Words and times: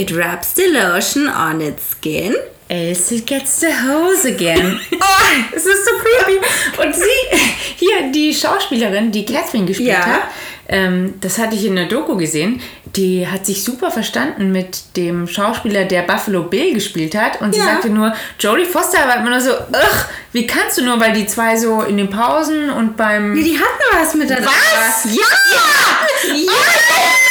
It 0.00 0.10
rubs 0.16 0.54
the 0.54 0.62
lotion 0.72 1.28
on 1.28 1.60
its 1.60 1.90
skin. 1.90 2.34
Else 2.70 3.12
it 3.14 3.26
gets 3.26 3.60
the 3.60 3.66
hose 3.66 4.24
again. 4.26 4.80
Oh, 4.92 5.56
es 5.56 5.66
ist 5.66 5.84
so 5.84 5.90
creepy. 5.98 6.40
Und 6.82 6.94
sie, 6.94 7.38
hier, 7.76 8.10
die 8.12 8.32
Schauspielerin, 8.34 9.12
die 9.12 9.24
Catherine 9.26 9.66
gespielt 9.66 9.90
Ja. 9.90 10.06
hat, 10.06 10.22
ähm, 10.68 11.14
das 11.20 11.36
hatte 11.38 11.54
ich 11.54 11.64
in 11.66 11.76
der 11.76 11.86
Doku 11.86 12.16
gesehen, 12.16 12.60
die 12.96 13.26
hat 13.28 13.44
sich 13.44 13.62
super 13.62 13.90
verstanden 13.90 14.50
mit 14.52 14.96
dem 14.96 15.28
Schauspieler, 15.28 15.84
der 15.84 16.02
Buffalo 16.02 16.44
Bill 16.44 16.72
gespielt 16.72 17.14
hat. 17.14 17.40
Und 17.42 17.52
sie 17.54 17.60
Ja. 17.60 17.66
sagte 17.66 17.90
nur, 17.90 18.14
Jodie 18.38 18.64
Foster 18.64 19.06
war 19.06 19.16
immer 19.18 19.30
nur 19.30 19.40
so, 19.40 19.50
ugh, 19.52 20.04
wie 20.32 20.46
kannst 20.46 20.78
du 20.78 20.84
nur, 20.84 20.98
weil 20.98 21.12
die 21.12 21.26
zwei 21.26 21.56
so 21.58 21.82
in 21.82 21.96
den 21.98 22.08
Pausen 22.08 22.70
und 22.70 22.96
beim... 22.96 23.34
Nee, 23.34 23.42
die 23.42 23.58
hatten 23.58 23.82
was 24.00 24.14
miteinander. 24.14 24.48
Was? 24.48 25.04
Ja! 25.04 25.20
Ja! 25.52 26.32
Stockholm-Syndrom! 26.32 27.29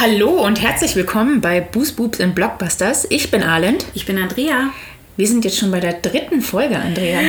Hallo 0.00 0.30
und 0.30 0.62
herzlich 0.62 0.96
willkommen 0.96 1.42
bei 1.42 1.60
Boost 1.60 1.96
Boobs 1.96 2.22
and 2.22 2.34
Blockbusters. 2.34 3.06
Ich 3.10 3.30
bin 3.30 3.42
Arlend. 3.42 3.84
Ich 3.92 4.06
bin 4.06 4.16
Andrea. 4.16 4.70
Wir 5.18 5.26
sind 5.28 5.44
jetzt 5.44 5.58
schon 5.58 5.70
bei 5.70 5.78
der 5.78 5.92
dritten 5.92 6.40
Folge, 6.40 6.78
Andrea. 6.78 7.20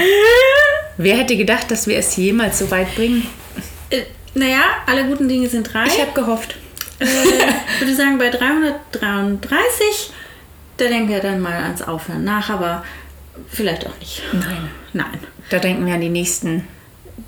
Wer 0.97 1.17
hätte 1.17 1.35
gedacht, 1.35 1.69
dass 1.69 1.85
wir 1.87 1.97
es 1.97 2.15
jemals 2.15 2.59
so 2.59 2.71
weit 2.71 2.95
bringen? 2.95 3.27
Äh, 3.89 4.03
naja, 4.35 4.61
alle 4.85 5.03
guten 5.03 5.27
Dinge 5.27 5.49
sind 5.49 5.73
drei. 5.73 5.85
Ich 5.85 5.99
habe 5.99 6.13
gehofft. 6.13 6.55
äh, 6.99 7.05
würde 7.81 7.93
sagen, 7.93 8.17
bei 8.17 8.29
333, 8.29 10.11
da 10.77 10.85
denken 10.85 11.09
wir 11.09 11.19
dann 11.19 11.41
mal 11.41 11.61
ans 11.63 11.81
Aufhören 11.81 12.23
nach, 12.23 12.49
aber 12.49 12.85
vielleicht 13.49 13.85
auch 13.85 13.99
nicht. 13.99 14.21
Nein. 14.31 14.69
Nein. 14.93 15.19
Da 15.49 15.59
denken 15.59 15.85
wir 15.85 15.95
an 15.95 16.01
die 16.01 16.07
nächsten 16.07 16.65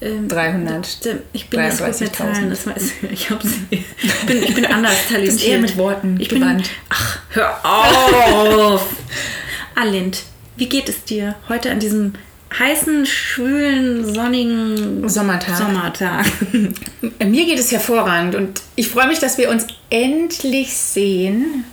Ähm, 0.02 0.28
300. 0.28 1.20
Ich 1.34 1.50
bin 1.50 1.62
nicht 1.62 1.78
gut 1.78 1.88
mit 1.88 2.12
33.000. 2.12 2.12
Zahlen, 2.12 2.50
das 2.50 2.68
weiß 2.68 2.94
ich. 3.12 3.30
Ich, 3.30 4.26
bin, 4.26 4.44
ich 4.44 4.56
bin 4.56 4.66
anders 4.66 5.08
talentiert. 5.08 5.36
bist 5.36 5.48
eher 5.48 5.60
mit 5.60 5.78
Worten 5.78 6.18
ich 6.20 6.30
bin, 6.30 6.40
gewandt. 6.40 6.70
Ach, 6.90 7.20
hör 7.30 7.60
auf! 7.64 8.88
Alind, 9.76 10.24
wie 10.56 10.70
geht 10.70 10.90
es 10.90 11.04
dir 11.04 11.36
heute 11.50 11.72
an 11.72 11.80
diesem 11.80 12.14
heißen, 12.58 13.06
schwülen, 13.06 14.14
sonnigen 14.14 15.08
Sommertag. 15.10 15.58
Sommertag? 15.58 16.26
Mir 17.26 17.46
geht 17.46 17.60
es 17.60 17.72
hervorragend 17.72 18.36
und 18.36 18.62
ich 18.76 18.90
freue 18.90 19.08
mich, 19.08 19.20
dass 19.20 19.38
wir 19.38 19.50
uns 19.50 19.66
endlich 19.90 20.76
sehen, 20.76 21.66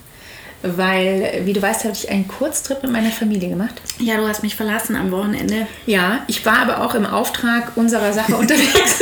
weil, 0.63 1.43
wie 1.45 1.53
du 1.53 1.63
weißt, 1.63 1.85
habe 1.85 1.95
ich 1.95 2.11
einen 2.11 2.29
Kurztrip 2.29 2.83
mit 2.83 2.93
meiner 2.93 3.11
Familie 3.11 3.49
gemacht. 3.49 3.81
Ja, 3.99 4.17
du 4.17 4.27
hast 4.29 4.43
mich 4.43 4.57
verlassen 4.57 4.97
am 4.97 5.11
Wochenende. 5.11 5.67
Ja, 5.87 6.21
ich 6.27 6.45
war 6.45 6.59
aber 6.59 6.83
auch 6.85 6.95
im 6.95 7.07
Auftrag 7.07 7.73
unserer 7.77 8.13
Sache 8.13 8.37
unterwegs. 8.37 9.01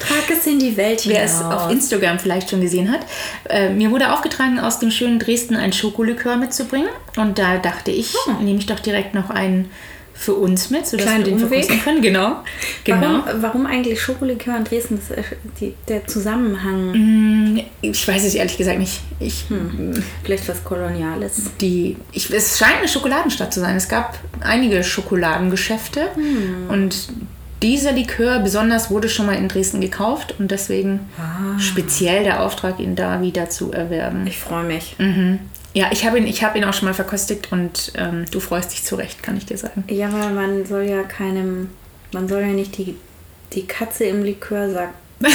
Trag 0.00 0.30
es 0.30 0.46
in 0.46 0.58
die 0.58 0.76
Welt 0.76 1.02
Wer 1.06 1.22
es 1.24 1.38
hinaus. 1.38 1.62
auf 1.64 1.70
Instagram 1.70 2.18
vielleicht 2.18 2.50
schon 2.50 2.60
gesehen 2.60 2.90
hat. 2.90 3.00
Äh, 3.48 3.70
mir 3.70 3.90
wurde 3.90 4.12
aufgetragen, 4.12 4.58
aus 4.58 4.78
dem 4.78 4.90
schönen 4.90 5.18
Dresden 5.18 5.56
ein 5.56 5.72
Schokolikör 5.72 6.36
mitzubringen. 6.36 6.88
Und 7.16 7.38
da 7.38 7.58
dachte 7.58 7.90
ich, 7.90 8.14
nehme 8.40 8.58
ich 8.58 8.66
doch 8.66 8.80
direkt 8.80 9.14
noch 9.14 9.30
einen 9.30 9.70
für 10.18 10.34
uns 10.34 10.68
mit, 10.70 10.84
sodass 10.84 11.06
Kleinen 11.06 11.24
wir 11.26 11.32
den 11.32 11.44
Umweg. 11.44 11.64
verkosten 11.64 11.80
können. 11.80 12.02
Genau. 12.02 12.42
genau. 12.82 13.00
Warum, 13.24 13.42
warum 13.42 13.66
eigentlich 13.66 14.02
Schokolikör 14.02 14.56
in 14.56 14.64
Dresden? 14.64 14.98
Das 15.08 15.24
die, 15.60 15.74
der 15.86 16.06
Zusammenhang. 16.08 17.64
Ich 17.80 18.06
weiß 18.06 18.24
es 18.24 18.34
ehrlich 18.34 18.58
gesagt 18.58 18.80
nicht. 18.80 19.00
Ich, 19.20 19.44
Vielleicht 20.24 20.48
was 20.48 20.64
Koloniales. 20.64 21.50
die, 21.60 21.96
ich, 22.12 22.30
es 22.32 22.58
scheint 22.58 22.78
eine 22.78 22.88
Schokoladenstadt 22.88 23.54
zu 23.54 23.60
sein. 23.60 23.76
Es 23.76 23.88
gab 23.88 24.18
einige 24.40 24.82
Schokoladengeschäfte 24.82 26.08
und 26.68 27.08
dieser 27.62 27.92
Likör 27.92 28.40
besonders 28.40 28.90
wurde 28.90 29.08
schon 29.08 29.26
mal 29.26 29.36
in 29.36 29.48
Dresden 29.48 29.80
gekauft 29.80 30.34
und 30.38 30.50
deswegen 30.50 31.00
speziell 31.58 32.24
der 32.24 32.42
Auftrag, 32.42 32.80
ihn 32.80 32.96
da 32.96 33.22
wieder 33.22 33.50
zu 33.50 33.72
erwerben. 33.72 34.26
Ich 34.26 34.38
freue 34.38 34.64
mich. 34.64 34.96
Ja, 35.74 35.90
ich 35.92 36.04
habe 36.06 36.18
ihn, 36.18 36.26
ich 36.26 36.42
habe 36.42 36.58
ihn 36.58 36.64
auch 36.64 36.72
schon 36.72 36.88
mal 36.88 36.94
verkostet 36.94 37.52
und 37.52 37.92
ähm, 37.96 38.24
du 38.30 38.40
freust 38.40 38.72
dich 38.72 38.84
zurecht, 38.84 39.22
kann 39.22 39.36
ich 39.36 39.46
dir 39.46 39.58
sagen. 39.58 39.84
Ja, 39.88 40.12
weil 40.12 40.30
man 40.30 40.66
soll 40.66 40.84
ja 40.84 41.02
keinem, 41.02 41.70
man 42.12 42.28
soll 42.28 42.40
ja 42.40 42.48
nicht 42.48 42.78
die, 42.78 42.96
die 43.52 43.66
Katze 43.66 44.04
im 44.04 44.24
Likör 44.24 44.70
sagen. 44.70 44.94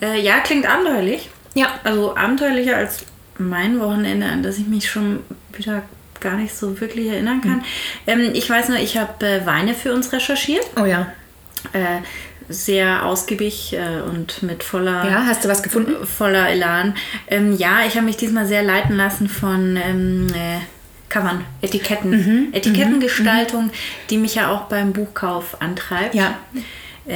Äh, 0.00 0.20
ja, 0.20 0.40
klingt 0.40 0.66
abenteuerlich. 0.66 1.28
Ja. 1.54 1.80
Also 1.84 2.16
abenteuerlicher 2.16 2.76
als 2.76 3.04
mein 3.38 3.78
Wochenende, 3.80 4.26
an 4.26 4.42
das 4.42 4.58
ich 4.58 4.66
mich 4.66 4.90
schon 4.90 5.20
wieder 5.52 5.82
gar 6.20 6.36
nicht 6.36 6.54
so 6.56 6.80
wirklich 6.80 7.08
erinnern 7.08 7.40
kann. 7.42 7.64
Ähm, 8.06 8.30
ich 8.32 8.48
weiß 8.48 8.70
nur, 8.70 8.78
ich 8.78 8.96
habe 8.96 9.26
äh, 9.26 9.46
Weine 9.46 9.74
für 9.74 9.92
uns 9.92 10.12
recherchiert. 10.12 10.64
Oh 10.80 10.86
ja. 10.86 11.12
Äh, 11.72 12.00
sehr 12.48 13.04
ausgiebig 13.06 13.72
äh, 13.74 14.00
und 14.02 14.42
mit 14.42 14.62
voller 14.62 15.04
Ja, 15.08 15.24
hast 15.26 15.44
du 15.44 15.48
was 15.48 15.62
gefunden? 15.62 16.06
voller 16.06 16.48
Elan. 16.48 16.94
Ähm, 17.28 17.56
ja, 17.56 17.80
ich 17.86 17.94
habe 17.96 18.06
mich 18.06 18.16
diesmal 18.16 18.46
sehr 18.46 18.62
leiten 18.62 18.96
lassen 18.96 19.28
von 19.28 19.76
ähm, 19.76 20.26
äh, 20.34 20.58
Covern, 21.08 21.44
Etiketten, 21.62 22.10
Mhm, 22.10 22.48
Etikettengestaltung, 22.52 23.70
die 24.10 24.18
mich 24.18 24.34
ja 24.34 24.50
auch 24.50 24.62
beim 24.62 24.92
Buchkauf 24.92 25.60
antreibt. 25.60 26.14
Ja. 26.14 26.38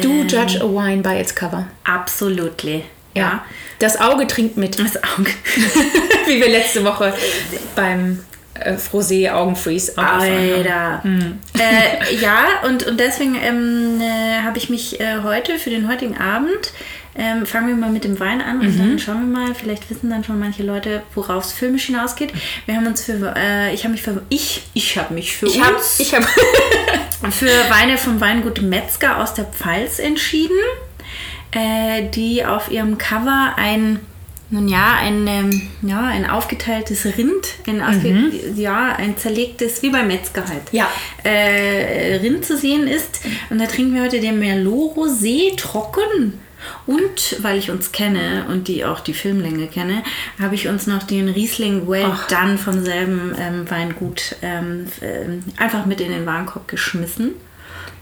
Du 0.03 0.23
judge 0.23 0.61
a 0.61 0.65
wine 0.69 1.03
by 1.03 1.19
its 1.21 1.35
cover. 1.35 1.67
Absolutely. 1.85 2.85
Ja. 3.15 3.45
Das 3.81 3.99
Auge 4.01 4.27
trinkt 4.27 4.57
mit. 4.57 4.79
Das 4.79 4.97
Auge. 4.97 5.31
Wie 6.27 6.39
wir 6.41 6.49
letzte 6.49 6.85
Woche 6.85 7.13
beim 7.75 8.21
äh, 8.61 8.77
Frosé 8.77 9.31
Augenfreeze. 9.31 9.97
Alter. 9.97 11.03
Hm. 11.03 11.39
Äh, 11.59 12.15
ja, 12.17 12.45
und, 12.67 12.87
und 12.87 12.99
deswegen 13.01 13.37
ähm, 13.37 14.01
äh, 14.01 14.43
habe 14.43 14.59
ich 14.59 14.69
mich 14.71 15.01
äh, 15.01 15.23
heute, 15.23 15.59
für 15.59 15.71
den 15.71 15.89
heutigen 15.89 16.17
Abend, 16.19 16.73
ähm, 17.17 17.47
fangen 17.47 17.67
wir 17.69 17.75
mal 17.75 17.91
mit 17.91 18.05
dem 18.05 18.21
Wein 18.21 18.41
an 18.41 18.61
und 18.61 18.75
Mhm. 18.75 18.79
dann 18.79 18.99
schauen 19.01 19.33
wir 19.33 19.41
mal, 19.41 19.55
vielleicht 19.55 19.91
wissen 19.91 20.09
dann 20.09 20.23
schon 20.23 20.39
manche 20.39 20.63
Leute, 20.63 21.03
worauf 21.15 21.45
es 21.45 21.53
filmisch 21.53 21.87
hinausgeht. 21.87 22.33
Wir 22.67 22.77
haben 22.77 22.87
uns 22.87 23.03
für, 23.03 23.35
äh, 23.37 23.75
ich 23.75 23.83
habe 23.83 23.93
mich 23.93 24.03
für, 24.03 24.23
ich, 24.29 24.63
ich 24.75 24.97
habe 24.97 25.15
mich 25.15 25.37
für 25.37 25.47
Ich 25.47 25.61
habe 25.61 25.75
uns, 25.75 25.99
ich 25.99 26.15
hab, 26.15 26.25
für 27.33 27.51
Weine 27.71 27.99
vom 27.99 28.21
Weingut 28.21 28.63
Metzger 28.63 29.19
aus 29.21 29.35
der 29.35 29.47
Pfalz 29.47 29.99
entschieden, 29.99 30.57
äh, 31.51 32.09
die 32.15 32.45
auf 32.45 32.71
ihrem 32.71 32.99
Cover 32.99 33.55
ein, 33.57 33.99
nun 34.51 34.69
ja, 34.69 34.95
ein, 35.01 35.27
ähm, 35.27 35.63
ja, 35.83 36.01
ein 36.07 36.29
aufgeteiltes 36.29 37.05
Rind, 37.19 37.47
ein, 37.67 37.83
aufge 37.83 38.31
ja, 38.57 38.95
ein 38.97 39.17
zerlegtes, 39.17 39.83
wie 39.83 39.91
beim 39.91 40.07
Metzger 40.09 40.47
halt, 40.49 40.63
Ja. 40.73 40.89
äh, 41.23 42.17
Rind 42.17 42.45
zu 42.45 42.57
sehen 42.57 42.87
ist. 42.87 43.21
Und 43.51 43.61
da 43.61 43.67
trinken 43.67 43.95
wir 43.95 44.03
heute 44.03 44.21
den 44.21 44.39
Merlot 44.39 44.97
Rosé 44.97 45.57
trocken. 45.57 46.35
Und 46.87 47.37
weil 47.41 47.57
ich 47.57 47.71
uns 47.71 47.93
kenne 47.93 48.47
und 48.49 48.67
die 48.67 48.85
auch 48.85 48.99
die 48.99 49.15
Filmlänge 49.15 49.69
kenne, 49.69 50.03
habe 50.41 50.57
ich 50.57 50.67
uns 50.67 50.89
noch 50.89 51.05
den 51.05 51.29
Riesling 51.29 51.87
Well 51.87 52.11
Done 52.29 52.59
vom 52.59 52.85
selben 52.85 53.33
ähm, 53.39 53.71
Weingut 53.71 54.35
ähm, 54.43 54.87
ähm, 55.01 55.45
einfach 55.57 55.87
mit 55.87 56.01
in 56.01 56.11
den 56.11 56.27
Warenkorb 56.27 56.67
geschmissen. 56.67 57.35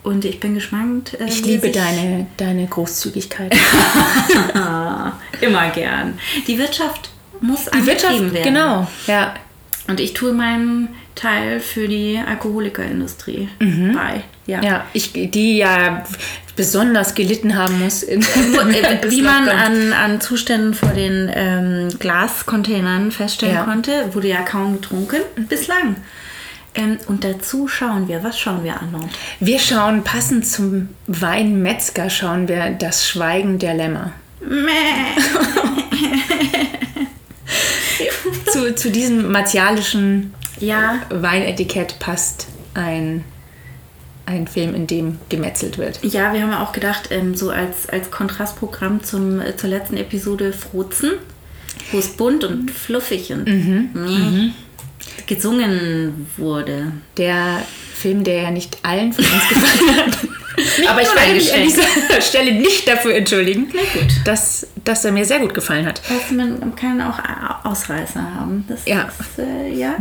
Und 0.06 0.24
ich 0.24 0.38
bin 0.38 0.54
gespannt. 0.54 1.18
äh, 1.20 1.24
ich 1.26 1.44
liebe 1.44 1.70
deine, 1.70 2.26
deine 2.36 2.66
Großzügigkeit. 2.66 3.52
Immer 5.40 5.70
gern. 5.70 6.18
Die 6.46 6.58
Wirtschaft 6.58 7.10
muss 7.40 7.64
Die 7.66 7.86
Wirtschaft, 7.86 8.14
angetrieben 8.14 8.32
werden. 8.32 8.54
genau. 8.54 8.88
Ja. 9.06 9.34
Und 9.88 10.00
ich 10.00 10.14
tue 10.14 10.32
meinen 10.32 10.88
Teil 11.14 11.60
für 11.60 11.88
die 11.88 12.20
Alkoholikerindustrie 12.24 13.48
bei. 13.58 14.22
Ja. 14.46 14.62
Ja, 14.62 14.84
ich, 14.92 15.12
die 15.12 15.58
ja 15.58 16.04
besonders 16.54 17.14
gelitten 17.14 17.56
haben 17.56 17.80
muss. 17.80 18.02
Äh, 18.06 18.20
Wie 19.10 19.22
man 19.22 19.48
an, 19.48 19.92
an 19.92 20.20
Zuständen 20.20 20.74
vor 20.74 20.90
den 20.90 21.30
ähm, 21.34 21.88
Glascontainern 21.98 23.10
feststellen 23.12 23.54
Ja. 23.56 23.64
konnte, 23.64 24.14
wurde 24.14 24.28
ja 24.28 24.42
kaum 24.42 24.80
getrunken 24.80 25.20
bislang. 25.48 25.96
Ähm, 26.76 26.98
und 27.08 27.24
dazu 27.24 27.68
schauen 27.68 28.08
wir, 28.08 28.22
was 28.22 28.38
schauen 28.38 28.62
wir 28.64 28.80
an? 28.80 28.94
Wir 29.40 29.58
schauen 29.58 30.04
passend 30.04 30.46
zum 30.46 30.88
Wein 31.06 31.62
Metzger 31.62 32.10
schauen 32.10 32.48
wir 32.48 32.70
das 32.70 33.08
Schweigen 33.08 33.58
der 33.58 33.74
Lämmer. 33.74 34.12
Zu, 38.52 38.74
zu 38.74 38.90
diesem 38.90 39.30
martialischen 39.32 40.34
Ja, 40.60 41.00
Weinetikett 41.10 41.98
passt 41.98 42.48
ein, 42.74 43.24
ein 44.26 44.46
Film, 44.46 44.74
in 44.74 44.86
dem 44.86 45.18
gemetzelt 45.28 45.78
wird. 45.78 46.00
ja, 46.02 46.32
wir 46.32 46.42
haben 46.42 46.52
auch 46.52 46.72
gedacht, 46.72 47.08
ähm, 47.10 47.34
so 47.34 47.50
als, 47.50 47.88
als 47.88 48.10
Kontrastprogramm 48.10 49.02
zum, 49.02 49.40
äh, 49.40 49.56
zur 49.56 49.70
letzten 49.70 49.96
Episode 49.96 50.52
Frozen, 50.52 51.12
wo 51.92 51.98
es 51.98 52.08
bunt 52.16 52.44
und 52.44 52.70
fluffig 52.70 53.32
und 53.32 53.44
nee, 53.46 54.52
gesungen 55.26 56.26
wurde. 56.36 56.92
Der 57.16 57.62
Film, 57.94 58.24
der 58.24 58.42
ja 58.42 58.50
nicht 58.50 58.78
allen 58.82 59.12
von 59.12 59.24
uns 59.24 59.48
gefallen 59.48 59.96
hat. 59.96 60.18
Aber 60.88 61.02
ich 61.02 61.14
werde 61.14 61.34
mich 61.34 61.52
an 61.52 61.62
dieser 61.62 62.20
Stelle 62.20 62.52
nicht 62.52 62.88
dafür 62.88 63.14
entschuldigen, 63.14 63.68
dass, 64.24 64.66
dass 64.84 65.04
er 65.04 65.12
mir 65.12 65.24
sehr 65.24 65.40
gut 65.40 65.52
gefallen 65.54 65.86
hat. 65.86 66.00
Du, 66.08 66.34
man 66.34 66.74
kann 66.74 67.00
auch 67.02 67.18
Ausreißer 67.64 68.22
haben. 68.22 68.64
Das 68.68 68.86
Ja. 68.86 69.08
Ist, 69.18 69.38
äh, 69.38 69.68
ja. 69.74 69.96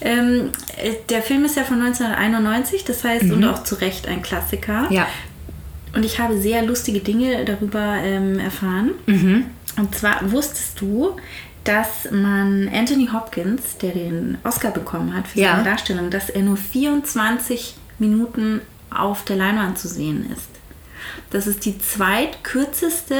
Ähm, 0.00 0.50
äh, 0.76 0.92
der 1.08 1.22
Film 1.22 1.44
ist 1.44 1.56
ja 1.56 1.64
von 1.64 1.80
1991, 1.80 2.84
das 2.84 3.02
heißt, 3.04 3.24
und 3.30 3.44
auch 3.44 3.64
zu 3.64 3.76
Recht 3.76 4.06
ein 4.06 4.22
Klassiker. 4.22 4.86
Ja. 4.90 5.06
Und 5.94 6.04
ich 6.04 6.18
habe 6.18 6.38
sehr 6.38 6.62
lustige 6.62 7.00
Dinge 7.00 7.44
darüber 7.44 7.96
ähm, 8.02 8.38
erfahren. 8.38 8.90
Und 9.76 9.94
zwar 9.94 10.30
wusstest 10.30 10.80
du, 10.80 11.16
dass 11.64 12.10
man 12.10 12.68
Anthony 12.72 13.08
Hopkins, 13.12 13.78
der 13.80 13.92
den 13.92 14.38
Oscar 14.44 14.70
bekommen 14.70 15.14
hat 15.16 15.26
für 15.28 15.40
Ja. 15.40 15.52
seine 15.52 15.64
Darstellung, 15.64 16.10
dass 16.10 16.28
er 16.30 16.42
nur 16.42 16.56
24 16.56 17.74
Minuten 17.98 18.60
auf 18.90 19.24
der 19.24 19.36
Leinwand 19.36 19.78
zu 19.78 19.88
sehen 19.88 20.30
ist. 20.32 20.48
Das 21.30 21.46
ist 21.46 21.64
die 21.64 21.78
zweitkürzeste 21.78 23.16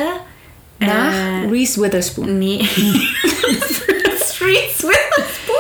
Nach 0.79 1.13
äh, 1.13 1.49
Reese 1.51 1.81
Witherspoon. 1.81 2.39
Nee. 2.39 2.65
Streets 4.25 4.83
Witherspoon? 4.83 5.57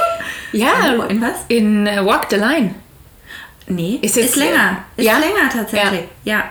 Ja, 0.53 0.95
Oh, 0.99 1.03
in 1.05 1.21
was? 1.21 1.37
In 1.49 1.87
äh, 1.87 2.05
Walk 2.05 2.27
the 2.31 2.37
Line. 2.37 2.75
Nee, 3.67 3.99
Ist 4.03 4.19
ist, 4.19 4.37
länger. 4.37 4.85
Ist 4.97 5.07
ja? 5.07 5.19
länger 5.19 5.49
tatsächlich. 5.51 6.03
Ja. 6.25 6.45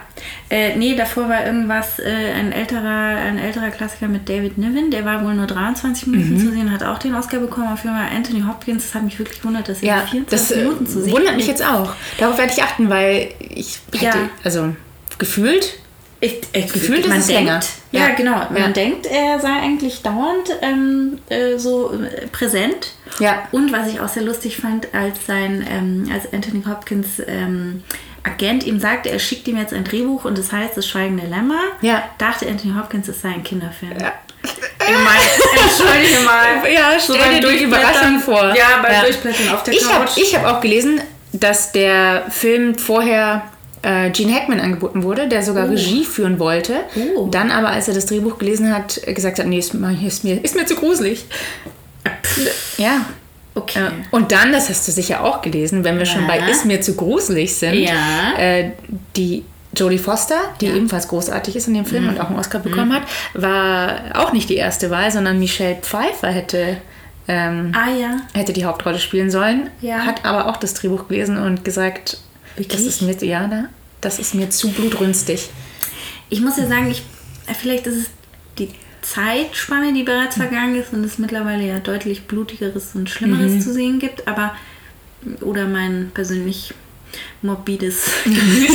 Äh, 0.49 0.75
nee, 0.75 0.95
davor 0.95 1.29
war 1.29 1.45
irgendwas, 1.45 1.99
äh, 1.99 2.31
ein, 2.33 2.51
älterer, 2.51 3.17
ein 3.17 3.37
älterer 3.37 3.69
Klassiker 3.69 4.07
mit 4.07 4.27
David 4.27 4.57
Niven, 4.57 4.89
der 4.89 5.05
war 5.05 5.23
wohl 5.23 5.35
nur 5.35 5.45
23 5.45 6.07
Minuten 6.07 6.33
Mhm. 6.33 6.39
zu 6.39 6.51
sehen, 6.51 6.71
hat 6.71 6.81
auch 6.83 6.97
den 6.97 7.13
Oscar 7.13 7.37
bekommen. 7.39 7.71
Auf 7.71 7.83
jeden 7.83 7.95
Fall 7.95 8.07
Anthony 8.15 8.41
Hopkins, 8.47 8.85
das 8.85 8.95
hat 8.95 9.03
mich 9.03 9.19
wirklich 9.19 9.39
gewundert, 9.39 9.69
dass 9.69 9.81
er 9.83 9.87
Ja, 9.87 10.01
24 10.07 10.27
das 10.29 10.51
äh, 10.51 10.63
Minuten 10.63 10.87
zu 10.87 11.01
sehen 11.03 11.13
wundert 11.13 11.35
mich 11.35 11.45
jetzt 11.47 11.63
auch. 11.63 11.93
Darauf 12.17 12.37
werde 12.39 12.51
ich 12.55 12.63
achten, 12.63 12.89
weil 12.89 13.29
ich 13.39 13.77
hätte, 13.93 14.05
Ja. 14.05 14.29
also 14.43 14.75
gefühlt, 15.19 15.77
Ich, 16.25 16.39
ich, 16.53 16.71
Gefühlt 16.71 17.01
ist 17.01 17.09
man 17.09 17.19
es 17.19 17.27
denkt, 17.27 17.41
länger. 17.43 17.59
Ja, 17.91 17.99
Ja. 18.07 18.15
genau. 18.15 18.35
Man 18.49 18.55
Ja. 18.57 18.67
denkt, 18.69 19.05
er 19.07 19.39
sei 19.41 19.49
eigentlich 19.61 20.01
dauernd 20.03 20.49
ähm, 20.61 21.19
äh, 21.27 21.57
so 21.57 21.91
äh, 21.91 22.27
präsent. 22.27 22.93
Ja. 23.19 23.47
Und 23.51 23.73
was 23.73 23.89
ich 23.89 23.99
auch 23.99 24.07
sehr 24.07 24.23
lustig 24.23 24.55
fand, 24.55 24.87
als 24.93 25.25
sein, 25.27 25.67
ähm, 25.69 26.09
als 26.13 26.31
Anthony 26.31 26.63
Hopkins 26.63 27.21
ähm, 27.27 27.83
Agent 28.23 28.63
ihm 28.65 28.79
sagte, 28.79 29.09
er 29.09 29.19
schickt 29.19 29.49
ihm 29.49 29.57
jetzt 29.57 29.73
ein 29.73 29.83
Drehbuch 29.83 30.23
und 30.23 30.37
das 30.37 30.53
heißt 30.53 30.77
Das 30.77 30.87
Schweigende 30.87 31.27
Lämmer, 31.27 31.59
Ja. 31.81 32.03
dachte 32.19 32.47
Anthony 32.47 32.73
Hopkins, 32.73 33.09
es 33.09 33.19
sei 33.21 33.27
ein 33.29 33.43
Kinderfilm. 33.43 33.99
Ja. 33.99 34.13
Ich 34.43 34.87
meine, 34.87 35.61
entschuldige 35.61 36.19
mal. 36.23 36.71
Ja, 36.71 36.97
So 36.99 37.15
stell 37.15 37.31
beim 37.33 37.41
dir 37.41 37.57
die 37.57 37.63
Überraschung 37.65 38.15
Durchblättern- 38.15 38.19
vor. 38.21 38.55
Ja, 38.55 38.81
beim 38.81 39.01
Durchblättern 39.01 39.49
auf 39.53 39.63
der 39.63 39.73
ich 39.73 39.85
hab, 39.85 40.05
Couch. 40.05 40.17
Ich 40.17 40.37
habe 40.37 40.49
auch 40.55 40.61
gelesen, 40.61 41.01
dass 41.33 41.73
der 41.73 42.27
Film 42.29 42.77
vorher 42.77 43.43
äh, 43.83 44.09
Gene 44.09 44.33
Hackman 44.33 44.59
angeboten 44.59 45.03
wurde, 45.03 45.27
der 45.27 45.43
sogar 45.43 45.69
Regie 45.69 46.03
führen 46.05 46.39
wollte. 46.39 46.75
Oh. 47.15 47.27
Dann 47.29 47.51
aber, 47.51 47.69
als 47.69 47.87
er 47.87 47.93
das 47.93 48.05
Drehbuch 48.07 48.37
gelesen 48.39 48.73
hat, 48.73 48.99
gesagt 49.05 49.37
hat, 49.39 49.45
nee, 49.45 49.59
ist, 49.59 49.73
mir- 49.73 49.97
ist, 50.07 50.23
mir, 50.23 50.43
ist 50.43 50.55
mir 50.55 50.65
zu 50.65 50.75
gruselig. 50.75 51.25
Ja. 52.77 53.05
Okay. 53.55 53.79
Äh, 53.79 53.91
Und 54.11 54.31
dann, 54.31 54.51
das 54.51 54.69
hast 54.69 54.87
du 54.87 54.91
sicher 54.91 55.23
auch 55.23 55.41
gelesen, 55.41 55.83
wenn 55.83 55.99
wir 55.99 56.05
schon 56.05 56.25
bei 56.27 56.39
Ja. 56.39 56.47
Ist 56.47 56.65
mir 56.65 56.81
zu 56.81 56.95
gruselig 56.95 57.53
sind, 57.55 57.75
Ja. 57.75 58.33
äh, 58.37 58.71
die 59.15 59.43
Jodie 59.75 59.97
Foster, 59.99 60.37
die 60.59 60.65
Ja. 60.65 60.71
Mhm. 60.71 60.77
ebenfalls 60.77 61.07
großartig 61.07 61.55
ist 61.55 61.67
in 61.67 61.73
dem 61.75 61.85
Film 61.85 62.07
und 62.09 62.19
auch 62.19 62.29
einen 62.29 62.39
Oscar 62.39 62.59
bekommen 62.59 62.93
hat, 62.93 63.03
war 63.33 63.99
auch 64.15 64.33
nicht 64.33 64.49
die 64.49 64.55
erste 64.55 64.89
Wahl, 64.89 65.11
sondern 65.11 65.39
Michelle 65.39 65.77
Pfeiffer 65.81 66.29
hätte, 66.29 66.77
ähm, 67.27 67.71
Ah 67.75 67.89
ja. 67.99 68.17
hätte 68.33 68.53
die 68.53 68.65
Hauptrolle 68.65 68.99
spielen 68.99 69.29
sollen, 69.31 69.69
Ja. 69.81 69.99
hat 69.99 70.25
aber 70.25 70.47
auch 70.47 70.57
das 70.57 70.73
Drehbuch 70.73 71.07
gelesen 71.07 71.37
und 71.37 71.63
gesagt, 71.63 72.17
das 72.55 72.65
Wirklich? 72.69 72.87
ist 72.87 73.01
mir, 73.01 73.15
ja, 73.27 73.47
da- 73.47 73.69
das 74.01 74.19
ist 74.19 74.35
mir 74.35 74.49
zu 74.49 74.69
blutrünstig. 74.71 75.49
Ich 76.29 76.41
muss 76.41 76.57
ja 76.57 76.67
sagen, 76.67 76.89
ich, 76.91 77.03
vielleicht 77.59 77.87
ist 77.87 77.95
es 77.97 78.05
die 78.59 78.69
Zeitspanne, 79.01 79.93
die 79.93 80.03
bereits 80.03 80.35
vergangen 80.37 80.75
ist 80.75 80.93
und 80.93 81.03
es 81.03 81.17
mittlerweile 81.17 81.65
ja 81.67 81.79
deutlich 81.79 82.23
blutigeres 82.23 82.91
und 82.95 83.09
schlimmeres 83.09 83.63
zu 83.63 83.73
sehen 83.73 83.99
gibt, 83.99 84.27
aber 84.27 84.55
oder 85.41 85.65
mein 85.67 86.11
persönlich 86.13 86.73
morbides 87.41 88.05
Gemüt 88.23 88.69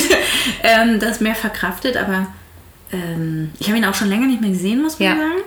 ähm, 0.62 0.98
das 1.00 1.20
mehr 1.20 1.34
verkraftet, 1.34 1.96
aber 1.96 2.26
ähm, 2.92 3.50
ich 3.58 3.68
habe 3.68 3.78
ihn 3.78 3.84
auch 3.84 3.94
schon 3.94 4.08
länger 4.08 4.26
nicht 4.26 4.40
mehr 4.40 4.50
gesehen, 4.50 4.82
muss 4.82 4.98
man 4.98 5.08
Ja. 5.08 5.16
sagen. 5.16 5.42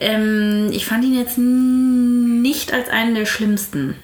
Ähm, 0.00 0.70
ich 0.72 0.86
fand 0.86 1.04
ihn 1.04 1.14
jetzt 1.18 1.38
nicht 1.38 2.72
als 2.72 2.88
einen 2.88 3.14
der 3.14 3.26
schlimmsten, 3.26 3.94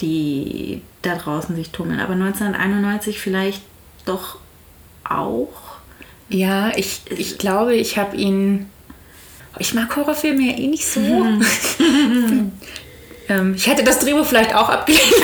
die 0.00 0.80
da 1.06 1.16
draußen 1.16 1.54
sich 1.56 1.70
tummeln, 1.70 2.00
aber 2.00 2.12
1991 2.14 3.20
vielleicht 3.20 3.62
doch 4.04 4.38
auch. 5.04 5.48
Ja, 6.28 6.72
ich, 6.76 7.02
ich 7.10 7.38
glaube, 7.38 7.74
ich 7.74 7.98
habe 7.98 8.16
ihn. 8.16 8.70
Ich 9.58 9.72
mag 9.72 9.94
Horrorfilme 9.96 10.42
ja 10.42 10.58
eh 10.58 10.66
nicht 10.66 10.86
so. 10.86 11.00
ähm, 13.28 13.54
ich 13.54 13.66
hätte 13.66 13.84
das 13.84 14.00
Drehbuch 14.00 14.26
vielleicht 14.26 14.54
auch 14.54 14.68
abgelehnt. 14.68 15.02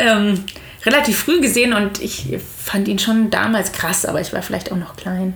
Ähm, 0.00 0.44
relativ 0.86 1.18
früh 1.18 1.40
gesehen 1.40 1.74
und 1.74 2.00
ich 2.00 2.38
fand 2.64 2.88
ihn 2.88 2.98
schon 2.98 3.28
damals 3.30 3.72
krass, 3.72 4.06
aber 4.06 4.20
ich 4.20 4.32
war 4.32 4.40
vielleicht 4.42 4.72
auch 4.72 4.76
noch 4.76 4.96
klein. 4.96 5.34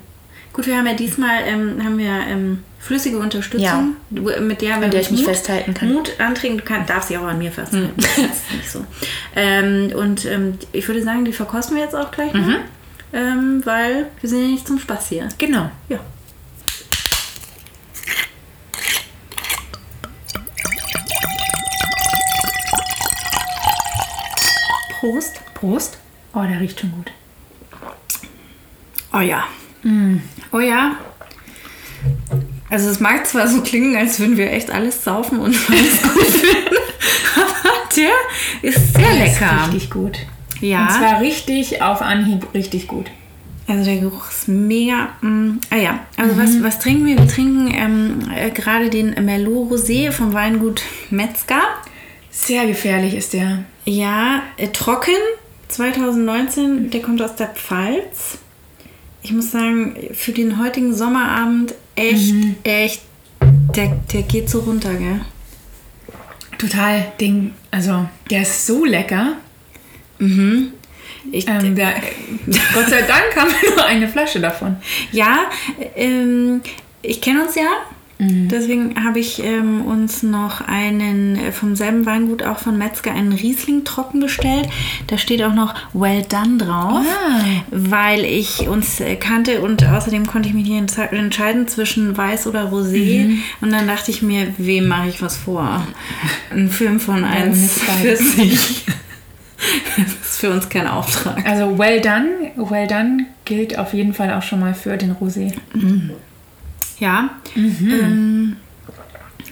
Gut, 0.54 0.66
wir 0.66 0.76
haben 0.76 0.86
ja 0.86 0.94
diesmal 0.94 1.42
ähm, 1.46 1.84
haben 1.84 1.98
wir, 1.98 2.12
ähm, 2.28 2.64
flüssige 2.84 3.18
Unterstützung, 3.18 3.96
wo- 4.10 4.38
mit 4.40 4.60
der, 4.60 4.74
An 4.76 4.90
der 4.90 5.00
ich 5.00 5.10
mich 5.10 5.24
festhalten 5.24 5.72
kann. 5.72 5.92
Mut 5.92 6.12
antrinken. 6.20 6.58
Du 6.58 6.64
kann, 6.64 6.84
darfst 6.86 7.08
dich 7.08 7.16
auch 7.18 7.24
an 7.24 7.38
mir 7.38 7.50
festhalten. 7.50 7.92
Das 7.96 8.18
ist 8.18 8.52
nicht 8.52 8.70
so. 8.70 8.84
Ähm, 9.34 9.90
und 9.96 10.24
ähm, 10.26 10.58
ich 10.72 10.86
würde 10.86 11.02
sagen, 11.02 11.24
die 11.24 11.32
verkosten 11.32 11.76
wir 11.76 11.82
jetzt 11.84 11.94
auch 11.96 12.10
gleich 12.10 12.32
Mhm. 12.34 12.40
mal, 12.46 12.60
ähm, 13.14 13.62
weil 13.64 14.06
wir 14.20 14.28
sind 14.28 14.40
ja 14.42 14.46
nicht 14.48 14.66
zum 14.66 14.78
Spaß 14.78 15.08
hier. 15.08 15.28
Genau. 15.38 15.70
Ja. 15.88 15.98
Prost. 25.00 25.40
Prost. 25.54 25.98
Oh, 26.34 26.42
der 26.42 26.60
riecht 26.60 26.80
schon 26.80 26.92
gut. 26.92 27.12
Oh 29.12 29.20
ja. 29.20 29.44
Oh 30.52 30.60
ja. 30.60 30.96
Also 32.74 32.90
es 32.90 32.98
mag 32.98 33.24
zwar 33.24 33.46
so 33.46 33.60
klingen, 33.60 33.94
als 33.96 34.18
würden 34.18 34.36
wir 34.36 34.50
echt 34.50 34.68
alles 34.72 35.04
saufen 35.04 35.38
und 35.38 35.54
alles 35.70 36.02
gut 36.02 36.24
finden, 36.24 36.76
aber 37.36 37.88
der 37.96 38.68
ist 38.68 38.94
sehr 38.94 39.14
Der 39.14 39.26
ist 39.26 39.40
lecker. 39.40 39.68
richtig 39.68 39.90
gut. 39.90 40.18
Ja. 40.60 40.82
Und 40.82 40.90
zwar 40.90 41.20
richtig 41.20 41.82
auf 41.82 42.02
Anhieb 42.02 42.52
richtig 42.52 42.88
gut. 42.88 43.12
Also 43.68 43.84
der 43.84 43.98
Geruch 43.98 44.28
ist 44.28 44.48
mega. 44.48 45.10
Mm, 45.20 45.60
ah 45.70 45.76
ja, 45.76 46.00
also 46.16 46.36
was, 46.36 46.60
was 46.64 46.80
trinken 46.80 47.06
wir? 47.06 47.16
Wir 47.16 47.28
trinken 47.28 47.72
ähm, 47.72 48.28
äh, 48.34 48.50
gerade 48.50 48.90
den 48.90 49.14
Merlot 49.24 49.70
Rosé 49.70 50.10
vom 50.10 50.32
Weingut 50.34 50.82
Metzger. 51.10 51.62
Sehr 52.32 52.66
gefährlich 52.66 53.14
ist 53.14 53.34
der. 53.34 53.60
Ja, 53.84 54.42
äh, 54.56 54.66
trocken, 54.70 55.14
2019, 55.68 56.90
der 56.90 57.02
kommt 57.02 57.22
aus 57.22 57.36
der 57.36 57.50
Pfalz. 57.50 58.38
Ich 59.22 59.30
muss 59.32 59.52
sagen, 59.52 59.94
für 60.12 60.32
den 60.32 60.58
heutigen 60.60 60.92
Sommerabend 60.92 61.74
echt, 61.96 62.34
echt, 62.64 63.02
der, 63.74 64.00
der 64.12 64.22
geht 64.22 64.48
so 64.48 64.60
runter, 64.60 64.94
gell? 64.94 65.20
Total 66.58 67.12
Ding. 67.20 67.52
Also, 67.70 68.08
der 68.30 68.42
ist 68.42 68.66
so 68.66 68.84
lecker. 68.84 69.34
Ich, 71.32 71.48
Ähm, 71.48 71.74
der, 71.74 71.94
Gott 72.74 72.88
sei 72.88 73.02
Dank 73.02 73.34
haben 73.36 73.50
wir 73.50 73.70
nur 73.70 73.84
eine 73.84 74.08
Flasche 74.08 74.40
davon. 74.40 74.76
Ja, 75.12 75.50
ähm, 75.96 76.60
ich 77.02 77.20
kenne 77.20 77.44
uns 77.44 77.54
ja. 77.54 77.68
Deswegen 78.20 79.04
habe 79.04 79.18
ich 79.18 79.42
ähm, 79.42 79.82
uns 79.84 80.22
noch 80.22 80.60
einen 80.60 81.36
äh, 81.36 81.50
vom 81.52 81.74
selben 81.74 82.06
Weingut, 82.06 82.44
auch 82.44 82.58
von 82.60 82.78
Metzger, 82.78 83.12
einen 83.12 83.32
Riesling 83.32 83.82
trocken 83.84 84.20
bestellt. 84.20 84.68
Da 85.08 85.18
steht 85.18 85.42
auch 85.42 85.52
noch 85.52 85.74
Well 85.92 86.22
Done 86.22 86.58
drauf, 86.58 87.04
Ah. 87.04 87.40
weil 87.72 88.24
ich 88.24 88.68
uns 88.68 89.00
äh, 89.00 89.16
kannte 89.16 89.60
und 89.62 89.84
außerdem 89.84 90.26
konnte 90.26 90.48
ich 90.48 90.54
mich 90.54 90.68
entze- 90.68 91.10
entscheiden 91.10 91.66
zwischen 91.66 92.16
Weiß 92.16 92.46
oder 92.46 92.70
Rosé. 92.70 93.36
Und 93.60 93.72
dann 93.72 93.88
dachte 93.88 94.12
ich 94.12 94.22
mir, 94.22 94.46
wem 94.58 94.86
mache 94.86 95.08
ich 95.08 95.20
was 95.20 95.36
vor? 95.36 95.84
Ein 96.52 96.70
Film 96.70 97.00
von 97.00 97.22
nicht 97.22 97.80
beide. 97.86 98.14
1,40. 98.14 98.82
Das 99.96 100.30
ist 100.30 100.38
für 100.40 100.50
uns 100.50 100.68
kein 100.68 100.86
Auftrag. 100.86 101.44
Also, 101.46 101.76
well 101.78 102.00
done. 102.00 102.28
Well 102.56 102.86
done 102.86 103.26
gilt 103.44 103.76
auf 103.78 103.92
jeden 103.92 104.14
Fall 104.14 104.32
auch 104.34 104.42
schon 104.42 104.60
mal 104.60 104.74
für 104.74 104.96
den 104.96 105.14
Rosé. 105.16 105.52
Ja. 107.00 107.30
Ähm, 107.56 108.56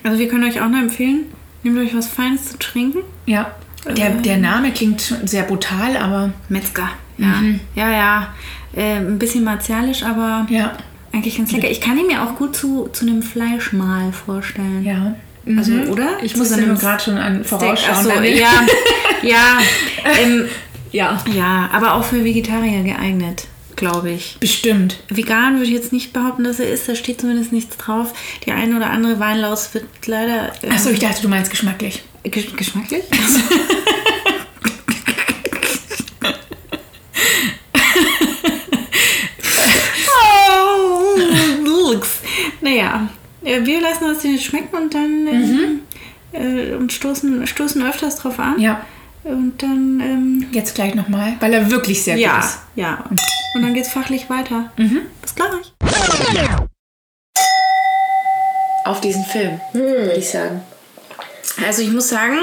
also 0.04 0.18
wir 0.18 0.28
können 0.28 0.44
euch 0.44 0.60
auch 0.60 0.68
nur 0.68 0.80
empfehlen, 0.80 1.24
nehmt 1.62 1.78
euch 1.78 1.94
was 1.94 2.06
Feines 2.08 2.50
zu 2.50 2.58
trinken. 2.58 2.98
Ja. 3.26 3.50
Der, 3.96 4.10
der 4.10 4.38
Name 4.38 4.70
klingt 4.72 5.00
sehr 5.24 5.42
brutal, 5.42 5.96
aber 5.96 6.32
Metzger. 6.48 6.88
Ja, 7.18 7.42
ja, 7.74 7.90
ja. 7.90 8.34
Äh, 8.74 8.96
ein 8.96 9.18
bisschen 9.18 9.44
martialisch, 9.44 10.02
aber 10.02 10.46
ja. 10.50 10.72
eigentlich 11.12 11.36
ganz 11.36 11.52
lecker. 11.52 11.70
Ich 11.70 11.80
kann 11.80 11.98
ihn 11.98 12.06
mir 12.06 12.22
auch 12.22 12.36
gut 12.36 12.56
zu, 12.56 12.88
zu 12.92 13.06
einem 13.06 13.22
Fleischmahl 13.22 14.12
vorstellen. 14.12 14.84
Ja. 14.84 15.14
Also, 15.56 15.72
Mhm. 15.72 15.90
oder? 15.90 16.08
Ich 16.22 16.36
muss 16.36 16.52
einem 16.52 16.78
gerade 16.78 17.02
schon 17.02 17.18
an 17.18 17.44
vorausschauen. 17.44 17.94
Ach 17.96 18.02
so, 18.02 18.08
weil- 18.10 18.24
ja. 18.38 18.50
ja. 19.22 19.58
Ähm, 20.22 20.44
Ja. 20.92 21.18
Ja, 21.34 21.68
aber 21.72 21.94
auch 21.94 22.04
für 22.04 22.22
Vegetarier 22.24 22.82
geeignet, 22.84 23.46
glaube 23.76 24.10
ich. 24.10 24.36
Bestimmt. 24.40 24.96
Vegan 25.08 25.54
würde 25.54 25.66
ich 25.66 25.72
jetzt 25.74 25.92
nicht 25.92 26.12
behaupten, 26.12 26.44
dass 26.44 26.60
er 26.60 26.70
ist. 26.70 26.88
Da 26.88 26.94
steht 26.94 27.20
zumindest 27.20 27.52
nichts 27.52 27.76
drauf. 27.76 28.12
Die 28.46 28.52
eine 28.52 28.76
oder 28.76 28.90
andere 28.90 29.18
Weinlaus 29.20 29.72
wird 29.74 29.86
leider. 30.06 30.52
äh, 30.62 30.70
Achso, 30.70 30.90
ich 30.90 30.98
dachte, 31.00 31.22
du 31.22 31.28
meinst 31.28 31.50
geschmacklich. 31.50 32.02
gesch- 32.24 32.54
geschmacklich? 32.56 33.02
oh. 40.08 42.00
Naja, 42.60 43.08
äh, 43.44 43.64
wir 43.64 43.80
lassen 43.80 44.04
das 44.04 44.22
nicht 44.24 44.44
schmecken 44.44 44.74
und 44.76 44.94
dann 44.94 45.26
ähm, 45.26 45.80
äh, 46.32 46.74
und 46.74 46.92
stoßen, 46.92 47.46
stoßen 47.46 47.82
öfters 47.86 48.16
drauf 48.16 48.38
an. 48.38 48.58
Ja. 48.60 48.84
Und 49.24 49.62
dann, 49.62 50.00
ähm, 50.00 50.46
Jetzt 50.52 50.74
gleich 50.74 50.94
nochmal, 50.94 51.34
weil 51.40 51.52
er 51.52 51.70
wirklich 51.70 52.02
sehr 52.02 52.14
gut 52.16 52.24
ja, 52.24 52.38
ist. 52.40 52.58
ja. 52.74 53.04
Und 53.54 53.62
dann 53.62 53.74
geht's 53.74 53.90
fachlich 53.90 54.30
weiter. 54.30 54.72
Bis 55.20 55.34
gleich. 55.34 55.72
Auf 58.84 59.00
diesen 59.00 59.24
Film, 59.24 59.60
würde 59.72 60.14
ich 60.14 60.30
sagen. 60.30 60.62
Also 61.64 61.82
ich 61.82 61.90
muss 61.90 62.08
sagen, 62.08 62.38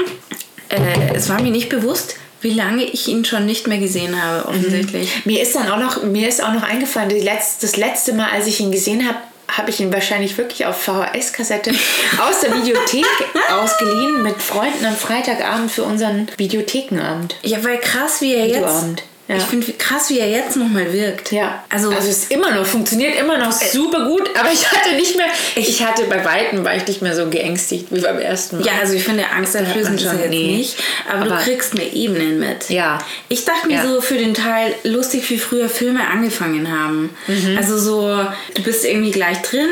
äh, 0.68 1.14
es 1.14 1.28
war 1.28 1.42
mir 1.42 1.50
nicht 1.50 1.68
bewusst, 1.68 2.14
wie 2.40 2.50
lange 2.50 2.84
ich 2.84 3.08
ihn 3.08 3.24
schon 3.24 3.44
nicht 3.44 3.66
mehr 3.66 3.78
gesehen 3.78 4.20
habe, 4.22 4.48
offensichtlich. 4.48 5.26
Mir 5.26 5.42
ist 5.42 5.54
dann 5.54 5.68
auch 5.70 5.78
noch, 5.78 6.02
mir 6.04 6.28
ist 6.28 6.42
auch 6.42 6.52
noch 6.52 6.62
eingefallen, 6.62 7.08
die 7.10 7.20
letz, 7.20 7.58
das 7.58 7.76
letzte 7.76 8.14
Mal, 8.14 8.30
als 8.30 8.46
ich 8.46 8.60
ihn 8.60 8.72
gesehen 8.72 9.06
habe, 9.06 9.18
habe 9.48 9.70
ich 9.70 9.80
ihn 9.80 9.92
wahrscheinlich 9.92 10.38
wirklich 10.38 10.64
auf 10.64 10.80
VHS-Kassette 10.80 11.72
aus 12.20 12.40
der 12.40 12.54
Videothek 12.54 13.04
ausgeliehen 13.50 14.22
mit 14.22 14.40
Freunden 14.40 14.86
am 14.86 14.96
Freitagabend 14.96 15.70
für 15.72 15.82
unseren 15.82 16.28
Videothekenabend. 16.36 17.34
Ja, 17.42 17.62
weil 17.64 17.78
krass, 17.78 18.20
wie 18.20 18.34
er 18.34 18.46
jetzt. 18.46 19.02
Ja. 19.30 19.36
Ich 19.36 19.44
finde 19.44 19.72
krass, 19.74 20.10
wie 20.10 20.18
er 20.18 20.28
jetzt 20.28 20.56
nochmal 20.56 20.92
wirkt. 20.92 21.30
Ja, 21.30 21.62
Also, 21.68 21.88
also 21.90 22.00
es 22.08 22.18
ist 22.24 22.32
immer 22.32 22.50
noch, 22.52 22.66
funktioniert 22.66 23.16
immer 23.18 23.38
noch 23.38 23.52
super 23.52 24.04
gut, 24.06 24.28
aber 24.38 24.50
ich 24.52 24.68
hatte 24.70 24.94
nicht 24.96 25.16
mehr, 25.16 25.26
ich 25.54 25.84
hatte 25.86 26.02
bei 26.04 26.24
Weitem, 26.24 26.64
war 26.64 26.74
ich 26.74 26.84
nicht 26.86 27.00
mehr 27.00 27.14
so 27.14 27.28
geängstigt 27.30 27.86
wie 27.90 28.00
beim 28.00 28.18
ersten 28.18 28.58
Mal. 28.58 28.66
ja, 28.66 28.72
also 28.80 28.94
ich 28.94 29.04
finde 29.04 29.24
angsteinflößend 29.30 30.00
ist 30.00 30.06
er 30.06 30.18
jetzt 30.20 30.30
Nee. 30.30 30.56
nicht, 30.56 30.76
aber, 31.08 31.26
du 31.26 31.30
Aber- 31.34 31.42
kriegst 31.42 31.74
mir 31.74 31.92
Ebenen 31.92 32.40
mit. 32.40 32.70
Ja. 32.70 32.98
Ich 33.28 33.44
dachte 33.44 33.68
mir 33.68 33.76
Ja. 33.76 33.86
so 33.86 34.00
für 34.00 34.18
den 34.18 34.34
Teil 34.34 34.74
lustig, 34.82 35.30
wie 35.30 35.38
früher 35.38 35.68
Filme 35.68 36.00
angefangen 36.08 36.68
haben. 36.68 37.10
Mhm. 37.28 37.56
Also 37.56 37.78
so, 37.78 38.26
du 38.54 38.62
bist 38.62 38.84
irgendwie 38.84 39.12
gleich 39.12 39.40
drin, 39.42 39.68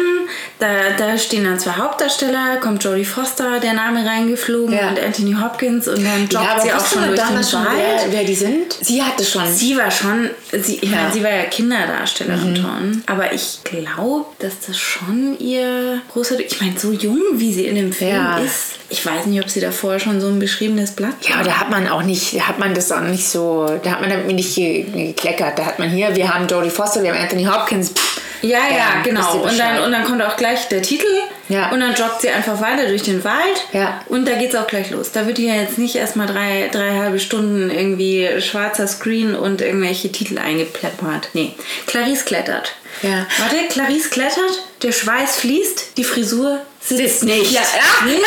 da, 0.60 0.68
da 0.96 1.18
stehen 1.18 1.42
dann 1.44 1.58
zwei 1.58 1.72
Hauptdarsteller, 1.72 2.58
kommt 2.60 2.84
Jodie 2.84 3.04
Foster, 3.04 3.58
der 3.58 3.72
Name 3.72 4.06
reingeflogen 4.06 4.72
Ja. 4.76 4.88
und 4.90 5.00
Anthony 5.00 5.34
Hopkins 5.34 5.88
und 5.88 6.04
dann 6.04 6.20
joggt 6.28 6.32
Ja, 6.44 6.52
aber 6.52 6.60
sie 6.62 6.72
auch 6.72 6.86
schon 6.86 7.06
durch 7.06 7.18
den 7.18 7.26
damals 7.28 7.50
schon, 7.50 7.64
Wald. 7.64 7.76
wer, 8.04 8.12
wer 8.12 8.24
die 8.24 8.34
sind? 8.36 8.76
Sie 8.80 9.02
hatte 9.02 9.24
schon. 9.24 9.47
Sie 9.52 9.76
war 9.76 9.90
schon, 9.90 10.30
sie, 10.52 10.76
ich 10.76 10.90
Ja. 10.90 10.96
meine, 10.96 11.12
sie 11.12 11.22
war 11.22 11.30
ja 11.30 11.44
Kinderdarstellerin 11.44 12.56
schon. 12.56 13.02
Aber 13.06 13.32
ich 13.32 13.58
glaube, 13.64 14.26
dass 14.38 14.54
das 14.66 14.76
schon 14.78 15.36
ihr 15.38 16.00
großer. 16.12 16.38
Ich 16.40 16.60
meine, 16.60 16.78
so 16.78 16.92
jung 16.92 17.20
wie 17.34 17.52
sie 17.52 17.66
in 17.66 17.74
dem 17.76 17.92
Film 17.92 18.14
Ja. 18.14 18.38
ist. 18.38 18.72
Ich 18.90 19.04
weiß 19.04 19.26
nicht, 19.26 19.42
ob 19.42 19.50
sie 19.50 19.60
davor 19.60 19.98
schon 19.98 20.20
so 20.20 20.28
ein 20.28 20.38
beschriebenes 20.38 20.92
Blatt 20.92 21.14
Ja, 21.28 21.36
aber 21.36 21.44
da 21.44 21.58
hat 21.60 21.70
man 21.70 21.86
auch 21.88 22.02
nicht, 22.02 22.34
da 22.36 22.48
hat 22.48 22.58
man 22.58 22.72
das 22.74 22.90
auch 22.90 23.00
nicht 23.02 23.28
so, 23.28 23.66
da 23.82 23.90
hat 23.92 24.00
man 24.00 24.08
damit 24.10 24.26
nicht 24.34 24.54
ge- 24.54 24.84
gekleckert. 24.84 25.58
Da 25.58 25.66
hat 25.66 25.78
man 25.78 25.90
hier, 25.90 26.14
wir 26.16 26.32
haben 26.32 26.46
Jodie 26.48 26.70
Foster, 26.70 27.02
wir 27.02 27.12
haben 27.12 27.20
Anthony 27.20 27.44
Hopkins. 27.44 27.92
Ja, 28.40 28.58
ja, 28.70 28.76
Ja, 28.76 29.02
genau. 29.02 29.42
Und 29.42 29.58
dann, 29.58 29.80
und 29.84 29.92
dann 29.92 30.04
kommt 30.04 30.22
auch 30.22 30.36
gleich 30.36 30.68
der 30.68 30.80
Titel. 30.80 31.06
Ja. 31.48 31.70
Und 31.70 31.80
dann 31.80 31.94
joggt 31.94 32.20
sie 32.20 32.28
einfach 32.30 32.60
weiter 32.60 32.86
durch 32.86 33.02
den 33.02 33.24
Wald. 33.24 33.66
Ja. 33.72 34.02
Und 34.06 34.26
da 34.26 34.34
geht's 34.34 34.54
auch 34.54 34.66
gleich 34.66 34.90
los. 34.90 35.12
Da 35.12 35.26
wird 35.26 35.38
hier 35.38 35.54
jetzt 35.54 35.78
nicht 35.78 35.96
erstmal 35.96 36.26
drei, 36.26 36.68
drei 36.70 36.96
halbe 36.96 37.18
Stunden 37.18 37.70
irgendwie 37.70 38.40
schwarzer 38.40 38.86
Screen 38.86 39.34
und 39.34 39.60
irgendwelche 39.60 40.12
Titel 40.12 40.38
eingepleppert. 40.38 41.30
Nee. 41.32 41.54
Clarice 41.86 42.24
klettert. 42.24 42.74
Ja. 43.02 43.26
Warte, 43.38 43.56
Clarice 43.68 44.10
klettert, 44.10 44.62
der 44.82 44.92
Schweiß 44.92 45.36
fließt, 45.36 45.96
die 45.96 46.04
Frisur 46.04 46.60
sitzt 46.80 47.24
nicht. 47.24 47.52
Ja, 47.52 47.60
ja. 47.60 48.12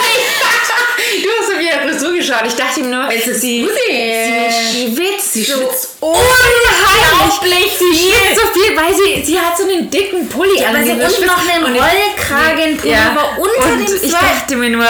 du 1.23 1.29
hast 1.39 1.59
wie 1.59 1.65
ihre 1.67 1.81
Frisur 1.89 2.13
geschaut. 2.13 2.43
Ich 2.47 2.55
dachte 2.55 2.79
ihm 2.81 2.89
nur, 2.89 3.09
Es 3.11 3.27
ist 3.27 3.41
sie, 3.41 3.67
sie 3.67 4.95
schwitzt. 4.95 5.33
Sie 5.33 5.43
so 5.43 5.53
schwitzt 5.57 5.89
unheimlich. 5.99 7.77
Sie 7.77 7.95
schwitzt 7.97 8.41
so 8.41 8.47
viel, 8.59 8.75
weil 8.77 8.93
sie, 8.95 9.23
sie 9.25 9.39
hat 9.39 9.57
so 9.57 9.63
einen 9.63 9.89
dicken 9.89 10.27
Pulli 10.29 10.59
Ja, 10.59 10.67
an. 10.69 10.75
weil 10.75 10.85
sie 10.85 10.91
und 10.91 11.01
unten 11.01 11.25
noch 11.25 11.37
einen 11.49 11.63
und 11.65 11.75
ich- 11.75 11.81
Rollkragenpullover 11.81 12.89
Ja. 12.95 13.37
unter 13.37 13.73
und 13.73 13.87
dem 13.87 13.95
ich 13.95 14.11
Sweat. 14.11 14.21
dachte 14.21 14.55
mir 14.55 14.69
nur, 14.69 14.85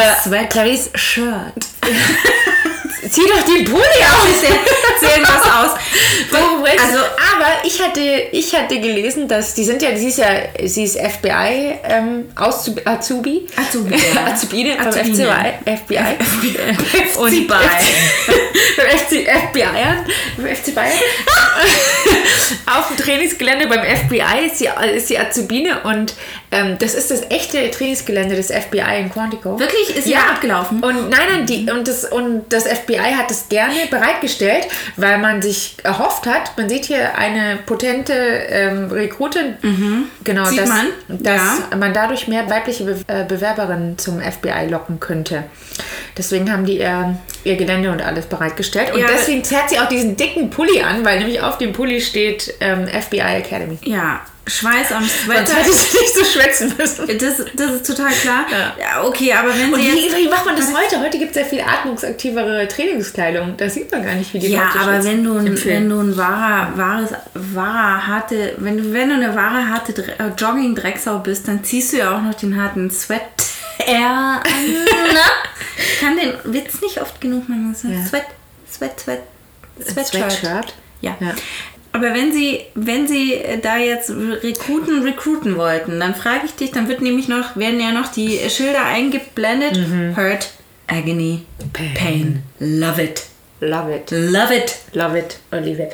Clarice, 0.49 0.89
Shirt. 0.95 1.53
zieh 3.09 3.21
doch 3.27 3.43
den 3.45 3.65
Pulli 3.71 3.81
aus. 3.81 4.41
Sieht 4.41 5.09
irgendwas 5.09 5.43
aus. 5.45 5.71
Also- 6.79 6.99
aber 7.33 7.65
ich 7.65 7.81
hatte, 7.81 7.99
ich 8.31 8.53
hatte 8.55 8.79
gelesen, 8.79 9.27
dass 9.27 9.53
die 9.55 9.63
sind 9.63 9.81
ja, 9.81 9.95
sie 9.95 10.07
ist 10.09 10.17
ja, 10.19 10.27
sie 10.63 10.83
ist 10.83 10.97
FBI 10.99 11.79
ähm, 11.83 12.29
Azubi, 12.35 12.81
Azubi. 12.85 13.47
Azubine 13.55 13.95
Azubine. 14.27 14.77
FBI, 15.65 15.65
FBI, 15.65 17.17
und 17.17 17.33
FC 17.33 17.47
Bayern. 17.47 17.71
beim 18.77 18.97
FC 18.97 19.27
FBI, 19.49 19.63
beim 20.37 20.55
FC 20.55 20.75
Bayern. 20.75 20.91
Auf 22.67 22.87
dem 22.89 22.97
Trainingsgelände 22.97 23.67
beim 23.67 23.83
FBI 23.83 24.45
ist 24.47 24.57
sie, 24.59 24.69
ist 24.95 25.07
sie 25.07 25.17
Azubine 25.17 25.81
und 25.83 26.13
ähm, 26.51 26.77
das 26.79 26.93
ist 26.95 27.11
das 27.11 27.21
echte 27.29 27.71
Trainingsgelände 27.71 28.35
des 28.35 28.47
FBI 28.51 28.99
in 28.99 29.09
Quantico. 29.11 29.57
Wirklich? 29.59 29.95
Ist 29.95 30.11
da 30.11 30.31
abgelaufen? 30.33 30.81
Und 30.83 31.09
nein, 31.09 31.19
nein, 31.31 31.45
die, 31.45 31.69
und, 31.71 31.87
das, 31.87 32.03
und 32.05 32.43
das 32.51 32.67
FBI 32.67 33.13
hat 33.17 33.31
es 33.31 33.47
gerne 33.49 33.75
bereitgestellt, 33.89 34.67
weil 34.97 35.17
man 35.19 35.41
sich 35.41 35.77
erhofft 35.83 36.25
hat, 36.27 36.57
man 36.57 36.67
sieht 36.69 36.85
hier 36.85 37.17
eine 37.17 37.57
potente 37.65 38.13
ähm, 38.13 38.91
Rekrutin, 38.91 39.55
genau, 40.23 40.41
Mhm. 40.41 40.45
Sieht 40.49 40.59
dass, 40.59 40.69
man, 40.69 40.87
dass 41.07 41.59
ja. 41.71 41.77
man 41.77 41.93
dadurch 41.93 42.27
mehr 42.27 42.49
weibliche 42.49 42.83
Be 42.83 42.95
äh, 43.07 43.23
Bewerberinnen 43.25 43.97
zum 43.97 44.19
FBI 44.19 44.67
locken 44.69 44.99
könnte. 44.99 45.43
Deswegen 46.17 46.51
haben 46.51 46.65
die 46.65 46.79
ihr, 46.79 47.17
ihr 47.43 47.55
Gelände 47.55 47.91
und 47.91 48.01
alles 48.01 48.25
bereitgestellt. 48.25 48.93
Und 48.93 48.99
Ja. 48.99 49.07
deswegen 49.09 49.41
hat 49.55 49.69
sie 49.69 49.79
auch 49.79 49.87
diesen 49.87 50.17
dicken 50.17 50.49
Pulli 50.49 50.81
an, 50.81 51.05
weil 51.05 51.19
nämlich 51.19 51.41
auf 51.41 51.57
dem 51.57 51.71
Pulli 51.71 52.01
steht 52.01 52.53
ähm, 52.59 52.87
FBI 52.87 53.19
Academy. 53.37 53.77
Ja, 53.83 54.21
Schweiß 54.47 54.91
am 54.91 55.03
Sonst 55.03 55.23
Sweater. 55.25 55.53
hätte 55.55 55.71
sie 55.71 55.97
nicht 55.99 56.15
so 56.15 56.23
schwätzen 56.25 56.73
müssen. 56.77 57.07
Das, 57.19 57.37
das 57.53 57.71
ist 57.73 57.85
total 57.85 58.11
klar. 58.11 58.45
Ja. 58.49 58.75
Ja, 58.79 59.03
okay, 59.03 59.31
aber 59.33 59.49
wenn 59.49 59.73
sie 59.75 59.81
wie, 59.81 60.25
wie 60.25 60.29
macht 60.29 60.45
man 60.45 60.55
das 60.55 60.67
heute? 60.75 60.99
Heute 60.99 61.19
gibt 61.19 61.29
es 61.31 61.35
sehr 61.35 61.45
viel 61.45 61.61
atmungsaktivere 61.61 62.67
Trainingskleidung. 62.67 63.55
Da 63.57 63.69
sieht 63.69 63.91
man 63.91 64.03
gar 64.03 64.15
nicht, 64.15 64.33
wie 64.33 64.39
die 64.39 64.47
Ja, 64.47 64.71
aber 64.79 65.03
wenn 65.03 65.23
du, 65.23 65.37
ein, 65.37 65.65
wenn 65.65 65.89
du 65.89 65.99
ein 65.99 66.17
wahrer, 66.17 66.75
wahres, 66.75 67.09
wahrer, 67.33 68.07
harte, 68.07 68.55
wenn 68.57 68.77
du, 68.77 68.91
wenn 68.93 69.09
du 69.09 69.15
eine 69.15 69.35
wahre, 69.35 69.69
harte 69.69 69.93
äh, 70.17 70.31
Jogging-Drecksau 70.37 71.19
bist, 71.19 71.47
dann 71.47 71.63
ziehst 71.63 71.93
du 71.93 71.97
ja 71.97 72.15
auch 72.17 72.21
noch 72.21 72.33
den 72.33 72.59
harten 72.61 72.89
Sweat 72.89 73.21
an. 73.87 74.41
ich 75.77 75.99
kann 75.99 76.17
den 76.17 76.33
Witz 76.53 76.81
nicht 76.81 76.99
oft 77.01 77.21
genug 77.21 77.47
machen. 77.47 77.71
Das 77.73 77.83
ist 77.83 77.91
Ja. 77.91 78.05
Sweat, 78.07 78.25
Sweat, 78.71 78.99
Sweat, 78.99 79.21
Sweatshirt. 79.87 80.31
Sweatshirt? 80.31 80.73
Ja. 81.01 81.15
Ja. 81.19 81.33
Aber 81.93 82.13
wenn 82.13 82.31
sie, 82.31 82.61
wenn 82.73 83.07
sie 83.07 83.33
äh, 83.33 83.59
da 83.59 83.77
jetzt 83.77 84.09
Rekruten 84.09 85.03
recruiten 85.03 85.57
wollten, 85.57 85.99
dann 85.99 86.15
frage 86.15 86.45
ich 86.45 86.55
dich, 86.55 86.71
dann 86.71 86.87
wird 86.87 87.01
nämlich 87.01 87.27
noch, 87.27 87.57
werden 87.57 87.79
ja 87.79 87.91
noch 87.91 88.11
die 88.11 88.37
Schilder 88.49 88.85
eingeblendet. 88.85 89.77
Hurt, 90.15 90.51
Agony, 90.87 91.43
Pain. 91.73 91.93
Pain. 91.95 92.43
Love 92.59 93.03
it. 93.03 93.23
Love 93.59 93.95
it. 93.95 94.11
Love 94.11 94.55
it. 94.55 94.79
Love 94.93 95.19
it 95.19 95.39
or 95.51 95.59
leave 95.59 95.81
it. 95.81 95.91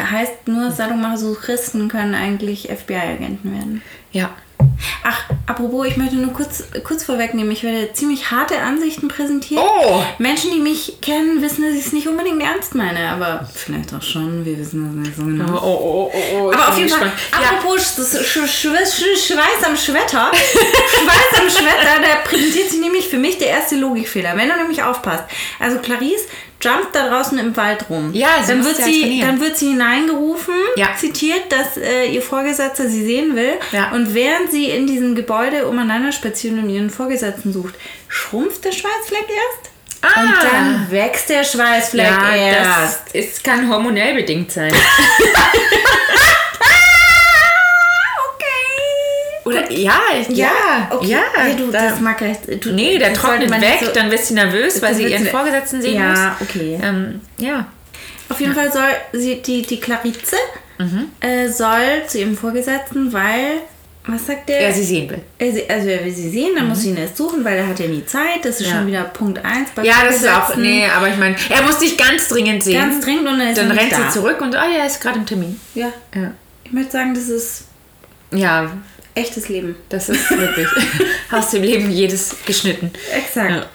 Heißt 0.00 0.46
nur, 0.46 0.70
Sadomasochisten 0.70 1.88
können 1.88 2.14
eigentlich 2.14 2.68
FBI-Agenten 2.68 3.52
werden. 3.52 3.82
Ja. 4.12 4.30
Ach, 5.02 5.24
apropos, 5.46 5.86
ich 5.86 5.96
möchte 5.96 6.16
nur 6.16 6.32
kurz, 6.32 6.64
kurz 6.84 7.04
vorwegnehmen, 7.04 7.50
ich 7.50 7.62
werde 7.62 7.92
ziemlich 7.92 8.30
harte 8.30 8.60
Ansichten 8.60 9.08
präsentieren. 9.08 9.64
Oh! 9.64 10.02
Menschen, 10.18 10.52
die 10.52 10.60
mich 10.60 11.00
kennen, 11.00 11.42
wissen, 11.42 11.64
dass 11.64 11.74
ich 11.74 11.86
es 11.86 11.92
nicht 11.92 12.08
unbedingt 12.08 12.42
ernst 12.42 12.74
meine, 12.74 13.08
aber 13.08 13.48
vielleicht 13.52 13.92
auch 13.94 14.02
schon, 14.02 14.44
wir 14.44 14.58
wissen 14.58 14.84
das 14.84 15.06
nicht 15.06 15.16
so 15.16 15.24
genau. 15.24 15.58
Oh, 15.62 16.10
oh, 16.12 16.12
oh, 16.12 16.36
oh. 16.36 16.52
Aber 16.52 16.68
auf 16.68 16.78
jeden 16.78 16.90
Fall, 16.90 17.12
apropos 17.32 17.96
das 17.96 18.24
Sch 18.24 18.46
Sch 18.46 18.68
Sch 18.68 19.26
Schweiß 19.26 19.64
am 19.66 19.76
Schwetter, 19.76 20.30
Schweiß 20.32 21.40
am 21.40 21.50
Schwetter, 21.50 22.00
da 22.02 22.28
präsentiert 22.28 22.70
sich 22.70 22.80
nämlich 22.80 23.08
für 23.08 23.18
mich 23.18 23.38
der 23.38 23.48
erste 23.48 23.76
Logikfehler. 23.76 24.36
Wenn 24.36 24.48
du 24.48 24.56
nämlich 24.56 24.82
aufpasst. 24.82 25.24
Also 25.58 25.78
Clarice 25.78 26.26
jumpt 26.60 26.94
da 26.94 27.08
draußen 27.08 27.38
im 27.38 27.56
Wald 27.56 27.84
rum. 27.88 28.10
Ja, 28.12 28.28
sie 28.42 28.52
dann 28.52 28.64
wird 28.64 28.78
ja 28.78 28.84
sie, 28.84 29.20
dann 29.20 29.40
wird 29.40 29.56
sie 29.56 29.68
hineingerufen, 29.70 30.54
Ja. 30.76 30.88
zitiert, 30.96 31.50
dass 31.50 31.76
äh, 31.76 32.06
ihr 32.06 32.22
Vorgesetzter 32.22 32.88
sie 32.88 33.04
sehen 33.04 33.36
will. 33.36 33.52
Ja. 33.72 33.92
Und 33.92 34.12
während 34.14 34.50
sie 34.50 34.66
in 34.70 34.86
diesem 34.86 35.14
Gebäude 35.14 35.66
umeinander 35.68 36.10
spazieren 36.12 36.58
und 36.62 36.68
ihren 36.70 36.90
Vorgesetzten 36.90 37.52
sucht, 37.52 37.74
schrumpft 38.08 38.64
der 38.64 38.72
Schweißfleck 38.72 39.26
erst. 39.28 39.70
Ah. 40.00 40.20
Und 40.20 40.32
dann 40.52 40.86
wächst 40.90 41.28
der 41.28 41.42
Schweißfleck 41.44 42.06
erst. 42.36 43.02
das 43.06 43.14
ist, 43.14 43.44
kann 43.44 43.68
hormonell 43.68 44.14
bedingt 44.14 44.50
sein. 44.52 44.72
Oder, 49.48 49.70
ja, 49.72 49.98
ja, 50.28 50.48
okay. 50.90 51.06
ja. 51.08 51.18
ja 51.48 51.54
du, 51.54 51.70
da- 51.70 51.90
das 51.90 52.00
mag 52.00 52.20
ich. 52.22 52.60
Du, 52.60 52.72
nee, 52.72 52.98
der 52.98 53.12
trocknet 53.14 53.50
weg, 53.60 53.78
so- 53.84 53.92
dann 53.92 54.10
wird 54.10 54.24
sie 54.24 54.34
nervös, 54.34 54.80
weil 54.82 54.94
sie 54.94 55.04
ihren 55.04 55.26
Vorgesetzten 55.26 55.82
sehen 55.82 55.96
Ja, 55.96 56.36
muss. 56.38 56.48
okay. 56.48 56.78
Ähm, 56.82 57.20
ja. 57.38 57.66
Auf 58.28 58.40
jeden 58.40 58.54
Fall 58.54 58.70
soll 58.72 58.90
sie, 59.12 59.40
die, 59.42 59.62
die 59.62 59.80
Clarice 59.80 60.36
äh, 61.20 61.48
soll 61.48 62.04
zu 62.06 62.18
ihrem 62.18 62.36
Vorgesetzten, 62.36 63.12
weil, 63.12 63.60
was 64.06 64.26
sagt 64.26 64.48
der? 64.48 64.60
Er 64.60 64.72
sie 64.72 64.84
sehen 64.84 65.08
will. 65.10 65.20
Er 65.38 65.52
sie- 65.52 65.68
also 65.68 65.88
er 65.88 66.04
will 66.04 66.12
sie 66.14 66.28
sehen, 66.30 66.50
dann 66.56 66.68
muss 66.68 66.82
sie 66.82 66.90
ihn 66.90 66.96
erst 66.98 67.16
suchen, 67.16 67.44
weil 67.44 67.56
er 67.58 67.66
hat 67.66 67.78
ja 67.80 67.86
nie 67.88 68.04
Zeit. 68.06 68.44
Das 68.44 68.60
ist 68.60 68.68
Ja. 68.68 68.76
schon 68.76 68.86
wieder 68.86 69.02
Punkt 69.04 69.42
1 69.44 69.70
bei 69.74 69.82
Ja, 69.82 69.94
das 70.06 70.16
ist 70.16 70.28
auch. 70.28 70.54
Nee, 70.56 70.86
aber 70.94 71.08
ich 71.08 71.16
meine, 71.16 71.36
er 71.50 71.62
muss 71.62 71.78
dich 71.78 71.96
ganz 71.96 72.28
dringend 72.28 72.62
sehen. 72.62 72.80
Ganz 72.80 73.04
dringend 73.04 73.26
und 73.28 73.38
dann 73.38 73.48
ist 73.48 73.58
Dann 73.58 73.70
rennt 73.70 73.92
da. 73.92 73.96
sie 73.96 74.08
zurück 74.20 74.40
und, 74.40 74.54
ah 74.56 74.66
ja, 74.68 74.80
er 74.80 74.86
ist 74.86 75.00
gerade 75.00 75.18
im 75.18 75.26
Termin. 75.26 75.58
Ja, 75.74 75.90
Ja. 76.14 76.32
ich 76.64 76.72
möchte 76.72 76.92
sagen, 76.92 77.14
das 77.14 77.28
ist 77.28 77.64
Ja, 78.30 78.70
echtes 79.18 79.48
Leben. 79.48 79.76
das 79.88 80.08
ist 80.08 80.30
wirklich 80.30 80.68
aus 81.30 81.50
dem 81.50 81.62
Leben 81.62 81.90
jedes 81.90 82.36
geschnitten. 82.46 82.92
Exakt. 83.14 83.68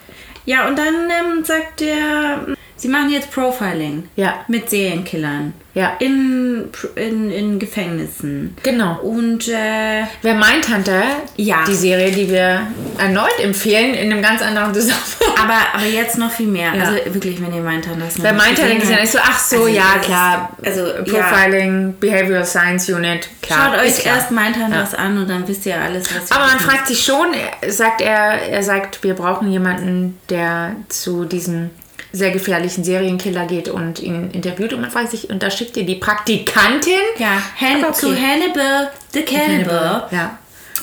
Ja, 0.46 0.68
und 0.68 0.78
dann 0.78 1.10
ähm, 1.10 1.46
sagt 1.46 1.82
er, 1.82 2.46
sie 2.84 2.90
machen 2.90 3.10
jetzt 3.10 3.32
Profiling 3.32 4.04
Ja. 4.16 4.36
mit 4.48 4.70
Serienkillern 4.70 5.54
Ja. 5.74 5.94
in, 6.00 6.66
in, 6.96 7.32
in 7.32 7.58
Gefängnissen. 7.60 8.56
Genau. 8.62 9.00
Und 9.02 9.48
äh, 9.48 10.04
Wer 10.22 10.34
meint 10.36 10.68
Hunter? 10.68 11.02
Ja. 11.38 11.64
Die 11.68 11.74
Serie, 11.74 12.12
die 12.12 12.30
wir 12.30 12.68
erneut 13.00 13.40
empfehlen, 13.42 13.94
in 13.96 14.12
einem 14.12 14.22
ganz 14.22 14.42
anderen 14.42 14.74
Zusammenhang. 14.74 15.02
aber, 15.42 15.58
aber 15.74 15.86
jetzt 15.86 16.18
noch 16.18 16.30
viel 16.32 16.48
mehr. 16.48 16.74
Ja. 16.76 16.84
Also 16.84 17.14
wirklich, 17.14 17.42
wenn 17.42 17.54
ihr 17.54 17.62
meint, 17.62 17.86
das 17.88 18.22
Wer 18.22 18.34
meint 18.34 18.58
denkt 18.58 18.82
sich 18.82 18.90
dann 18.92 19.02
nicht 19.02 19.14
so, 19.14 19.20
ach 19.24 19.40
so, 19.40 19.56
Also, 19.64 19.68
ja, 19.70 19.96
klar. 20.02 20.56
also, 20.64 20.86
ja. 20.88 21.02
Profiling, 21.04 21.96
Behavioral 22.00 22.46
Science 22.46 22.90
Unit, 22.90 23.30
klar. 23.42 23.72
Schaut 23.74 23.80
euch 23.82 23.88
ist 23.88 24.00
klar. 24.02 24.18
erst 24.18 24.32
Mindhunters 24.32 24.94
an 24.94 25.18
und 25.18 25.30
dann 25.30 25.48
wisst 25.48 25.66
ihr 25.66 25.80
alles, 25.80 26.06
was 26.14 26.32
Aber 26.32 26.46
man 26.48 26.60
fragt 26.60 26.88
sich 26.88 27.04
schon, 27.04 27.28
sagt 27.68 28.02
er, 28.02 28.42
er 28.50 28.62
sagt, 28.62 29.04
wir 29.04 29.14
brauchen 29.16 29.50
jemanden, 29.52 30.18
der 30.30 30.76
zu 30.90 31.24
diesem 31.26 31.70
sehr 32.16 32.30
gefährlichen 32.32 32.84
Serienkiller 32.84 33.48
geht 33.48 33.68
und 33.70 34.00
ihn 34.00 34.30
interviewt. 34.32 34.72
Und 34.74 34.82
man 34.82 34.92
fragt 34.92 35.10
sich, 35.12 35.30
und 35.30 35.42
da 35.44 35.50
schickt 35.50 35.76
ihr 35.78 35.86
die 35.86 35.96
Praktikantin? 35.96 36.94
Ja, 37.18 37.42
Han 37.60 37.78
Aber 37.84 37.90
okay. 37.90 38.00
zu 38.00 38.08
Hannibal 38.16 38.92
the 39.14 39.24
Cannibal. 39.24 40.08
Ja. 40.12 40.38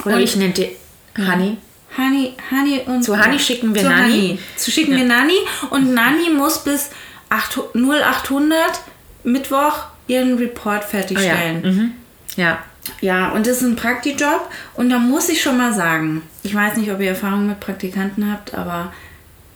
Oder 0.04 0.16
Und- 0.16 0.20
ich 0.22 0.36
nenne 0.36 0.52
die 0.52 0.76
Honey. 1.16 1.56
Honey, 1.96 2.34
Honey 2.50 2.80
und 2.86 3.02
Zu 3.04 3.18
Honey 3.18 3.38
schicken 3.38 3.74
wir 3.74 3.82
zu 3.82 3.88
Nanny. 3.88 4.12
Honey. 4.12 4.38
Zu 4.56 4.70
schicken 4.70 4.96
wir 4.96 5.04
Nanny 5.04 5.34
und 5.70 5.92
Nanny 5.94 6.30
muss 6.30 6.62
bis 6.64 6.90
8 7.30 7.58
0800 7.74 8.80
Mittwoch 9.24 9.84
ihren 10.06 10.36
Report 10.38 10.78
Ah, 10.78 10.80
ja. 10.82 10.86
fertigstellen. 10.88 11.62
Mhm. 11.62 11.92
ja. 12.36 12.58
Ja, 13.02 13.28
und 13.30 13.46
das 13.46 13.58
ist 13.58 13.62
ein 13.62 13.76
Praktijob. 13.76 14.48
Und 14.74 14.88
da 14.90 14.98
muss 14.98 15.28
ich 15.28 15.40
schon 15.42 15.58
mal 15.58 15.72
sagen, 15.72 16.22
ich 16.42 16.54
weiß 16.54 16.76
nicht, 16.76 16.90
ob 16.90 16.98
ihr 17.00 17.10
Erfahrung 17.10 17.46
mit 17.46 17.60
Praktikanten 17.60 18.32
habt, 18.32 18.54
aber 18.54 18.92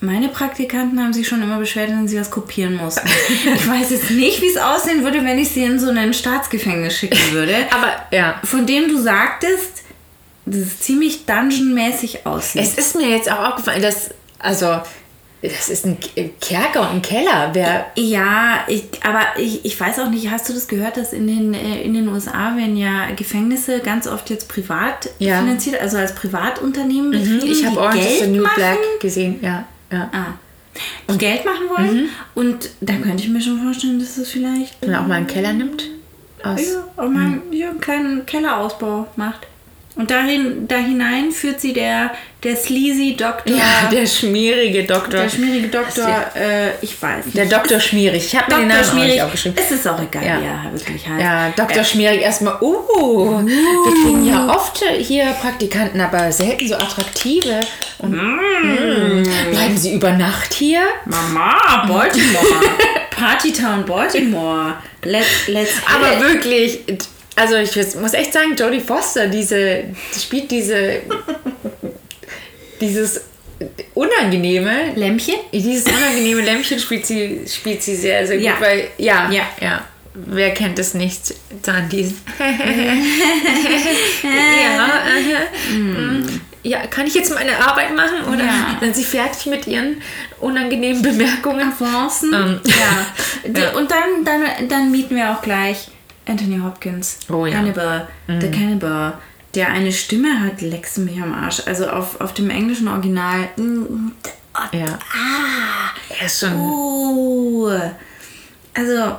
meine 0.05 0.29
Praktikanten 0.29 1.01
haben 1.01 1.13
sich 1.13 1.27
schon 1.27 1.43
immer 1.43 1.59
beschwert, 1.59 1.89
wenn 1.91 2.07
sie 2.09 2.19
was 2.19 2.31
kopieren 2.31 2.77
mussten. 2.77 3.09
ich 3.55 3.69
weiß 3.69 3.91
jetzt 3.91 4.11
nicht, 4.11 4.41
wie 4.43 4.49
es 4.49 4.57
aussehen 4.57 5.03
würde, 5.05 5.25
wenn 5.25 5.39
ich 5.39 5.51
sie 5.51 5.65
in 5.65 5.79
so 5.79 5.91
ein 5.91 6.15
Staatsgefängnis 6.15 6.97
schicken 6.97 7.19
würde. 7.33 7.55
Aber 7.71 7.93
ja. 8.11 8.41
Von 8.45 8.67
dem 8.67 8.89
du 8.89 8.99
sagtest, 9.01 9.83
dass 10.47 10.57
es 10.61 10.81
ziemlich 10.81 11.25
dungeonmäßig 11.27 12.27
aussieht. 12.27 12.63
Es 12.63 12.75
ist 12.75 12.97
mir 12.97 13.09
jetzt 13.09 13.31
auch 13.33 13.51
aufgefallen, 13.51 13.81
dass, 13.83 14.11
also, 14.39 14.79
das 15.41 15.69
ist 15.69 15.85
ein 15.87 15.99
K- 16.01 16.31
Kerker 16.41 16.83
und 16.83 16.97
ein 16.97 17.03
Keller. 17.03 17.51
Wer, 17.53 17.87
Ja, 17.97 18.65
ich, 18.67 18.85
aber 19.03 19.21
ich, 19.39 19.65
ich 19.65 19.79
weiß 19.79 19.99
auch 20.01 20.09
nicht, 20.11 20.31
hast 20.31 20.49
du 20.49 20.53
das 20.55 20.69
gehört, 20.69 20.97
dass 20.97 21.13
in 21.13 21.27
den, 21.27 21.53
äh, 21.55 21.83
in 21.83 21.93
den 21.95 22.09
USA 22.09 22.55
werden 22.57 22.77
ja 22.77 23.11
Gefängnisse 23.17 23.81
ganz 23.81 24.07
oft 24.07 24.31
jetzt 24.31 24.49
privat 24.49 25.11
Ja. 25.19 25.39
finanziert, 25.41 25.81
also 25.81 25.97
als 25.99 26.15
Privatunternehmen 26.15 27.11
betrieben, 27.11 27.47
ich 27.51 27.65
habe 27.67 27.79
Orange 27.81 27.99
is 28.07 28.21
the 28.21 28.27
New 28.29 28.43
machen, 28.43 28.55
Black 28.57 28.79
gesehen. 29.01 29.39
Ja, 29.43 29.65
ja. 29.95 30.11
Ah, 30.13 30.35
die 31.13 31.19
Geld 31.19 31.45
machen 31.45 31.69
wollen. 31.69 32.09
Und 32.35 32.71
da 32.81 32.95
könnte 32.95 33.23
ich 33.23 33.29
mir 33.29 33.41
schon 33.41 33.63
vorstellen, 33.63 33.99
dass 33.99 34.17
das 34.17 34.29
vielleicht 34.29 34.81
Wenn 34.83 34.91
er 34.91 35.03
auch 35.03 35.07
mal 35.07 35.15
einen 35.15 35.27
Keller 35.27 35.53
nimmt. 35.53 35.85
Aus, 36.43 36.61
ja, 36.61 36.85
auch 36.97 37.09
mal 37.09 37.41
ja, 37.53 37.71
einen 37.71 37.81
kleinen 37.81 38.27
Kellerausbau 38.27 39.07
macht. 39.17 39.47
Und 39.97 40.11
dahin, 40.11 40.67
da 40.67 40.75
hinein 40.77 41.31
führt 41.31 41.61
sie 41.61 41.73
der, 41.73 42.11
der 42.43 42.57
sleazy 42.57 43.15
Doktor, 43.17 43.55
ja, 43.55 43.89
der 43.93 44.07
schmierige 44.07 44.83
Doktor. 44.83 45.21
der 45.21 45.29
schmierige 45.29 45.69
Doktor, 45.69 46.09
äh, 46.35 46.71
ich 46.83 47.01
weiß 47.01 47.27
nicht. 47.27 47.37
Der 47.37 47.47
Doktor 47.47 47.79
Schmierig. 47.79 48.27
Ich 48.27 48.37
habe 48.37 48.53
mir 48.53 48.61
den. 48.63 48.69
Namen 48.69 48.81
auch 48.81 48.91
Schmierig. 48.91 49.13
nicht 49.13 49.23
aufgeschrieben. 49.23 49.59
Es 49.63 49.71
ist 49.71 49.87
auch 49.87 50.03
egal, 50.03 50.25
Ja. 50.25 50.41
wie 50.41 50.47
er 50.47 50.73
wirklich 50.73 51.09
heißt. 51.09 51.21
Ja, 51.23 51.53
Dr. 51.57 51.85
Schmierig 51.85 52.23
erstmal, 52.23 52.57
uh, 52.61 53.47
wir 53.47 54.05
kriegen 54.05 54.27
ja 54.27 54.49
oft 54.49 54.83
hier 54.99 55.27
Praktikanten, 55.41 56.01
aber 56.01 56.33
selten 56.33 56.67
so 56.67 56.75
attraktive. 56.75 57.61
Und, 57.99 58.11
mm, 58.11 59.23
bleiben 59.53 59.77
sie 59.77 59.95
über 59.95 60.11
Nacht 60.13 60.55
hier? 60.55 60.81
Mama, 61.05 61.87
Baltimore. 61.87 62.45
Partytown 63.11 63.85
Baltimore. 63.85 64.75
Let's, 65.05 65.47
let's 65.47 65.71
Aber 65.95 66.21
wirklich, 66.21 66.81
also 67.37 67.57
ich 67.57 67.75
muss 67.97 68.15
echt 68.15 68.33
sagen, 68.33 68.55
Jodie 68.57 68.81
Foster, 68.81 69.27
diese, 69.29 69.85
die 70.15 70.21
spielt 70.21 70.51
diese, 70.51 71.01
dieses 72.81 73.23
unangenehme, 73.95 74.93
Lämpchen? 74.95 75.35
dieses 75.53 75.85
unangenehme 75.85 76.43
Lämpchen 76.43 76.79
spielt 76.79 77.07
sie, 77.07 77.41
spielt 77.49 77.83
sie 77.83 77.97
sehr, 77.97 78.27
sehr 78.27 78.37
gut, 78.37 78.47
Ja. 78.47 78.57
weil, 78.61 78.89
ja, 78.99 79.31
Ja. 79.31 79.43
ja. 79.61 79.85
Wer 80.17 80.55
kennt 80.55 80.79
es 80.79 80.95
nicht? 80.95 81.35
Dann 81.63 81.89
diesen. 81.89 82.21
ja, 84.23 85.03
mm. 85.73 86.41
ja, 86.63 86.87
kann 86.87 87.09
ich 87.09 87.15
jetzt 87.15 87.35
meine 87.35 87.59
Arbeit 87.59 87.93
machen? 87.97 88.25
Oder 88.33 88.45
Ja. 88.45 88.77
sind 88.81 88.95
sie 88.95 89.03
fertig 89.03 89.47
mit 89.47 89.67
ihren 89.67 90.01
unangenehmen 90.41 91.03
Bemerkungen? 91.03 91.73
Avancen. 91.73 92.33
Ähm. 92.33 92.61
Ja. 92.65 93.07
Ja. 93.61 93.73
Und 93.77 93.91
dann, 93.91 94.25
dann, 94.25 94.69
dann 94.69 94.91
mieten 94.93 95.17
wir 95.17 95.33
auch 95.33 95.43
gleich 95.43 95.89
Anthony 96.27 96.59
Hopkins. 96.59 97.19
Oh 97.31 97.47
ja. 97.47 97.59
Hannibal, 97.59 98.09
The 98.27 98.51
Cannibal. 98.51 99.15
Der 99.55 99.69
eine 99.69 99.93
Stimme 99.93 100.41
hat, 100.41 100.61
leckst 100.63 100.97
du 100.97 101.03
mich 101.03 101.21
am 101.21 101.33
Arsch. 101.33 101.63
Also 101.67 101.87
auf, 101.89 102.21
auf 102.21 102.35
dem 102.35 102.51
englischen 102.51 102.89
Original. 102.89 103.49
mm, 103.57 104.11
Ja. 104.73 104.99
Ah. 105.13 105.91
Er 106.19 106.27
ist 106.27 106.41
schon. 106.41 106.55
Uh. 106.55 107.71
Also, 108.75 109.17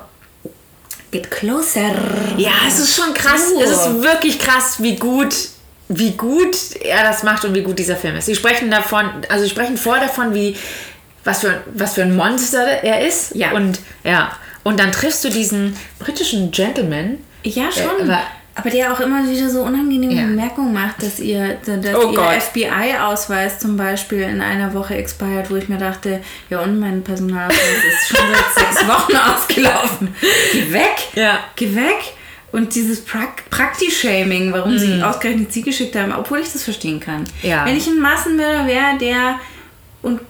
get 1.11 1.31
closer. 1.31 1.91
Ja, 2.37 2.51
es 2.67 2.79
ist 2.79 2.95
schon 2.95 3.13
krass. 3.13 3.51
Uh. 3.55 3.61
Es 3.61 3.69
ist 3.71 4.01
wirklich 4.01 4.39
krass, 4.39 4.81
wie 4.81 4.95
gut, 4.97 5.33
wie 5.87 6.11
gut 6.11 6.57
er 6.81 7.03
das 7.03 7.23
macht 7.23 7.45
und 7.45 7.53
wie 7.53 7.61
gut 7.63 7.79
dieser 7.79 7.95
Film 7.95 8.15
ist. 8.17 8.25
Sie 8.25 8.35
sprechen 8.35 8.69
davon, 8.69 9.09
also 9.29 9.43
sie 9.45 9.49
sprechen 9.49 9.77
vor 9.77 9.99
davon, 9.99 10.33
wie 10.33 10.57
was 11.23 11.39
für, 11.41 11.63
was 11.73 11.93
für 11.93 12.01
ein 12.03 12.15
Monster 12.15 12.65
er 12.83 13.07
ist. 13.07 13.35
Ja. 13.35 13.51
Und 13.51 13.79
ja. 14.03 14.31
Und 14.65 14.79
dann 14.79 14.91
triffst 14.91 15.23
du 15.23 15.29
diesen 15.29 15.77
britischen 15.99 16.51
Gentleman. 16.51 17.19
Ja, 17.43 17.71
schon. 17.71 18.01
aber- 18.09 18.23
aber 18.55 18.69
der 18.69 18.91
auch 18.91 18.99
immer 18.99 19.29
wieder 19.29 19.49
so 19.49 19.61
unangenehme 19.61 20.13
Ja. 20.13 20.21
Bemerkungen 20.25 20.73
macht, 20.73 21.03
dass 21.03 21.19
ihr, 21.19 21.57
dass 21.65 21.93
Oh 21.95 22.11
ihr. 22.11 22.41
FBI-Ausweis 22.41 23.59
zum 23.59 23.77
Beispiel 23.77 24.21
in 24.21 24.41
einer 24.41 24.73
Woche 24.73 24.95
expired, 24.95 25.49
wo 25.51 25.55
ich 25.55 25.69
mir 25.69 25.77
dachte, 25.77 26.21
ja 26.49 26.59
und 26.61 26.79
mein 26.79 27.03
Personalausweis 27.03 27.59
ist 27.59 28.07
schon 28.17 28.25
seit 28.55 28.65
sechs 28.75 28.87
Wochen 28.87 29.15
ausgelaufen. 29.15 30.15
Geh 30.53 30.71
weg! 30.73 30.95
Ja. 31.15 31.39
Geh 31.55 31.75
weg! 31.75 32.13
Und 32.51 32.73
dieses 32.73 33.03
Prak 33.03 33.49
Prakti-Shaming, 33.49 34.53
warum 34.53 34.77
sie 34.79 35.03
ausgerechnet 35.03 35.51
sie 35.51 35.61
geschickt 35.61 35.95
haben, 35.95 36.13
obwohl 36.13 36.39
ich 36.39 36.51
das 36.53 36.63
verstehen 36.63 36.99
kann. 37.01 37.21
Mhm. 37.21 37.49
Ja. 37.49 37.65
Wenn 37.65 37.75
ich 37.77 37.85
ein 37.87 37.99
Massenmörder 37.99 38.65
wäre, 38.65 38.97
der 38.99 39.35
und 40.01 40.21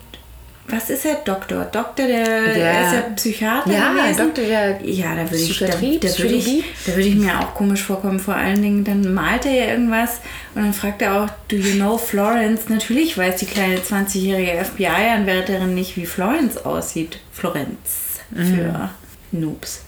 was 0.68 0.90
ist 0.90 1.04
er? 1.04 1.16
Doktor. 1.16 1.64
Doktor, 1.66 2.06
der, 2.06 2.54
der 2.54 2.86
ist 2.86 2.92
ja 2.92 3.00
Psychiater 3.14 3.70
Ja, 3.70 3.92
gewesen. 3.92 4.18
Doktor 4.18 4.44
der 4.44 4.80
Ja, 4.82 5.14
da 5.14 5.22
würde 5.30 5.36
ich, 5.36 5.58
da, 5.58 5.66
da 5.66 5.80
würde 5.80 6.34
ich, 6.34 6.64
da 6.86 6.96
würde 6.96 7.08
ich 7.08 7.14
mir 7.14 7.38
auch 7.38 7.54
komisch 7.54 7.82
vorkommen. 7.82 8.18
Vor 8.18 8.34
allen 8.34 8.62
Dingen, 8.62 8.84
dann 8.84 9.14
malt 9.14 9.46
er 9.46 9.52
ja 9.52 9.64
irgendwas 9.72 10.20
und 10.54 10.62
dann 10.62 10.72
fragt 10.72 11.02
er 11.02 11.22
auch, 11.22 11.28
do 11.48 11.56
you 11.56 11.74
know 11.76 11.98
Florence? 11.98 12.68
Natürlich 12.68 13.16
weiß 13.16 13.40
die 13.40 13.46
kleine 13.46 13.78
20-jährige 13.78 14.64
FBI-Anwärterin 14.64 15.74
nicht, 15.74 15.96
wie 15.96 16.06
Florence 16.06 16.58
aussieht. 16.58 17.18
Florenz 17.32 18.20
für 18.34 18.90
Noobs. 19.30 19.84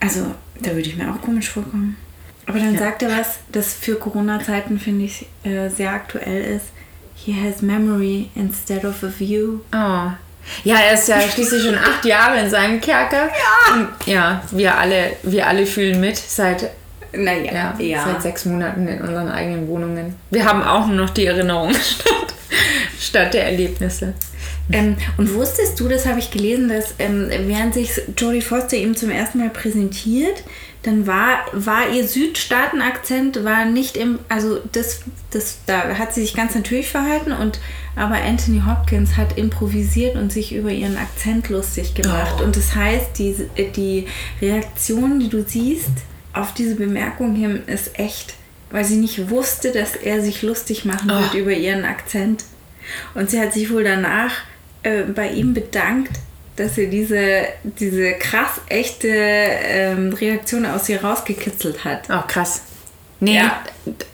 Also, 0.00 0.34
da 0.60 0.70
würde 0.70 0.88
ich 0.88 0.96
mir 0.96 1.12
auch 1.12 1.20
komisch 1.20 1.50
vorkommen. 1.50 1.96
Aber 2.46 2.58
dann 2.60 2.78
sagt 2.78 3.02
er 3.02 3.10
was, 3.10 3.40
das 3.50 3.74
für 3.74 3.96
Corona-Zeiten, 3.96 4.78
finde 4.78 5.04
ich, 5.04 5.26
äh, 5.42 5.68
sehr 5.68 5.90
aktuell 5.90 6.56
ist. 6.56 6.66
He 7.26 7.32
has 7.32 7.60
memory 7.60 8.30
instead 8.36 8.84
of 8.84 9.02
a 9.02 9.08
view. 9.08 9.58
Oh. 9.72 10.12
Ja, 10.62 10.76
er 10.76 10.94
ist 10.94 11.08
ja 11.08 11.20
schließlich 11.22 11.64
schon 11.64 11.74
acht 11.74 12.04
Jahre 12.04 12.38
in 12.38 12.48
seinem 12.48 12.80
Kerker. 12.80 13.26
Ja. 13.26 13.74
Und 13.74 13.88
ja, 14.06 14.42
wir 14.52 14.78
alle, 14.78 15.16
wir 15.24 15.44
alle 15.44 15.66
fühlen 15.66 16.00
mit 16.00 16.16
seit, 16.16 16.70
Naja, 17.12 17.74
ja, 17.80 18.04
seit 18.04 18.22
sechs 18.22 18.44
Monaten 18.44 18.86
in 18.86 19.00
unseren 19.00 19.28
eigenen 19.28 19.66
Wohnungen. 19.66 20.14
Wir 20.30 20.44
haben 20.44 20.62
auch 20.62 20.86
nur 20.86 20.94
noch 20.94 21.10
die 21.10 21.26
Erinnerung 21.26 21.74
statt, 21.74 22.34
statt 22.96 23.34
der 23.34 23.46
Erlebnisse. 23.46 24.14
Ähm, 24.72 24.96
und 25.16 25.32
wusstest 25.34 25.78
du, 25.78 25.88
das 25.88 26.06
habe 26.06 26.18
ich 26.18 26.30
gelesen, 26.30 26.68
dass 26.68 26.94
ähm, 26.98 27.28
während 27.46 27.74
sich 27.74 27.90
Jodie 28.16 28.40
Foster 28.40 28.76
ihm 28.76 28.96
zum 28.96 29.10
ersten 29.10 29.38
Mal 29.38 29.50
präsentiert, 29.50 30.42
dann 30.82 31.06
war, 31.06 31.38
war 31.52 31.90
ihr 31.90 32.06
Südstaaten-Akzent 32.06 33.44
war 33.44 33.64
nicht 33.64 33.96
im, 33.96 34.20
also 34.28 34.60
das, 34.72 35.00
das, 35.30 35.58
da 35.66 35.98
hat 35.98 36.14
sie 36.14 36.20
sich 36.20 36.34
ganz 36.34 36.54
natürlich 36.54 36.88
verhalten 36.88 37.32
und 37.32 37.58
aber 37.96 38.16
Anthony 38.16 38.62
Hopkins 38.66 39.16
hat 39.16 39.36
improvisiert 39.38 40.16
und 40.16 40.32
sich 40.32 40.54
über 40.54 40.70
ihren 40.70 40.96
Akzent 40.96 41.48
lustig 41.48 41.94
gemacht. 41.94 42.36
Oh. 42.40 42.44
Und 42.44 42.56
das 42.56 42.74
heißt, 42.74 43.18
die, 43.18 43.34
die 43.74 44.06
Reaktion, 44.40 45.18
die 45.18 45.28
du 45.28 45.42
siehst 45.42 45.90
auf 46.32 46.54
diese 46.54 46.76
Bemerkung 46.76 47.34
hin, 47.34 47.62
ist 47.66 47.98
echt, 47.98 48.34
weil 48.70 48.84
sie 48.84 48.96
nicht 48.96 49.30
wusste, 49.30 49.72
dass 49.72 49.96
er 49.96 50.20
sich 50.22 50.42
lustig 50.42 50.84
machen 50.84 51.10
Oh. 51.10 51.20
wird 51.20 51.34
über 51.34 51.52
ihren 51.52 51.84
Akzent. 51.84 52.44
Und 53.14 53.30
sie 53.30 53.40
hat 53.40 53.52
sich 53.54 53.72
wohl 53.72 53.82
danach 53.82 54.32
äh, 54.82 55.02
bei 55.02 55.28
ihm 55.28 55.54
bedankt, 55.54 56.12
dass 56.56 56.78
er 56.78 56.86
diese, 56.86 57.42
diese 57.64 58.12
krass 58.14 58.60
echte 58.68 59.08
ähm, 59.08 60.12
Reaktion 60.14 60.64
aus 60.66 60.88
ihr 60.88 61.02
rausgekitzelt 61.04 61.84
hat. 61.84 62.04
Oh, 62.08 62.22
krass. 62.26 62.62
Nee, 63.20 63.36
Ja. 63.36 63.62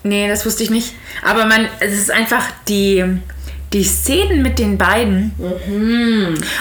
nee, 0.03 0.27
das 0.27 0.45
wusste 0.45 0.63
ich 0.63 0.69
nicht. 0.69 0.93
Aber 1.23 1.45
man, 1.45 1.67
es 1.79 1.93
ist 1.93 2.11
einfach 2.11 2.45
die, 2.67 3.03
die 3.73 3.83
Szenen 3.83 4.41
mit 4.41 4.59
den 4.59 4.77
beiden. 4.77 5.31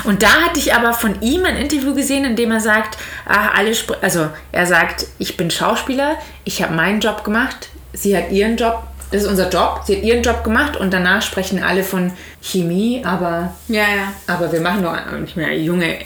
Und 0.04 0.22
da 0.22 0.28
hatte 0.42 0.58
ich 0.58 0.74
aber 0.74 0.92
von 0.92 1.20
ihm 1.20 1.44
ein 1.44 1.56
Interview 1.56 1.94
gesehen, 1.94 2.24
in 2.24 2.36
dem 2.36 2.50
er 2.50 2.60
sagt, 2.60 2.98
ach, 3.26 3.54
alle, 3.56 3.72
also 4.00 4.28
er 4.50 4.66
sagt, 4.66 5.06
ich 5.18 5.36
bin 5.36 5.50
Schauspieler, 5.50 6.16
ich 6.44 6.62
habe 6.62 6.74
meinen 6.74 7.00
Job 7.00 7.22
gemacht, 7.24 7.68
sie 7.92 8.16
hat 8.16 8.30
ihren 8.32 8.56
Job, 8.56 8.82
das 9.12 9.22
ist 9.22 9.28
unser 9.28 9.48
Job, 9.48 9.82
sie 9.86 9.96
hat 9.96 10.02
ihren 10.02 10.22
Job 10.22 10.42
gemacht 10.42 10.76
und 10.76 10.92
danach 10.92 11.22
sprechen 11.22 11.62
alle 11.62 11.84
von 11.84 12.12
Chemie, 12.40 13.02
aber, 13.04 13.54
Ja, 13.68 13.82
ja. 13.82 14.12
aber 14.26 14.50
wir 14.50 14.60
machen 14.60 14.82
doch 14.82 14.96
nicht 15.18 15.36
mehr 15.36 15.56
Junge. 15.56 15.98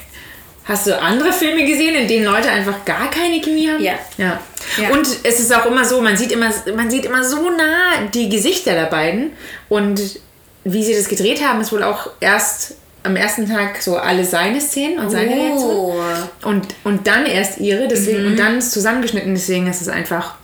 Hast 0.64 0.88
du 0.88 1.01
andere 1.01 1.33
Filme 1.33 1.64
gesehen, 1.64 1.95
in 1.95 2.09
denen 2.09 2.25
Leute 2.25 2.51
einfach 2.51 2.85
gar 2.85 3.09
keine 3.09 3.40
Chemie 3.40 3.69
haben? 3.71 3.83
Ja. 3.83 3.92
Ja. 4.19 4.40
Ja. 4.83 4.90
Und 4.90 5.07
es 5.23 5.38
ist 5.38 5.55
auch 5.55 5.64
immer 5.66 5.85
so, 5.85 6.03
man 6.03 6.16
sieht 6.16 6.33
immer, 6.33 6.51
man 6.75 6.90
sieht 6.90 7.05
immer 7.05 7.23
so 7.23 7.51
nah 7.51 8.09
die 8.12 8.29
Gesichter 8.29 8.73
der 8.73 8.87
beiden. 8.87 9.31
Und 9.69 10.19
wie 10.64 10.83
sie 10.83 10.95
das 10.95 11.09
gedreht 11.09 11.47
haben, 11.47 11.61
ist 11.61 11.71
wohl 11.71 11.85
auch 11.85 12.11
erst 12.19 12.75
am 13.05 13.14
ersten 13.14 13.49
Tag 13.49 13.81
so 13.81 13.97
alle 13.97 14.25
seine 14.25 14.61
Szenen 14.61 14.99
und 14.99 15.11
seine 15.11 15.31
Reaktion. 15.31 15.71
Oh. 15.71 16.49
Und, 16.49 16.66
und 16.83 17.07
dann 17.07 17.25
erst 17.27 17.59
ihre, 17.61 17.87
deswegen, 17.87 18.27
und 18.27 18.37
dann 18.37 18.59
ist 18.59 18.73
zusammengeschnitten, 18.73 19.33
deswegen 19.35 19.69
ist 19.69 19.81
es 19.81 19.88
einfach. 19.88 20.35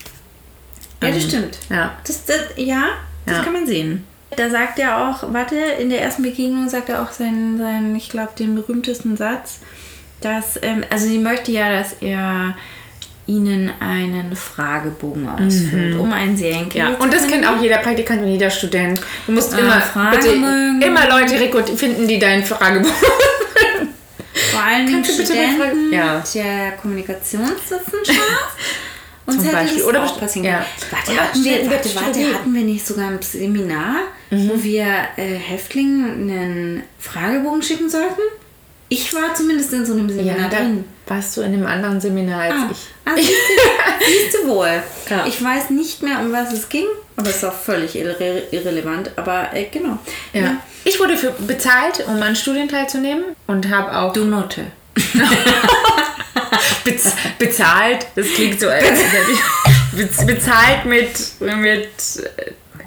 Ja, 1.03 1.09
das 1.15 1.23
ähm, 1.25 1.29
stimmt. 1.29 1.59
Ja. 1.71 1.93
Das, 2.07 2.25
das, 2.25 2.39
ja, 2.57 2.83
das 3.27 3.37
Ja. 3.39 3.43
kann 3.45 3.53
man 3.53 3.67
sehen. 3.67 4.05
Da 4.37 4.49
sagt 4.49 4.79
er 4.79 5.09
auch, 5.09 5.33
warte, 5.33 5.57
in 5.57 5.91
der 5.91 6.01
ersten 6.01 6.23
Begegnung 6.23 6.69
sagt 6.69 6.89
er 6.89 7.03
auch 7.03 7.13
seinen, 7.13 7.59
seinen 7.59 7.95
ich 7.95 8.09
glaube, 8.09 8.31
den 8.39 8.55
berühmtesten 8.55 9.17
Satz, 9.17 9.61
dass, 10.23 10.59
ähm, 10.63 10.85
also 10.91 11.07
sie 11.07 11.19
möchte 11.19 11.53
ja, 11.53 11.71
dass 11.71 11.95
er 12.01 12.57
ihnen 13.27 13.71
einen 13.81 14.35
Fragebogen 14.35 15.29
ausfüllt, 15.29 15.97
um 15.97 16.13
einen 16.13 16.37
Serienkiller 16.37 16.91
Ja, 16.91 16.97
und 16.97 17.13
das 17.15 17.29
kennt 17.29 17.47
auch 17.47 17.61
jeder 17.63 17.79
Praktikant 17.79 18.23
und 18.23 18.29
jeder 18.29 18.51
Student. 18.51 19.01
Du 19.27 19.33
musst 19.33 19.55
Ah, 19.55 19.59
immer, 19.59 19.75
bitte, 20.11 20.23
Fragebögen. 20.31 20.83
immer 20.83 21.09
Leute 21.09 21.77
finden, 21.77 22.09
die 22.09 22.19
deinen 22.19 22.43
Fragebogen. 22.45 22.93
Vor 24.51 24.63
allem 24.63 24.91
Kannst 24.91 25.17
bitte 25.17 25.33
Studenten? 25.33 25.93
Ja. 25.93 26.23
der 26.35 26.73
Kommunikationswissenschaft. 26.81 28.19
Und 29.27 29.41
Zum 29.41 29.53
Beispiel. 29.53 29.83
Oder 29.85 30.03
auch 30.03 30.09
best- 30.11 30.21
passieren 30.21 30.47
ja. 30.47 30.67
Warte, 30.91 31.21
hatten 31.21 31.45
wir, 31.45 31.71
warte, 31.71 31.95
warte, 31.95 32.35
hatten 32.35 32.55
wir 32.55 32.63
nicht 32.63 32.87
sogar 32.87 33.09
ein 33.09 33.23
Seminar, 33.23 33.97
Mhm. 34.31 34.49
wo 34.51 34.63
wir 34.63 34.85
äh, 35.17 35.35
Häftlingen 35.37 36.05
einen 36.31 36.83
Fragebogen 36.99 37.63
schicken 37.63 37.89
sollten? 37.89 38.21
Ich 38.89 39.15
war 39.15 39.35
zumindest 39.35 39.73
in 39.73 39.87
so 39.87 39.93
einem 39.95 40.09
Seminar 40.09 40.39
Ja, 40.39 40.49
drin. 40.49 40.85
warst 41.07 41.37
du 41.37 41.41
in 41.43 41.55
einem 41.55 41.67
anderen 41.67 42.01
Seminar 42.01 42.41
als 42.43 42.55
Ah, 42.55 42.69
ich. 42.71 42.79
ah, 43.07 43.11
siehst, 43.17 43.31
du, 43.31 44.05
siehst 44.07 44.35
du 44.45 44.49
wohl. 44.49 44.83
Ja. 45.09 45.25
Ich 45.27 45.43
weiß 45.43 45.71
nicht 45.71 46.03
mehr, 46.03 46.19
um 46.21 46.33
was 46.33 46.53
es 46.53 46.69
ging, 46.69 46.85
aber 47.17 47.29
es 47.31 47.37
ist 47.37 47.45
auch 47.45 47.55
völlig 47.55 47.95
irre 47.97 48.43
irrelevant. 48.51 49.11
Aber 49.17 49.49
äh, 49.55 49.67
genau. 49.71 49.99
Ja. 50.33 50.57
Ich 50.85 50.99
wurde 50.99 51.17
für 51.17 51.31
bezahlt, 51.31 52.05
um 52.07 52.21
an 52.23 52.35
Studien 52.37 52.69
teilzunehmen 52.69 53.25
und 53.47 53.71
habe 53.71 53.97
auch 53.97 54.13
Du 54.13 54.25
Note. 54.25 54.63
bez 56.85 57.13
bezahlt. 57.39 58.07
Das 58.15 58.27
klingt 58.35 58.61
so 58.61 58.69
als 58.69 58.85
Bez 59.95 60.27
bezahlt 60.27 60.85
mit 60.85 61.11
mit 61.41 61.89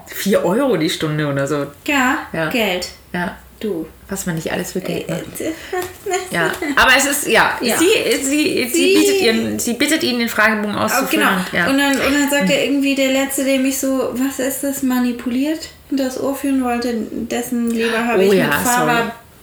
4 0.07 0.43
Euro 0.45 0.77
die 0.77 0.89
Stunde 0.89 1.27
oder 1.27 1.47
so. 1.47 1.67
Ja, 1.85 2.19
Ja. 2.33 2.49
Geld. 2.49 2.89
Ja, 3.13 3.37
Du. 3.59 3.87
was 4.09 4.25
man 4.25 4.35
nicht 4.35 4.51
alles 4.51 4.73
für 4.73 4.81
Geld 4.81 5.09
macht. 5.09 5.39
Äh, 5.39 5.51
Ja, 6.31 6.51
aber 6.75 6.91
es 6.97 7.05
ist 7.05 7.27
ja, 7.27 7.57
Ja. 7.61 7.77
Sie, 7.77 7.85
sie, 8.23 8.23
sie, 8.23 8.69
Sie- 8.73 8.93
bietet 8.95 9.21
ihren, 9.21 9.59
sie 9.59 9.73
bittet 9.73 10.03
ihn 10.03 10.19
den 10.19 10.29
Fragebogen 10.29 10.75
Oh, 10.75 10.79
auszufüllen. 10.81 11.25
genau. 11.27 11.37
und, 11.37 11.53
ja. 11.53 11.67
Und, 11.67 11.77
dann, 11.77 11.91
und 12.07 12.13
dann 12.13 12.29
sagt 12.29 12.49
er 12.49 12.63
irgendwie, 12.65 12.95
der 12.95 13.11
Letzte, 13.11 13.43
der 13.45 13.59
mich 13.59 13.77
so, 13.79 14.11
was 14.13 14.39
ist 14.39 14.63
das, 14.63 14.83
manipuliert, 14.83 15.69
das 15.89 16.19
Ohr 16.19 16.35
führen 16.35 16.63
wollte, 16.63 16.93
dessen 17.11 17.69
Leber 17.71 18.05
habe 18.05 18.19
Oh 18.27 18.31
ich 18.31 18.37
ja, 18.39 18.47
mit 18.47 18.67
sorry. 18.67 18.91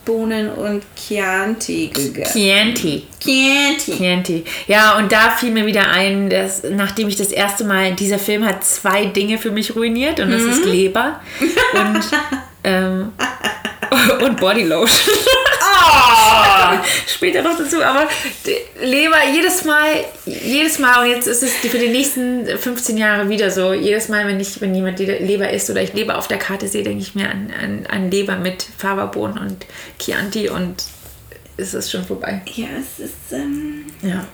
Fava-Bohnen 0.04 0.50
und 0.50 0.82
Chianti 0.96 1.88
gegessen. 1.92 2.32
Chianti. 2.32 3.06
Chianti. 3.20 3.92
Chianti. 3.96 4.44
Ja, 4.66 4.96
und 4.98 5.10
da 5.12 5.30
fiel 5.30 5.50
mir 5.50 5.66
wieder 5.66 5.88
ein, 5.90 6.28
dass 6.30 6.62
nachdem 6.64 7.08
ich 7.08 7.16
das 7.16 7.28
erste 7.32 7.64
Mal, 7.64 7.94
dieser 7.94 8.18
Film 8.18 8.44
hat 8.44 8.64
zwei 8.64 9.06
Dinge 9.06 9.38
für 9.38 9.50
mich 9.50 9.74
ruiniert 9.76 10.20
und 10.20 10.30
das 10.30 10.42
Mhm. 10.42 10.50
ist 10.50 10.64
Leber 10.64 11.20
und, 11.40 12.00
ähm, 12.64 13.12
und 14.24 14.36
Bodylotion. 14.40 15.14
Ah! 15.82 16.82
Später 17.06 17.42
noch 17.42 17.56
dazu, 17.58 17.82
aber 17.82 18.08
Leber 18.80 19.16
jedes 19.34 19.64
Mal, 19.64 20.04
jedes 20.26 20.78
Mal 20.78 21.04
und 21.04 21.10
jetzt 21.10 21.26
ist 21.26 21.42
es 21.42 21.52
für 21.56 21.78
die 21.78 21.88
nächsten 21.88 22.46
15 22.46 22.96
Jahre 22.96 23.28
wieder 23.28 23.50
so. 23.50 23.72
Jedes 23.72 24.08
Mal, 24.08 24.26
wenn 24.26 24.40
ich, 24.40 24.60
wenn 24.60 24.74
jemand 24.74 24.98
Leber 24.98 25.50
isst 25.50 25.70
oder 25.70 25.82
ich 25.82 25.92
Leber 25.92 26.18
auf 26.18 26.28
der 26.28 26.38
Karte 26.38 26.68
sehe, 26.68 26.82
denke 26.82 27.02
ich 27.02 27.14
mir 27.14 27.30
an, 27.30 27.52
an, 27.62 27.86
an 27.88 28.10
Leber 28.10 28.36
mit 28.36 28.66
Fava-Bohnen 28.78 29.38
und 29.38 29.66
Chianti 29.98 30.48
und 30.48 30.82
es 31.56 31.74
ist 31.74 31.90
schon 31.90 32.04
vorbei. 32.04 32.42
Ja, 32.54 32.66
es 32.80 33.04
ist, 33.04 33.32
ähm, 33.32 33.86
Ja. 34.02 34.26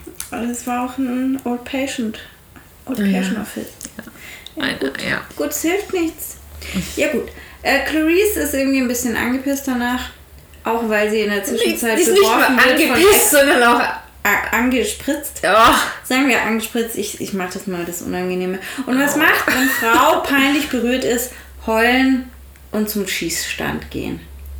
es 0.49 0.65
war 0.65 0.85
auch 0.85 0.97
ein 0.97 1.39
Old 1.43 1.63
Patient. 1.63 2.19
Old 2.85 2.97
Patient 2.97 3.37
Office. 3.39 3.67
Eine, 4.55 4.91
ja. 5.07 5.21
Gut, 5.35 5.49
es 5.49 5.61
hilft 5.61 5.93
nichts. 5.93 6.37
Ja 6.95 7.07
gut. 7.11 7.27
Äh, 7.61 7.79
Clarice 7.85 8.37
ist 8.37 8.53
irgendwie 8.53 8.79
ein 8.81 8.87
bisschen 8.87 9.15
angepisst 9.15 9.67
danach. 9.67 10.09
Auch 10.69 10.89
weil 10.89 11.09
sie 11.09 11.21
in 11.21 11.31
der 11.31 11.43
Zwischenzeit 11.43 11.97
Die 11.97 12.03
ist 12.03 12.11
nicht 12.11 12.21
nur 12.21 12.31
beworfen 12.35 12.57
wird 12.57 12.81
von 12.81 12.91
angepisst, 12.95 13.31
sondern 13.31 13.63
auch. 13.63 13.81
Angespritzt. 14.51 15.41
Oh, 15.43 15.73
Sagen 16.03 16.27
wir 16.27 16.41
angespritzt, 16.41 16.97
ich, 16.97 17.19
ich 17.21 17.33
mache 17.33 17.53
das 17.53 17.67
mal 17.67 17.85
das 17.85 18.01
Unangenehme. 18.01 18.59
Und 18.85 18.99
was 18.99 19.15
macht, 19.15 19.47
wenn 19.47 19.69
Frau 19.79 20.19
peinlich 20.19 20.67
berührt 20.69 21.03
ist? 21.03 21.31
Heulen 21.65 22.29
und 22.71 22.89
zum 22.89 23.07
Schießstand 23.07 23.89
gehen. 23.89 24.19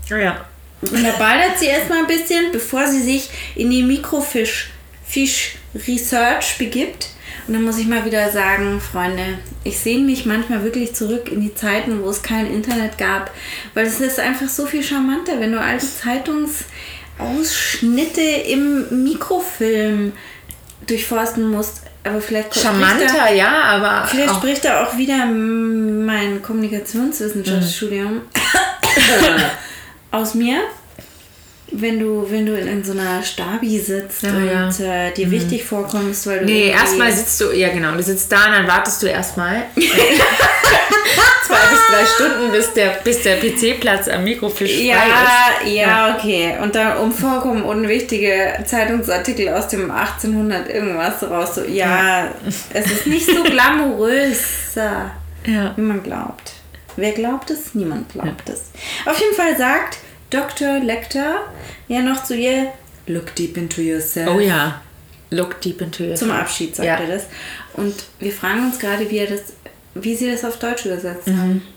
ja. 0.10 0.46
Und 0.82 1.04
da 1.04 1.12
baldert 1.12 1.60
sie 1.60 1.66
erstmal 1.66 2.00
ein 2.00 2.08
bisschen, 2.08 2.52
bevor 2.54 2.88
sie 2.88 3.02
sich 3.02 3.30
in 3.56 3.70
die 3.70 3.84
Mikrofisch 3.84 4.70
Fisch 5.06 5.56
Research 5.88 6.58
begibt. 6.58 7.10
Und 7.50 7.56
dann 7.56 7.64
muss 7.64 7.80
ich 7.80 7.88
mal 7.88 8.06
wieder 8.06 8.30
sagen, 8.30 8.80
Freunde, 8.80 9.40
ich 9.64 9.80
sehne 9.80 10.04
mich 10.06 10.24
manchmal 10.28 10.64
wirklich 10.64 10.94
zurück 10.94 11.32
in 11.32 11.42
die 11.42 11.56
Zeiten, 11.56 12.04
wo 12.04 12.10
es 12.12 12.22
kein 12.22 12.46
Internet 12.46 13.00
gab. 13.00 13.32
Weil 13.74 13.88
es 13.88 14.00
ist 14.00 14.20
einfach 14.20 14.48
so 14.48 14.68
viel 14.68 14.84
charmanter, 14.84 15.40
wenn 15.40 15.54
du 15.54 15.60
alte 15.60 15.84
Zeitungsausschnitte 17.18 18.22
im 18.22 19.04
Mikrofilm 19.04 20.12
durchforsten 20.86 21.50
musst. 21.50 21.82
Aber 22.04 22.22
vielleicht 22.22 22.50
spricht 22.54 22.66
da- 22.66 22.70
Charmanter, 22.72 23.34
ja, 23.34 23.64
aber. 23.64 24.08
Vielleicht 24.08 24.30
auch, 24.30 24.38
spricht 24.38 24.66
da 24.66 24.84
auch 24.86 24.96
wieder 24.96 25.26
mein 25.26 26.44
Kommunikationswissenschaftsstudium 26.44 28.22
aus 30.12 30.36
mir. 30.36 30.60
Wenn 31.72 32.00
du, 32.00 32.26
wenn 32.32 32.46
du 32.46 32.58
in 32.58 32.84
so 32.84 32.94
einer 32.94 33.22
Stabi 33.22 33.78
sitzt 33.80 34.24
Ja, 34.24 34.30
und 34.32 34.80
ja. 34.80 35.08
Äh, 35.08 35.14
dir 35.14 35.30
wichtig 35.30 35.64
vorkommst, 35.66 36.26
weil 36.28 36.40
du. 36.40 36.46
nee, 36.46 36.70
erstmal 36.70 37.12
sitzt 37.12 37.40
du, 37.42 37.52
ja 37.52 37.70
genau, 37.70 37.92
du 37.92 38.02
sitzt 38.04 38.32
da 38.32 38.48
und 38.48 38.54
dann 38.54 38.68
wartest 38.68 39.04
du 39.04 39.08
erstmal. 39.08 39.64
Zwei 41.46 41.56
bis 41.72 41.80
drei 41.90 42.06
Stunden, 42.06 42.52
bis 42.52 42.74
der, 42.74 42.90
bis 43.04 43.24
der 43.24 43.38
PC-Platz 43.38 44.08
am 44.08 44.24
Mikrofisch 44.24 44.72
frei 44.76 44.84
Ja, 44.84 44.98
ist. 45.64 45.72
ja, 45.74 46.16
okay. 46.16 46.56
Und 46.62 46.76
dann 46.76 46.98
um 46.98 47.12
vollkommen 47.12 47.64
unwichtige 47.64 48.54
Zeitungsartikel 48.66 49.50
aus 49.50 49.68
dem 49.68 49.90
1800 49.90 50.70
irgendwas 50.70 51.24
raus. 51.24 51.56
So, 51.56 51.64
ja, 51.64 52.30
es 52.74 52.92
ist 52.92 53.08
nicht 53.08 53.26
so 53.26 53.42
glamourös, 53.50 54.76
äh, 54.76 55.52
Ja. 55.52 55.74
wie 55.76 55.82
man 55.82 56.04
glaubt. 56.04 56.54
Wer 56.96 57.12
glaubt 57.14 57.50
es? 57.50 57.74
Niemand 57.74 58.12
glaubt 58.12 58.48
es. 58.50 58.66
Auf 59.06 59.20
jeden 59.20 59.36
Fall 59.36 59.58
sagt 59.58 59.98
Dr. 60.30 60.80
Lecter 60.80 61.42
ja 61.88 62.02
noch 62.02 62.24
zu 62.24 62.36
ihr, 62.36 62.72
look 63.08 63.34
deep 63.36 63.58
into 63.58 63.82
yourself. 63.82 64.30
Oh 64.36 64.40
ja. 64.40 64.82
Look 65.32 65.62
deep 65.62 65.82
into 65.82 66.04
yourself. 66.04 66.20
Zum 66.20 66.32
Abschied 66.32 66.76
sagt 66.76 66.88
Ja. 66.88 66.96
er 66.98 67.08
das. 67.08 67.24
Und 67.74 67.96
wir 68.20 68.32
fragen 68.32 68.66
uns 68.66 68.80
gerade, 68.80 69.10
wie, 69.10 69.18
er 69.20 69.28
das, 69.28 69.42
wie 69.96 70.16
sie 70.16 70.32
das 70.32 70.44
auf 70.46 70.58
Deutsch 70.60 70.86
übersetzt 70.86 71.28
Mhm. 71.28 71.38
haben. 71.42 71.68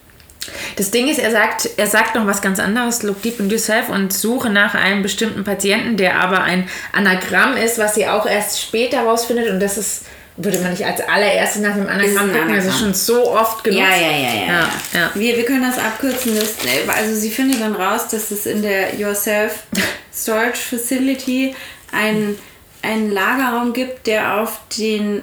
Das 0.77 0.91
Ding 0.91 1.07
ist, 1.09 1.19
er 1.21 1.31
sagt, 1.31 1.69
er 1.77 1.87
sagt 1.87 2.15
noch 2.17 2.27
was 2.27 2.43
ganz 2.43 2.59
anderes, 2.59 3.03
look 3.05 3.23
deep 3.23 3.39
in 3.39 3.49
yourself 3.49 3.89
und 3.91 4.13
suche 4.13 4.51
nach 4.51 4.75
einem 4.75 5.03
bestimmten 5.03 5.45
Patienten, 5.45 5.97
der 5.97 6.19
aber 6.21 6.43
ein 6.43 6.69
Anagramm 6.93 7.57
ist, 7.57 7.79
was 7.79 7.95
sie 7.95 8.09
auch 8.09 8.27
erst 8.27 8.61
später 8.61 9.03
rausfindet 9.03 9.51
und 9.51 9.61
das 9.61 9.79
ist 9.79 10.03
würde 10.37 10.59
man 10.61 10.71
nicht 10.71 10.85
als 10.85 11.01
allererstes 11.01 11.61
nach 11.61 11.75
dem 11.75 11.87
Anagramm 11.87 12.31
ein 12.31 12.33
gucken, 12.33 12.51
Anagramm. 12.51 12.79
schon 12.79 12.95
so 12.95 13.31
oft 13.33 13.63
genutzt. 13.65 13.83
Ja, 13.83 13.97
ja, 13.97 14.17
ja, 14.17 14.35
ja. 14.35 14.47
ja, 14.47 14.71
ja. 14.95 15.11
Wir, 15.15 15.37
wir 15.37 15.45
können 15.45 15.63
das 15.63 15.79
abkürzen. 15.79 16.35
Das, 16.35 16.55
also 16.89 17.15
sie 17.15 17.31
findet 17.31 17.61
dann 17.61 17.75
raus, 17.75 18.09
dass 18.09 18.31
es 18.31 18.47
in 18.47 18.63
der 18.63 18.95
Yourself 18.95 19.65
Storage 20.15 20.57
Facility 20.59 21.55
einen, 21.93 22.39
einen 22.81 23.11
Lagerraum 23.11 23.75
gibt, 23.75 24.07
der 24.07 24.41
auf 24.41 24.61
den, 24.79 25.23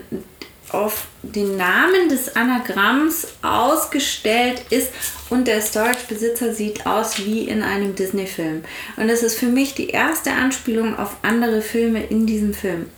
auf 0.69 1.07
den 1.23 1.57
Namen 1.57 2.09
des 2.09 2.35
Anagramms 2.35 3.27
ausgestellt 3.41 4.61
ist 4.69 4.91
und 5.29 5.47
der 5.47 5.61
Storage-Besitzer 5.61 6.53
sieht 6.53 6.85
aus 6.85 7.17
wie 7.25 7.47
in 7.47 7.63
einem 7.63 7.95
Disney-Film. 7.95 8.63
Und 8.95 9.07
das 9.07 9.23
ist 9.23 9.37
für 9.37 9.47
mich 9.47 9.73
die 9.73 9.89
erste 9.89 10.31
Anspielung 10.31 10.97
auf 10.97 11.17
andere 11.23 11.61
Filme 11.61 12.03
in 12.03 12.25
diesem 12.25 12.53
Film. 12.53 12.89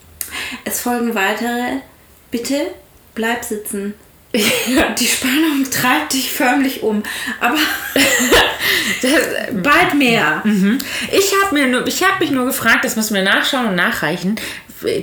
Es 0.65 0.81
folgen 0.81 1.15
weitere. 1.15 1.79
Bitte 2.31 2.55
bleib 3.15 3.43
sitzen. 3.43 3.93
Die 4.33 5.07
Spannung 5.07 5.65
treibt 5.69 6.13
dich 6.13 6.31
förmlich 6.31 6.81
um. 6.83 7.03
Aber 7.41 7.57
bald 9.61 9.93
mehr. 9.95 10.41
Ich 11.11 11.33
habe 11.43 11.53
mir 11.55 11.67
nur, 11.67 11.85
ich 11.87 12.03
habe 12.03 12.19
mich 12.23 12.31
nur 12.31 12.45
gefragt, 12.45 12.85
das 12.85 12.95
müssen 12.95 13.13
wir 13.15 13.23
nachschauen 13.23 13.67
und 13.67 13.75
nachreichen. 13.75 14.39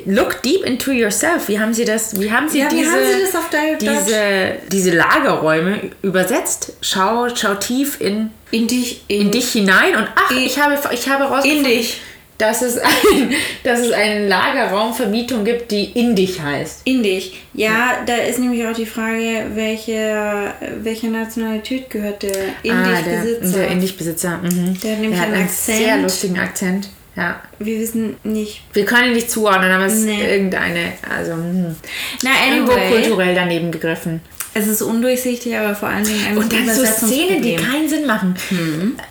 Look 0.07 0.43
deep 0.43 0.64
into 0.64 0.91
yourself. 0.91 1.47
Wie 1.49 1.61
haben 1.61 1.73
Sie 1.73 1.85
das? 1.85 2.19
Wie 2.21 2.33
haben 2.33 2.49
Sie 2.49 2.59
Ja, 2.61 2.71
wie 2.71 2.77
diese 2.79 2.91
haben 2.91 3.01
Sie 3.07 3.21
das 3.23 3.37
auf 3.37 3.49
Deutsch? 3.51 3.79
diese 3.79 4.57
diese 4.73 4.91
Lagerräume 4.91 5.91
übersetzt? 6.03 6.73
Schau 6.81 7.29
schau 7.33 7.55
tief 7.55 8.01
in 8.01 8.31
In 8.51 8.67
dich. 8.67 9.05
in 9.07 9.31
dich 9.31 9.53
hinein 9.53 9.95
und 9.95 10.09
ach, 10.17 10.33
In- 10.33 10.38
ich 10.38 10.59
habe 10.59 10.77
ich 10.93 11.09
habe 11.09 11.25
In 11.25 11.31
rausgefunden, 11.31 11.64
dich. 11.64 12.01
Dass 12.38 12.62
es 12.62 12.79
ein 12.79 13.35
dass 13.64 13.81
es 13.81 13.92
eine 13.92 14.29
Lagerraumvermietung 14.29 15.44
gibt, 15.44 15.70
die 15.70 15.85
in 15.92 16.14
dich 16.14 16.40
heißt. 16.40 16.83
In 16.85 17.03
dich. 17.03 17.37
Ja, 17.53 17.98
da 18.07 18.14
ist 18.14 18.38
nämlich 18.38 18.64
auch 18.66 18.74
die 18.74 18.87
Frage, 18.87 19.46
welche, 19.55 20.55
welche 20.83 21.09
Nationalität 21.09 21.90
gehört 21.90 22.22
der 22.22 22.37
in 22.62 22.72
ah, 22.72 23.03
der, 23.03 23.24
der 23.24 23.68
in 23.68 23.81
dich 23.81 23.96
Besitzer. 23.96 24.38
Mhm. 24.38 24.79
Der 24.81 24.92
hat 24.92 25.01
nämlich 25.01 25.18
hat 25.18 25.27
einen 25.27 25.35
einen 25.35 25.44
Akzent. 25.44 25.79
sehr 25.79 25.96
lustigen 25.98 26.38
Akzent. 26.38 26.88
Ja. 27.16 27.42
Wir 27.59 27.81
wissen 27.81 28.16
nicht. 28.22 28.62
Wir 28.72 28.85
können 28.85 29.09
ihn 29.09 29.14
nicht 29.14 29.29
zuordnen, 29.29 29.72
aber 29.72 29.87
es 29.87 29.94
ist 29.94 30.05
Nee. 30.05 30.24
irgendeine, 30.24 30.92
also 31.11 31.33
hm. 31.33 31.74
Na, 32.22 32.31
irgendwo 32.48 32.72
anyway. 32.72 32.90
kulturell 32.92 33.35
daneben 33.35 33.72
gegriffen. 33.72 34.20
Es 34.59 34.66
ist 34.66 34.83
undurchsichtig, 34.83 35.57
aber 35.57 35.75
vor 35.75 35.88
allen 35.88 36.05
Dingen 36.05 36.27
ein 36.27 36.38
Und 36.38 36.53
dann 36.53 36.68
so 36.68 36.85
Szenen, 36.85 37.42
die 37.42 37.55
keinen 37.57 37.88
Sinn 37.88 38.07
machen. 38.07 38.35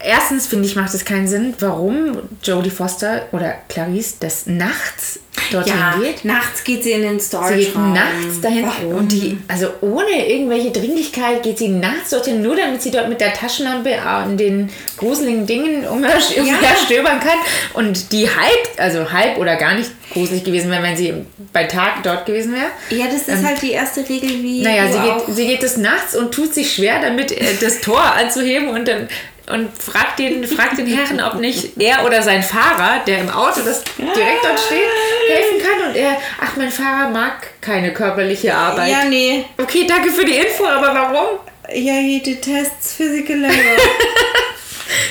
Erstens 0.04 0.48
finde 0.48 0.66
ich, 0.68 0.76
macht 0.76 0.94
es 0.94 1.06
keinen 1.06 1.28
Sinn, 1.28 1.54
warum 1.60 2.18
Jodie 2.44 2.70
Foster 2.70 3.28
oder 3.32 3.56
Clarice 3.70 4.20
des 4.20 4.48
Nachts 4.48 5.20
dorthin 5.52 5.74
Ja, 5.74 5.96
geht. 6.02 6.26
nachts 6.26 6.64
geht 6.64 6.84
sie 6.84 6.92
in 6.92 7.02
den 7.04 7.20
Sie 7.20 7.26
Storage 7.28 7.56
geht 7.58 7.76
nachts 7.76 8.42
dahin 8.42 8.66
Warum? 8.66 8.96
und 9.00 9.12
die, 9.12 9.38
also 9.48 9.68
ohne 9.82 10.28
irgendwelche 10.28 10.72
Dringlichkeit 10.72 11.44
geht 11.44 11.58
sie 11.58 11.70
nachts 11.70 12.10
dorthin, 12.12 12.42
nur 12.42 12.56
damit 12.56 12.82
sie 12.82 12.92
dort 12.92 13.10
mit 13.10 13.22
der 13.22 13.34
Taschenlampe 13.34 14.02
an 14.02 14.38
den 14.38 14.70
gruseligen 14.98 15.46
Dingen 15.46 15.86
umher, 15.88 16.16
umherstöbern 16.38 17.20
kann. 17.20 17.38
Und 17.74 18.12
die 18.12 18.28
halb, 18.28 18.68
also 18.78 19.12
halb 19.12 19.38
oder 19.38 19.56
gar 19.56 19.76
nicht 19.76 19.92
gruselig 20.12 20.44
gewesen 20.44 20.72
wäre, 20.72 20.84
wenn 20.84 20.98
sie 20.98 21.14
bei 21.54 21.66
Tag 21.66 22.04
dort 22.04 22.26
gewesen 22.26 22.54
wäre. 22.54 22.72
Ja, 23.02 23.08
das 23.12 23.28
ist 23.28 23.46
halt 23.46 23.62
die 23.62 23.72
erste 23.72 24.08
Regel, 24.08 24.30
wie 24.42 24.64
Naja, 24.64 24.84
sie 24.92 25.00
geht, 25.00 25.36
sie 25.36 25.48
geht 25.48 25.64
des 25.64 25.78
Nachts 25.78 26.16
und 26.16 26.34
tut 26.34 26.54
sich 26.54 26.74
schwer 26.74 27.02
damit, 27.02 27.32
äh, 27.32 27.56
das 27.62 27.82
Tor 27.82 28.02
anzuheben 28.18 28.70
und 28.70 28.88
dann 28.88 29.08
und 29.52 29.70
fragt 29.82 30.20
den, 30.20 30.44
fragt 30.46 30.78
den 30.78 30.88
Herrn, 30.88 31.22
ob 31.22 31.40
nicht 31.40 31.80
er 31.82 32.06
oder 32.06 32.22
sein 32.22 32.44
Fahrer, 32.44 33.02
der 33.06 33.20
im 33.20 33.30
Auto, 33.30 33.62
das 33.66 33.84
direkt 33.98 34.44
dort 34.44 34.60
steht, 34.60 34.90
helfen 35.30 35.60
kann. 35.66 35.90
Und 35.90 35.96
er, 35.96 36.18
ach, 36.42 36.56
mein 36.58 36.70
Fahrer 36.72 37.10
mag 37.10 37.48
keine 37.62 37.94
körperliche 37.94 38.54
Arbeit. 38.54 38.92
Ja, 38.92 39.06
nee. 39.06 39.46
Okay, 39.58 39.86
danke 39.88 40.12
für 40.12 40.26
die 40.26 40.36
Info, 40.36 40.66
aber 40.66 40.94
warum? 40.94 41.40
Ja, 41.74 41.94
he 41.94 42.22
detests 42.22 42.94
physical 42.96 43.38
labor. 43.38 43.56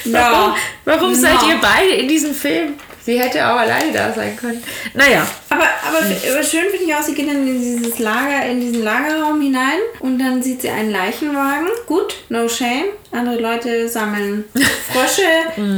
Warum, 0.06 0.50
no. 0.50 0.56
warum 0.84 1.14
seid 1.14 1.34
No. 1.42 1.48
ihr 1.48 1.56
beide 1.60 1.90
in 1.96 2.08
diesem 2.08 2.32
Film? 2.34 2.74
Sie 3.04 3.20
hätte 3.20 3.44
auch 3.46 3.56
alleine 3.58 3.92
da 3.92 4.12
sein 4.12 4.36
können. 4.36 4.62
Naja, 4.94 5.26
Aber, 5.48 5.62
aber, 5.62 5.98
aber 5.98 6.42
schön 6.42 6.62
finde 6.70 6.86
ich 6.86 6.94
auch, 6.94 7.02
sie 7.02 7.14
geht 7.14 7.28
dann 7.28 7.46
in 7.46 7.60
dieses 7.60 7.98
Lager, 7.98 8.46
in 8.46 8.60
diesen 8.60 8.82
Lagerraum 8.82 9.40
hinein 9.40 9.78
und 10.00 10.18
dann 10.18 10.42
sieht 10.42 10.62
sie 10.62 10.70
einen 10.70 10.90
Leichenwagen. 10.90 11.68
Gut, 11.86 12.14
no 12.30 12.48
shame. 12.48 12.86
Andere 13.12 13.40
Leute 13.40 13.88
sammeln 13.88 14.44
Frösche, 14.54 15.22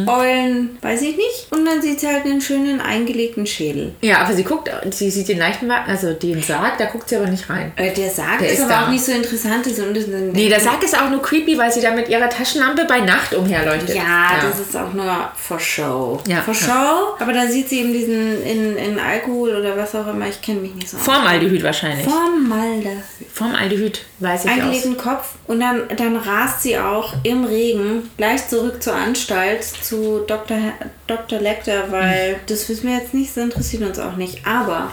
Eulen, 0.06 0.78
weiß 0.82 1.02
ich 1.02 1.16
nicht. 1.16 1.46
Und 1.50 1.64
dann 1.64 1.80
sieht 1.82 2.00
sie 2.00 2.06
halt 2.06 2.24
einen 2.24 2.40
schönen 2.40 2.80
eingelegten 2.80 3.46
Schädel. 3.46 3.94
ja, 4.00 4.18
aber 4.18 4.32
sie 4.34 4.44
guckt, 4.44 4.70
sie 4.90 5.10
sieht 5.10 5.28
den 5.28 5.38
Leichenwagen, 5.38 5.90
also 5.90 6.12
den 6.12 6.42
Sarg, 6.42 6.78
da 6.78 6.86
guckt 6.86 7.08
sie 7.08 7.16
aber 7.16 7.26
nicht 7.26 7.48
rein. 7.48 7.72
Äh, 7.76 7.92
Der 7.94 8.10
Sarg 8.10 8.38
Der 8.38 8.48
ist, 8.48 8.54
ist 8.58 8.64
aber 8.64 8.72
da. 8.72 8.84
auch 8.86 8.88
nicht 8.90 9.04
so 9.04 9.12
interessant. 9.12 9.66
Ist 9.66 9.78
und 9.80 10.32
Nee, 10.32 10.48
der 10.48 10.60
Sarg 10.60 10.82
ist 10.82 10.96
auch 11.00 11.10
nur 11.10 11.22
creepy, 11.22 11.56
weil 11.58 11.70
sie 11.72 11.80
da 11.80 11.90
mit 11.92 12.08
ihrer 12.08 12.28
Taschenlampe 12.28 12.84
bei 12.86 13.00
Nacht 13.00 13.34
umherleuchtet. 13.34 13.94
ja, 13.96 14.30
das 14.42 14.60
ist 14.60 14.76
auch 14.76 14.92
nur 14.92 15.30
for 15.36 15.58
show. 15.60 16.20
Ja. 16.26 16.42
For 16.42 16.54
show. 16.54 17.14
Aber 17.18 17.32
dann 17.32 17.50
sieht 17.50 17.68
sie 17.68 17.80
eben 17.80 17.92
diesen 17.92 18.42
in, 18.44 18.76
in 18.76 18.98
Alkohol 18.98 19.56
oder 19.56 19.76
was 19.76 19.94
auch 19.94 20.06
immer. 20.06 20.26
Ich 20.28 20.40
kenne 20.42 20.60
mich 20.60 20.74
nicht 20.74 20.88
so 20.88 20.96
aus. 20.96 21.02
Formaldehyd 21.04 21.62
wahrscheinlich. 21.62 22.06
Formaldehyd. 22.06 22.98
Formaldehyd 23.32 24.04
weiß 24.20 24.44
ich 24.44 24.50
aus. 24.50 24.56
eingelegten 24.56 24.96
Kopf 24.96 25.34
und 25.46 25.60
dann, 25.60 25.82
dann 25.96 26.16
rast 26.16 26.62
sie 26.62 26.78
auch 26.78 27.12
im 27.28 27.44
Regen 27.44 28.10
gleich 28.16 28.48
zurück 28.48 28.82
zur 28.82 28.94
Anstalt 28.94 29.64
zu 29.64 30.20
Dr. 30.26 30.58
Dr. 31.06 31.40
Lecter, 31.40 31.90
weil 31.90 32.40
das 32.46 32.68
wissen 32.68 32.88
wir 32.88 32.98
jetzt 32.98 33.14
nicht, 33.14 33.36
das 33.36 33.44
interessiert 33.44 33.82
uns 33.82 33.98
auch 33.98 34.16
nicht. 34.16 34.46
Aber 34.46 34.92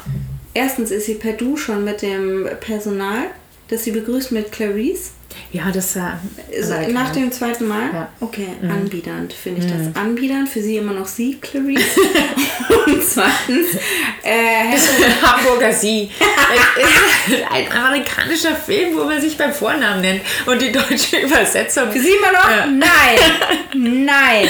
erstens 0.54 0.92
ist 0.92 1.06
sie 1.06 1.16
per 1.16 1.34
Du 1.34 1.58
schon 1.58 1.84
mit 1.84 2.02
dem 2.02 2.48
Personal, 2.60 3.26
das 3.68 3.84
sie 3.84 3.92
begrüßt 3.92 4.32
mit 4.32 4.52
Clarice. 4.52 5.12
Ja, 5.52 5.72
das 5.72 5.96
war. 5.96 6.20
War 6.70 6.88
nach 6.90 7.12
dem 7.12 7.32
zweiten 7.32 7.68
Mal? 7.68 7.90
Ja. 7.94 8.10
Okay, 8.20 8.48
anbiedernd 8.62 9.34
finde 9.34 9.62
ich 9.62 9.72
das. 9.72 9.96
Anbiedernd, 9.96 10.50
für 10.50 10.62
sie 10.62 10.78
immer 10.78 10.94
noch 10.94 11.08
sie, 11.08 11.38
Clarice. 11.40 11.98
und 12.86 13.04
zweitens, 13.04 13.76
äh, 14.24 14.78
Hamburger 15.22 15.72
Sie. 15.72 16.10
Es 17.28 17.34
ist 17.34 17.44
ein 17.52 17.72
amerikanischer 17.72 18.56
Film, 18.56 18.96
wo 18.98 19.06
man 19.06 19.20
sich 19.20 19.38
beim 19.38 19.54
Vornamen 19.54 20.02
nennt. 20.02 20.22
Und 20.46 20.62
die 20.62 20.72
deutsche 20.72 21.18
Übersetzung. 21.18 21.92
Für 21.92 22.00
sie 22.00 22.12
immer 22.12 22.32
noch? 22.32 22.50
Ja. 22.50 22.66
Nein. 22.66 23.20
Nein. 24.06 24.48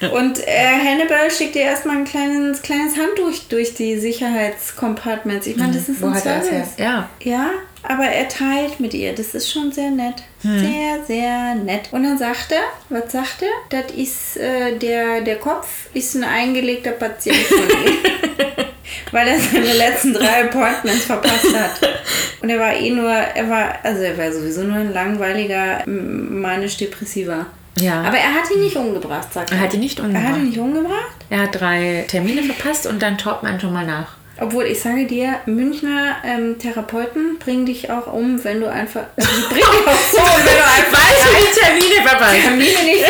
Und 0.00 0.46
äh, 0.46 0.78
Hannibal 0.84 1.30
schickt 1.30 1.56
ihr 1.56 1.62
erstmal 1.62 1.96
ein 1.96 2.04
kleines, 2.04 2.62
kleines 2.62 2.96
Handtuch 2.96 3.32
durch 3.48 3.74
die 3.74 3.98
Sicherheitscompartments. 3.98 5.46
Ich 5.46 5.56
meine, 5.56 5.72
das 5.72 5.88
ist 5.88 6.02
Wo 6.02 6.06
ein 6.06 6.14
er? 6.14 6.20
Service. 6.20 6.68
Ja. 6.78 7.08
Ja, 7.22 7.50
aber 7.82 8.04
er 8.04 8.28
teilt 8.28 8.80
mit 8.80 8.94
ihr. 8.94 9.14
Das 9.14 9.34
ist 9.34 9.50
schon 9.50 9.72
sehr 9.72 9.90
nett. 9.90 10.22
Hm. 10.42 10.58
Sehr, 10.58 11.04
sehr 11.06 11.54
nett. 11.54 11.88
Und 11.92 12.02
dann 12.02 12.18
sagt 12.18 12.52
er, 12.52 12.62
was 12.88 13.12
sagt 13.12 13.42
er? 13.42 13.48
Das 13.70 13.92
ist, 13.92 14.36
äh, 14.36 14.76
der, 14.76 15.22
der 15.22 15.36
Kopf 15.36 15.88
ist 15.94 16.14
ein 16.14 16.24
eingelegter 16.24 16.92
Patient 16.92 17.36
von 17.36 17.58
ihm. 17.58 18.66
Weil 19.12 19.28
er 19.28 19.38
seine 19.38 19.72
letzten 19.72 20.14
drei 20.14 20.44
Appointments 20.44 21.04
verpasst 21.04 21.56
hat. 21.56 21.80
Und 22.42 22.50
er 22.50 22.58
war 22.58 22.74
eh 22.74 22.90
nur, 22.90 23.10
er 23.10 23.48
war, 23.48 23.78
also 23.82 24.02
er 24.02 24.18
war 24.18 24.32
sowieso 24.32 24.62
nur 24.62 24.76
ein 24.76 24.92
langweiliger 24.92 25.82
manisch-depressiver. 25.86 27.46
Ja. 27.78 28.02
Aber 28.02 28.16
er 28.16 28.32
hat 28.34 28.50
ihn 28.54 28.60
nicht 28.62 28.76
umgebracht, 28.76 29.32
sagt 29.32 29.50
er. 29.50 29.58
Er 29.58 29.62
hat 29.64 29.74
ihn 29.74 29.80
nicht 29.80 29.98
Er 29.98 30.04
hat 30.04 30.08
umgebracht. 30.10 30.36
ihn 30.38 30.48
nicht 30.48 30.58
umgebracht? 30.58 31.16
Er 31.30 31.38
hat 31.42 31.60
drei 31.60 32.04
Termine 32.08 32.42
verpasst 32.42 32.86
und 32.86 33.00
dann 33.02 33.18
schaut 33.18 33.42
man 33.42 33.60
schon 33.60 33.72
mal 33.72 33.84
nach. 33.86 34.08
Obwohl, 34.38 34.64
ich 34.66 34.80
sage 34.80 35.06
dir, 35.06 35.36
Münchner 35.46 36.16
ähm, 36.22 36.58
Therapeuten 36.58 37.38
bringen 37.38 37.64
dich 37.64 37.90
auch 37.90 38.06
um, 38.12 38.42
wenn 38.44 38.60
du 38.60 38.70
einfach. 38.70 39.02
Also 39.16 39.30
die 39.30 39.54
bringen 39.54 39.66
dich 39.72 39.88
auch 39.88 40.12
so 40.12 40.18
um, 40.20 40.38
wenn 40.44 40.56
du 40.56 40.64
einfach. 40.76 41.08
Weil 41.08 41.16
du 41.16 41.46
die 41.46 41.58
Termine 41.58 42.08
verpasst. 42.08 42.40
Termine 42.42 42.82
nicht. 42.84 43.04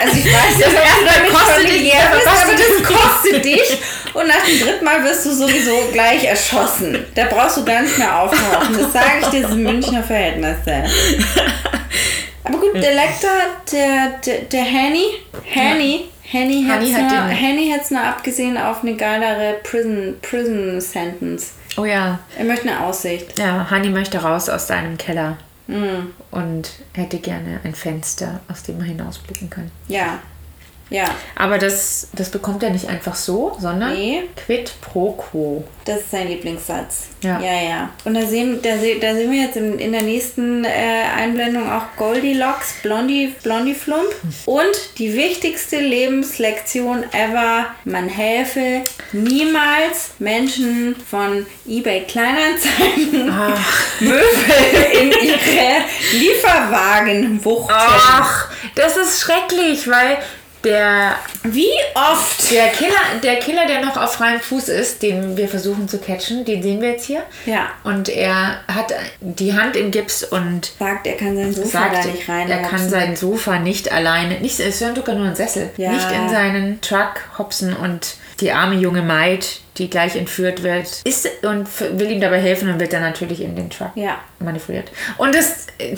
Also 0.00 0.16
ich 0.18 0.32
weiß 0.32 0.56
nicht, 0.56 0.68
du 0.68 0.76
erste 0.76 1.04
damit 1.04 1.32
kostet 1.32 1.68
dich, 1.68 1.94
aber 1.94 2.16
das 2.24 2.82
kostet 2.84 3.44
dich. 3.44 3.78
Und 4.14 4.26
nach 4.28 4.44
dem 4.44 4.60
dritten 4.60 4.84
Mal 4.84 5.02
wirst 5.04 5.26
du 5.26 5.32
sowieso 5.32 5.72
gleich 5.92 6.24
erschossen. 6.24 7.06
Da 7.14 7.24
brauchst 7.26 7.56
du 7.56 7.64
gar 7.64 7.82
nicht 7.82 7.98
mehr 7.98 8.20
auftauchen. 8.20 8.76
Das 8.78 8.92
sage 8.92 9.06
ich 9.22 9.26
dir, 9.28 9.42
das 9.42 9.50
sind 9.52 9.62
Münchner 9.62 10.02
Verhältnisse. 10.02 10.84
Aber 12.44 12.58
gut, 12.58 12.74
der 12.74 12.94
Lektor, 12.94 13.30
der, 13.72 14.18
der, 14.24 14.40
der 14.42 14.62
Henny, 14.64 15.04
Henny, 15.44 16.08
Henny 16.22 16.64
Henny 16.64 16.90
hätte 16.90 17.10
hat 17.16 17.26
nur, 17.26 17.34
Henny 17.36 17.74
nur 17.90 18.00
abgesehen 18.02 18.56
auf 18.56 18.82
eine 18.82 18.96
geilere 18.96 19.54
Prison, 19.62 20.14
Prison 20.22 20.80
Sentence. 20.80 21.52
Oh 21.76 21.84
ja. 21.84 22.18
Er 22.36 22.44
möchte 22.44 22.68
eine 22.68 22.80
Aussicht. 22.80 23.38
Ja, 23.38 23.68
Hani 23.70 23.88
möchte 23.90 24.18
raus 24.22 24.48
aus 24.48 24.66
seinem 24.66 24.96
Keller 24.98 25.36
Hm. 25.68 26.12
und 26.32 26.70
hätte 26.92 27.18
gerne 27.18 27.60
ein 27.62 27.74
Fenster, 27.74 28.40
aus 28.50 28.64
dem 28.64 28.80
er 28.80 28.86
hinausblicken 28.86 29.48
kann. 29.48 29.70
Ja. 29.86 30.18
Ja. 30.92 31.06
Aber 31.36 31.58
das, 31.58 32.08
das 32.12 32.30
bekommt 32.30 32.62
er 32.62 32.70
nicht 32.70 32.88
einfach 32.88 33.14
so, 33.14 33.56
sondern 33.58 33.94
Nee. 33.94 34.22
quid 34.46 34.72
pro 34.80 35.12
quo. 35.12 35.64
Das 35.84 35.98
ist 36.00 36.10
sein 36.12 36.28
Lieblingssatz. 36.28 37.08
Ja. 37.22 37.40
ja. 37.40 37.62
ja. 37.62 37.90
Und 38.04 38.14
da 38.14 38.22
sehen, 38.26 38.60
da, 38.62 38.76
se- 38.78 39.00
da 39.00 39.14
sehen 39.14 39.30
wir 39.32 39.42
jetzt 39.42 39.56
in, 39.56 39.78
in 39.78 39.92
der 39.92 40.02
nächsten 40.02 40.64
äh, 40.64 40.68
Einblendung 41.16 41.68
auch 41.72 41.96
Goldilocks, 41.96 42.74
Blondie, 42.82 43.34
Blondie 43.42 43.74
Flump. 43.74 44.06
Und 44.46 44.98
die 44.98 45.14
wichtigste 45.16 45.80
Lebenslektion 45.80 47.04
ever, 47.12 47.66
man 47.84 48.08
helfe 48.08 48.82
niemals 49.12 50.10
Menschen 50.18 50.94
von 51.10 51.46
eBay 51.66 52.02
Kleinanzeigen 52.02 53.30
Ah. 53.30 53.56
Möbel 54.00 54.22
in 55.00 55.10
ihre 55.10 55.84
Lieferwagen 56.12 57.44
wuchten. 57.44 57.72
Ach, 57.76 58.48
das 58.74 58.96
ist 58.96 59.20
schrecklich, 59.20 59.88
weil 59.88 60.18
der, 60.64 61.16
Wie 61.44 61.68
oft? 61.94 62.50
der, 62.50 62.68
Killer, 62.68 63.20
der 63.22 63.36
Killer, 63.36 63.66
der 63.66 63.84
noch 63.84 63.96
auf 63.96 64.12
freiem 64.14 64.40
Fuß 64.40 64.68
ist, 64.68 65.02
den 65.02 65.36
wir 65.36 65.48
versuchen 65.48 65.88
zu 65.88 65.98
catchen, 65.98 66.44
den 66.44 66.62
sehen 66.62 66.80
wir 66.80 66.90
jetzt 66.92 67.04
hier. 67.06 67.22
Ja. 67.46 67.70
Und 67.84 68.08
er 68.08 68.60
hat 68.68 68.92
die 69.20 69.54
Hand 69.54 69.76
im 69.76 69.90
Gips 69.90 70.22
und 70.24 70.72
Sagt, 70.78 71.06
er 71.06 71.16
kann 71.16 71.36
sein 71.36 71.52
Sofa 71.52 71.68
sagt, 71.90 72.06
nicht 72.06 72.28
rein. 72.28 72.50
er 72.50 72.62
kann 72.62 72.88
sein 72.88 73.16
Sofa 73.16 73.58
nicht 73.58 73.92
alleine, 73.92 74.40
nicht, 74.40 74.58
es 74.60 74.80
ist 74.80 74.94
sogar 74.94 75.14
nur 75.14 75.26
ein 75.26 75.36
Sessel, 75.36 75.70
Ja. 75.76 75.92
nicht 75.92 76.10
in 76.12 76.28
seinen 76.28 76.80
Truck 76.80 77.14
hopsen 77.38 77.74
und 77.76 78.14
die 78.40 78.50
arme 78.52 78.74
junge 78.76 79.02
Maid, 79.02 79.60
die 79.78 79.88
gleich 79.88 80.16
entführt 80.16 80.62
wird, 80.62 80.86
ist 81.04 81.28
und 81.42 81.66
will 81.98 82.10
ihm 82.10 82.20
dabei 82.20 82.40
helfen 82.40 82.68
und 82.70 82.80
wird 82.80 82.92
dann 82.92 83.02
natürlich 83.02 83.40
in 83.40 83.54
den 83.56 83.70
Truck 83.70 83.90
Ja. 83.94 84.18
manipuliert. 84.40 84.90
Und 85.16 85.34
das 85.34 85.66
äh, 85.78 85.96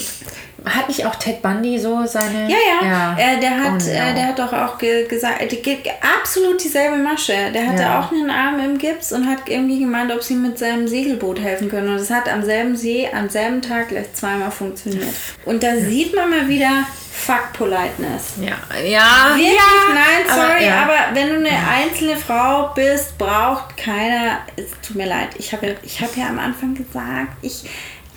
hat 0.66 0.88
nicht 0.88 1.04
auch 1.04 1.14
Ted 1.16 1.42
Bundy 1.42 1.78
so 1.78 2.04
seine. 2.06 2.48
Ja, 2.50 2.56
ja. 2.82 3.16
Äh, 3.18 3.38
der, 3.40 3.50
hat, 3.62 3.72
Oh, 3.82 3.84
no. 3.84 3.90
äh, 3.90 4.14
der 4.14 4.28
hat 4.28 4.38
doch 4.38 4.52
auch 4.52 4.78
ge 4.78 5.06
gesagt, 5.06 5.40
die, 5.52 5.76
absolut 6.20 6.62
dieselbe 6.62 6.96
Masche. 6.96 7.34
Der 7.52 7.66
hatte 7.68 7.82
Ja. 7.82 8.00
auch 8.00 8.10
einen 8.12 8.30
Arm 8.30 8.58
im 8.60 8.78
Gips 8.78 9.12
und 9.12 9.28
hat 9.28 9.48
irgendwie 9.48 9.80
gemeint, 9.80 10.10
ob 10.12 10.22
sie 10.22 10.34
mit 10.34 10.58
seinem 10.58 10.88
Segelboot 10.88 11.38
helfen 11.40 11.68
können. 11.70 11.88
Und 11.90 11.96
es 11.96 12.10
hat 12.10 12.28
am 12.32 12.42
selben 12.44 12.76
See, 12.76 13.08
am 13.12 13.28
selben 13.28 13.60
Tag 13.60 13.88
gleich 13.88 14.12
zweimal 14.14 14.50
funktioniert. 14.50 15.08
Und 15.44 15.62
da 15.62 15.76
sieht 15.76 16.14
man 16.14 16.30
mal 16.30 16.48
wieder 16.48 16.70
Fuck 17.16 17.52
Politeness. 17.52 18.32
Ja, 18.40 18.56
ja. 18.84 19.34
Wirklich? 19.36 19.46
ja, 19.54 19.94
Nein, 19.94 20.28
aber 20.28 20.48
sorry, 20.48 20.66
ja. 20.66 20.82
aber 20.82 21.14
wenn 21.14 21.28
du 21.28 21.36
eine 21.36 21.56
einzelne 21.68 22.16
Frau 22.16 22.72
bist, 22.74 23.16
braucht 23.18 23.76
keiner. 23.76 24.38
Es 24.56 24.66
tut 24.86 24.96
mir 24.96 25.06
leid. 25.06 25.28
Ich 25.38 25.52
habe 25.52 25.76
ich 25.82 26.00
hab 26.02 26.16
ja 26.16 26.26
am 26.26 26.38
Anfang 26.40 26.74
gesagt, 26.74 27.28
ich, 27.40 27.64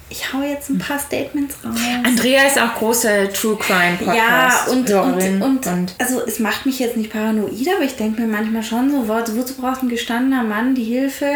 ich 0.10 0.32
hau 0.34 0.42
jetzt 0.42 0.70
ein 0.70 0.78
paar 0.78 0.98
Statements 1.00 1.56
raus. 1.66 1.76
Andrea 2.06 2.44
ist 2.48 2.58
auch 2.60 2.76
große 2.76 3.30
True 3.34 3.58
Crime 3.58 3.98
Ja, 4.06 4.06
Podcast. 4.50 4.70
und, 4.70 4.78
und, 4.80 4.90
Hörerin 4.90 5.42
und, 5.42 5.68
also 6.00 6.22
es 6.26 6.40
macht 6.40 6.66
mich 6.66 6.80
jetzt 6.80 6.96
nicht 6.98 7.12
paranoid, 7.12 7.52
aber 7.76 7.84
ich 7.84 7.96
denke 7.98 8.22
mir 8.22 8.28
manchmal 8.28 8.64
schon 8.64 8.90
so, 8.90 9.08
wo- 9.08 9.38
wozu 9.40 9.56
braucht 9.56 9.84
ein 9.84 9.90
gestandener 9.90 10.44
Mann 10.44 10.76
die 10.76 10.84
Hilfe 10.86 11.30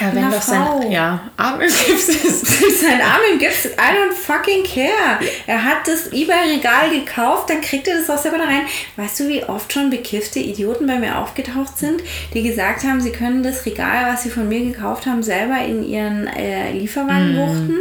ja, 0.00 0.14
wenn 0.14 0.30
doch 0.30 0.42
Frau? 0.42 0.80
sein 0.80 0.90
ja, 0.92 1.20
Arm 1.36 1.60
im 1.60 1.68
Gips 1.68 2.08
ist. 2.08 2.46
Sein 2.80 3.00
Arm 3.00 3.20
im 3.32 3.38
Gips, 3.38 3.64
I 3.66 3.68
don't 3.78 4.12
fucking 4.12 4.62
care. 4.64 5.18
Er 5.46 5.64
hat 5.64 5.86
das 5.86 6.12
eBay-Regal 6.12 6.90
gekauft, 6.90 7.50
dann 7.50 7.60
kriegt 7.60 7.88
er 7.88 7.98
das 7.98 8.10
auch 8.10 8.18
selber 8.20 8.38
da 8.38 8.44
rein. 8.44 8.62
Weißt 8.96 9.20
du, 9.20 9.28
wie 9.28 9.42
oft 9.44 9.72
schon 9.72 9.90
bekiffte 9.90 10.38
Idioten 10.38 10.86
bei 10.86 10.98
mir 10.98 11.18
aufgetaucht 11.18 11.78
sind, 11.78 12.02
die 12.34 12.42
gesagt 12.42 12.84
haben, 12.84 13.00
sie 13.00 13.10
können 13.12 13.42
das 13.42 13.64
Regal, 13.66 14.12
was 14.12 14.22
sie 14.22 14.30
von 14.30 14.48
mir 14.48 14.60
gekauft 14.64 15.06
haben, 15.06 15.22
selber 15.22 15.58
in 15.64 15.82
ihren 15.88 16.26
äh, 16.26 16.72
Lieferwagen 16.72 17.36
wuchten. 17.36 17.76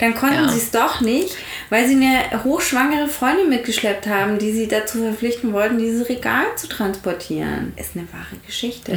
Dann 0.00 0.14
konnten 0.14 0.44
Ja. 0.44 0.48
sie 0.48 0.58
es 0.58 0.70
doch 0.70 1.00
nicht, 1.00 1.36
weil 1.70 1.86
sie 1.86 1.94
eine 1.94 2.42
hochschwangere 2.44 3.08
Freundin 3.08 3.48
mitgeschleppt 3.48 4.06
haben, 4.06 4.38
die 4.38 4.52
sie 4.52 4.66
dazu 4.68 5.02
verpflichten 5.02 5.52
wollten, 5.52 5.78
dieses 5.78 6.08
Regal 6.08 6.44
zu 6.56 6.68
transportieren. 6.68 7.72
Ist 7.76 7.90
eine 7.94 8.06
wahre 8.12 8.36
Geschichte. 8.46 8.92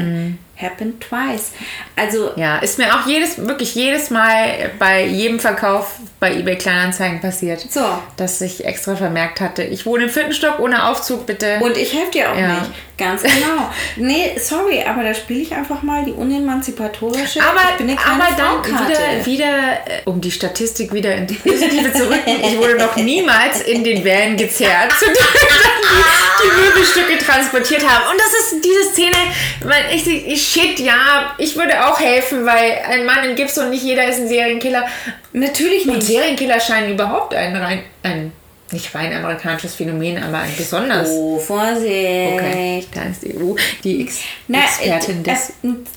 Happened 0.56 1.02
twice. 1.02 1.52
Also, 1.96 2.32
Ja, 2.36 2.60
ist 2.60 2.78
mir 2.78 2.94
auch 2.96 3.08
jedes, 3.08 3.38
wirklich 3.48 3.74
jedes 3.76 4.12
Mal 4.12 4.72
bei 4.78 5.04
jedem 5.06 5.39
Verkauf 5.39 5.96
bei 6.20 6.32
eBay 6.34 6.58
Kleinanzeigen 6.58 7.20
passiert. 7.22 7.60
So. 7.70 7.82
Dass 8.18 8.39
ich 8.39 8.63
extra 8.63 8.96
vermerkt 8.96 9.42
hatte, 9.42 9.63
ich 9.63 9.86
wohne 9.86 10.04
im 10.06 10.10
vierten 10.10 10.32
Stock 10.34 10.60
ohne 10.60 10.88
Aufzug, 10.88 11.26
bitte. 11.26 11.58
Und 11.60 11.76
ich 11.76 11.94
helfe 11.94 12.12
dir 12.12 12.32
auch 12.32 12.38
Ja. 12.38 12.48
nicht. 12.60 12.72
Ganz 12.98 13.24
genau. 13.24 13.70
Nee, 13.96 14.38
sorry, 14.39 14.84
aber 14.88 15.04
da 15.04 15.13
spiele 15.13 15.42
ich 15.42 15.54
einfach 15.54 15.82
mal 15.82 16.06
die 16.06 16.12
unemanzipatorische. 16.12 17.42
aber, 17.42 17.60
ich 17.72 17.78
bin 17.78 17.89
eine 17.89 17.98
kleine 17.98 18.24
aber 18.24 18.36
dann 18.38 18.88
wieder, 18.88 19.26
wieder, 19.26 19.74
äh, 19.86 20.02
um 20.06 20.22
die 20.22 20.32
Statistik 20.32 20.94
wieder 20.94 21.16
in 21.16 21.26
die 21.28 21.34
Positive 21.34 21.92
zu 21.94 22.10
rücken, 22.10 22.30
ich 22.44 22.58
wurde 22.58 22.76
noch 22.78 22.96
niemals 22.96 23.62
in 23.62 23.84
den 23.84 24.06
Van 24.06 24.38
gezerrt, 24.38 24.92
zu 25.00 25.06
denen 25.06 25.16
die, 25.18 26.44
die 26.44 26.62
Möbelstücke 26.62 27.18
transportiert 27.18 27.88
haben. 27.88 28.04
Und 28.12 28.20
das 28.20 28.54
ist 28.54 28.63
diese 28.63 28.92
Szene, 28.92 29.16
weil 29.63 29.86
ich, 29.96 30.08
ich 30.08 30.43
shit, 30.44 30.80
ja, 30.80 31.34
ich 31.38 31.56
würde 31.56 31.86
auch 31.88 32.00
helfen, 32.00 32.46
weil 32.46 32.78
ein 32.90 33.06
Mann 33.06 33.24
im 33.30 33.36
Gips 33.36 33.58
und 33.58 33.70
nicht 33.70 33.84
jeder 33.84 34.08
ist 34.08 34.20
ein 34.20 34.28
Serienkiller. 34.28 34.86
Natürlich 35.34 35.88
Und 35.88 35.96
nicht. 35.96 36.08
Serienkiller 36.08 36.60
scheinen 36.60 36.92
überhaupt 36.94 37.34
ein 37.34 37.56
rein, 37.56 37.84
ein 38.04 38.32
nicht 38.72 38.96
rein 38.96 39.14
amerikanisches 39.14 39.76
Phänomen, 39.76 40.18
aber 40.24 40.40
ein 40.40 40.54
besonders. 40.58 41.08
Oh, 41.12 41.38
Vorsicht. 41.38 41.86
Okay, 41.86 42.84
da 42.92 43.04
ist 43.04 43.22
die 43.22 43.38
EU, 43.38 43.54
die 43.84 44.02
Ex 44.02 44.18
Na, 44.48 44.64
Expertin 44.64 45.20
äh, 45.20 45.24
des. 45.24 45.50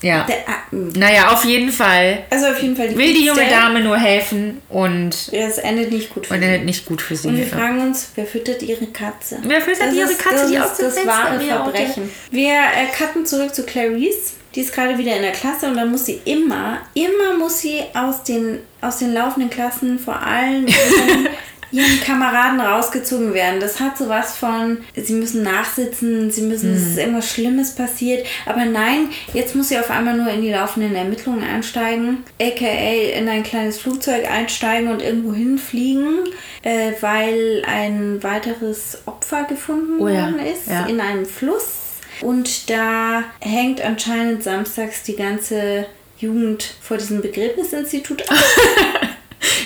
äh, 0.03 0.07
Ja. 0.07 0.27
äh, 0.29 0.75
Naja, 0.95 1.31
auf 1.31 1.43
jeden 1.43 1.71
Fall 1.71 2.19
Also 2.29 2.45
auf 2.47 2.61
jeden 2.61 2.75
Fall 2.75 2.95
will 2.95 3.13
die 3.15 3.25
junge. 3.25 3.49
Dame 3.49 3.79
nur 3.79 3.97
helfen 3.97 4.61
und, 4.69 5.09
Es 5.31 5.57
endet 5.57 5.91
nicht 5.91 6.13
gut 6.13 6.27
für 6.27 6.35
und 6.35 6.39
sie. 6.41 6.45
endet 6.45 6.65
nicht 6.65 6.85
gut 6.85 7.01
für 7.01 7.15
sie. 7.15 7.29
Und 7.29 7.37
wir 7.37 7.47
Ja. 7.47 7.57
fragen 7.57 7.81
uns, 7.81 8.11
wer 8.13 8.27
füttert 8.27 8.61
ihre 8.61 8.85
Katze? 8.87 9.39
Wer 9.41 9.59
füttert 9.61 9.87
Das 9.87 9.95
ihre 9.95 10.11
ist- 10.11 10.19
Katze, 10.19 10.35
das 10.37 10.47
die 10.51 10.55
ist 10.55 10.61
aus 10.61 10.77
dem 10.77 10.85
das 11.07 11.07
wahre? 11.07 11.39
Verbrechen. 11.39 12.11
Wir 12.29 12.53
äh, 12.53 12.95
cutten 12.95 13.25
zurück 13.25 13.55
zu 13.55 13.63
Clarice. 13.63 14.33
Die 14.57 14.61
ist 14.63 14.73
gerade 14.73 14.97
wieder 14.97 15.15
in 15.15 15.21
der 15.21 15.33
Klasse 15.33 15.67
und 15.67 15.77
dann 15.77 15.91
muss 15.91 16.07
sie 16.07 16.19
immer, 16.25 16.79
immer 16.95 17.37
muss 17.37 17.59
sie 17.59 17.83
aus 17.93 18.23
den, 18.23 18.57
aus 18.81 18.97
den 18.97 19.13
laufenden 19.13 19.51
Klassen 19.51 19.99
vor 19.99 20.19
allen 20.19 20.65
ihren, 21.71 22.01
Kameraden 22.03 22.59
rausgezogen 22.59 23.35
werden. 23.35 23.59
Das 23.59 23.79
hat 23.79 23.99
sowas 23.99 24.35
von, 24.35 24.79
sie 24.95 25.13
müssen 25.13 25.43
nachsitzen, 25.43 26.31
sie 26.31 26.41
müssen, 26.41 26.73
es 26.73 26.87
ist 26.87 26.97
irgendwas 26.97 27.29
Schlimmes 27.31 27.75
passiert. 27.75 28.25
Aber 28.47 28.65
nein, 28.65 29.09
jetzt 29.31 29.53
muss 29.53 29.69
sie 29.69 29.77
auf 29.77 29.91
einmal 29.91 30.17
nur 30.17 30.31
in 30.31 30.41
die 30.41 30.51
laufenden 30.51 30.95
Ermittlungen 30.95 31.43
einsteigen, 31.43 32.23
aka 32.41 32.65
in 32.65 33.29
ein 33.29 33.43
kleines 33.43 33.77
Flugzeug 33.77 34.27
einsteigen 34.27 34.89
und 34.89 35.03
irgendwo 35.03 35.33
hinfliegen, 35.33 36.23
äh, 36.63 36.93
weil 37.01 37.61
ein 37.67 38.23
weiteres 38.23 39.03
Opfer 39.05 39.43
gefunden 39.43 39.99
Oh 39.99 40.07
ja, 40.07 40.23
worden 40.23 40.39
ist 40.39 40.67
ja. 40.67 40.87
in 40.87 40.99
einem 40.99 41.27
Fluss. 41.27 41.86
Und 42.21 42.69
da 42.69 43.23
hängt 43.39 43.81
anscheinend 43.81 44.43
samstags 44.43 45.03
die 45.03 45.15
ganze 45.15 45.85
Jugend 46.19 46.75
vor 46.81 46.97
diesem 46.97 47.21
Begräbnisinstitut 47.21 48.29
ab. 48.29 48.37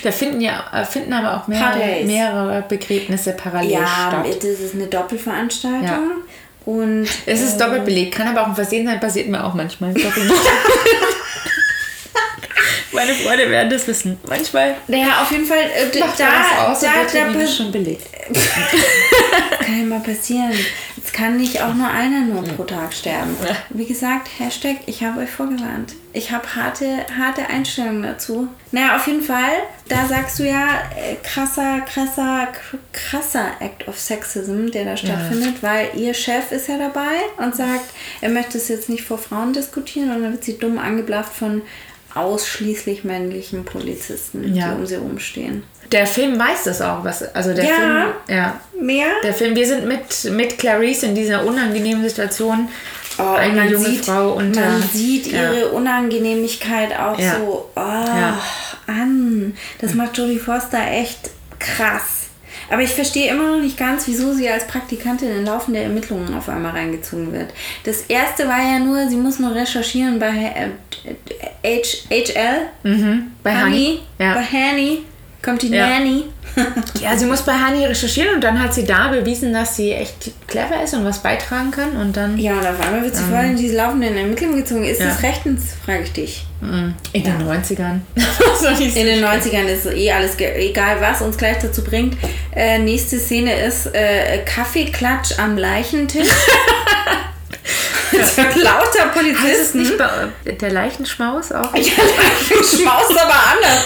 Da 0.04 0.12
finden 0.12 0.42
ja 0.42 0.66
äh, 0.74 0.84
finden 0.84 1.14
aber 1.14 1.38
auch 1.38 1.48
mehrere, 1.48 2.04
mehrere 2.04 2.62
Begräbnisse 2.68 3.32
parallel 3.34 3.72
ja, 3.72 3.88
statt. 4.10 4.26
das 4.38 4.60
ist 4.60 4.76
eine 4.76 4.88
Doppelveranstaltung. 4.88 5.86
Ja. 5.86 6.02
Und 6.66 7.08
Es 7.26 7.42
ist 7.42 7.56
äh, 7.56 7.60
doppelt 7.60 7.86
belegt, 7.86 8.16
kann 8.16 8.28
aber 8.28 8.42
auch 8.44 8.48
ein 8.48 8.56
Versehen 8.56 8.86
sein, 8.86 9.00
passiert 9.00 9.28
mir 9.30 9.44
auch 9.44 9.54
manchmal. 9.54 9.94
Meine 12.92 13.14
Freunde 13.14 13.50
werden 13.50 13.70
das 13.70 13.88
wissen. 13.88 14.20
Manchmal 14.28 14.76
Naja, 14.88 15.22
auf 15.22 15.32
jeden 15.32 15.46
Fall, 15.46 15.60
äh, 15.60 15.90
da, 15.98 16.06
das 16.06 16.22
aus 16.60 16.82
da, 16.82 16.90
da, 17.12 17.40
ist 17.40 17.56
schon 17.58 17.72
belegt. 17.72 18.06
kann 19.66 19.80
ja 19.80 19.86
mal 19.86 20.02
passieren. 20.02 20.54
Es 21.12 21.18
kann 21.18 21.36
nicht 21.36 21.62
auch 21.62 21.74
nur 21.74 21.90
einer 21.90 22.22
nur 22.22 22.42
pro 22.44 22.64
Tag 22.64 22.94
sterben. 22.94 23.36
Ja. 23.46 23.54
Wie 23.70 23.86
gesagt, 23.86 24.30
Hashtag, 24.40 24.78
ich 24.86 25.04
habe 25.04 25.20
euch 25.20 25.30
vorgewarnt. 25.30 25.94
Ich 26.14 26.32
habe 26.32 26.56
harte, 26.56 26.86
harte 27.18 27.48
Einstellungen 27.48 28.02
dazu. 28.04 28.48
Naja, 28.72 28.96
auf 28.96 29.08
jeden 29.08 29.22
Fall, 29.22 29.52
da 29.90 30.06
sagst 30.08 30.40
du 30.40 30.44
ja, 30.48 30.68
äh, 30.96 31.16
krasser, 31.22 31.82
krasser, 31.82 32.48
kr- 32.54 32.78
krasser 32.94 33.46
Act 33.60 33.90
of 33.90 34.00
Sexism, 34.00 34.68
der 34.68 34.86
da 34.86 34.96
stattfindet, 34.96 35.62
weil 35.62 35.90
ihr 35.98 36.14
Chef 36.14 36.50
ist 36.54 36.70
ja 36.70 36.78
dabei 36.78 37.18
und 37.38 37.56
sagt, 37.58 37.90
er 38.22 38.30
möchte 38.30 38.58
es 38.58 38.70
jetzt 38.70 38.88
nicht 38.88 39.04
vor 39.04 39.18
Frauen 39.18 39.52
diskutieren 39.52 40.12
und 40.16 40.24
dann 40.24 40.32
wird 40.32 40.46
sie 40.46 40.58
dumm 40.58 40.78
angeblafft 40.80 41.34
von 41.34 41.62
ausschließlich 42.16 43.04
männlichen 43.04 43.66
Polizisten, 43.66 44.54
Ja. 44.54 44.70
die 44.70 44.76
um 44.80 44.86
sie 44.86 44.96
rumstehen. 44.96 45.64
Der 45.92 46.08
Film 46.08 46.40
weiß 46.40 46.64
das 46.66 46.82
auch, 46.82 47.04
was. 47.04 47.24
Also 47.36 47.54
der 47.54 47.66
Ja. 47.66 47.74
Film. 47.76 48.08
Ja. 48.28 48.60
Mehr? 48.80 49.08
Der 49.24 49.34
Film, 49.34 49.56
wir 49.56 49.68
sind 49.68 49.86
mit, 49.86 50.24
mit 50.32 50.58
Clarice 50.58 51.04
in 51.04 51.16
dieser 51.16 51.46
unangenehmen 51.46 52.04
Situation. 52.08 52.68
Oh, 53.20 53.24
und 53.24 53.36
eine 53.38 53.66
junge 53.70 53.86
sieht, 53.90 54.06
Frau 54.06 54.34
unter. 54.34 54.62
Man 54.62 54.82
sieht 54.84 55.28
ja. 55.28 55.52
ihre 55.52 55.70
Unangenehmlichkeit 55.70 56.98
auch 56.98 57.20
Ja. 57.20 57.36
so 57.38 57.70
oh, 57.76 57.80
Ja. 57.80 58.40
an. 58.88 59.54
Das 59.80 59.94
macht 59.94 60.18
Jodie 60.18 60.40
Foster 60.40 60.80
echt 60.90 61.30
krass. 61.60 62.22
Aber 62.70 62.82
ich 62.82 62.92
verstehe 62.92 63.30
immer 63.30 63.50
noch 63.52 63.62
nicht 63.62 63.78
ganz, 63.78 64.08
wieso 64.08 64.34
sie 64.34 64.50
als 64.50 64.66
Praktikantin 64.66 65.30
in 65.30 65.46
laufende 65.46 65.82
Ermittlungen 65.82 66.34
auf 66.34 66.48
einmal 66.48 66.72
reingezogen 66.72 67.34
wird. 67.34 67.50
Das 67.84 68.04
erste 68.08 68.48
war 68.48 68.60
ja 68.60 68.80
nur, 68.80 69.10
sie 69.10 69.18
muss 69.18 69.40
nur 69.40 69.54
recherchieren 69.54 70.18
bei 70.20 70.30
äh, 71.64 71.82
H 71.82 72.08
HL, 72.10 72.68
Mhm. 72.84 73.34
Bei 73.44 73.52
Honey. 73.62 73.64
Honey, 73.64 74.00
Ja. 74.20 74.34
bei 74.36 74.44
Hanny. 74.44 75.04
Kommt 75.44 75.62
die 75.64 75.70
Ja. 75.70 75.88
Nanny. 75.88 76.26
Ja, 77.02 77.16
sie 77.18 77.26
muss 77.26 77.42
bei 77.44 77.54
Hani 77.54 77.86
recherchieren 77.86 78.36
und 78.36 78.44
dann 78.44 78.62
hat 78.62 78.74
sie 78.74 78.84
da 78.84 79.08
bewiesen, 79.08 79.54
dass 79.54 79.76
sie 79.78 79.94
echt 79.94 80.32
clever 80.48 80.84
ist 80.84 80.94
und 80.94 81.06
was 81.06 81.20
beitragen 81.24 81.72
kann 81.72 81.96
und 81.96 82.16
dann 82.18 82.38
Ja, 82.38 82.54
und 82.54 82.68
auf 82.68 82.80
einmal 82.86 83.04
wird 83.04 83.16
sie 83.16 83.24
voll 83.24 83.46
in 83.46 83.56
diese 83.56 83.78
laufenden 83.78 84.16
Ermittlungen 84.18 84.58
gezogen. 84.58 84.84
Ist 84.84 85.00
Ja. 85.00 85.08
das 85.08 85.24
rechtens, 85.24 85.64
frage 85.86 86.04
ich 86.04 86.12
dich. 86.12 86.46
mm, 86.60 86.90
in 87.14 87.24
den 87.24 87.38
90ern. 87.48 88.02
Soll 88.62 88.74
ich 88.80 88.96
In 88.98 89.06
den 89.08 89.24
90ern 89.24 89.66
ist 89.66 89.86
eh 89.88 90.12
alles, 90.12 90.36
ge- 90.38 90.54
egal 90.70 90.98
was 91.00 91.22
uns 91.22 91.38
gleich 91.38 91.58
dazu 91.60 91.84
bringt. 91.84 92.18
Äh, 92.54 92.78
nächste 92.80 93.18
Szene 93.18 93.56
ist 93.66 93.88
äh, 93.96 94.40
Kaffeeklatsch 94.46 95.40
am 95.40 95.58
Leichentisch. 95.58 96.28
Wird 98.12 98.56
lauter 98.58 99.06
Heißt 99.06 99.08
es 99.08 99.14
Polizisten. 99.14 99.80
nicht 99.80 99.98
bei, 99.98 100.10
der 100.52 100.72
Leichenschmaus 100.72 101.52
auch? 101.52 101.74
Ja, 101.76 101.82
Leichenschmaus 102.50 103.10
aber 103.12 103.36
anders. 103.54 103.86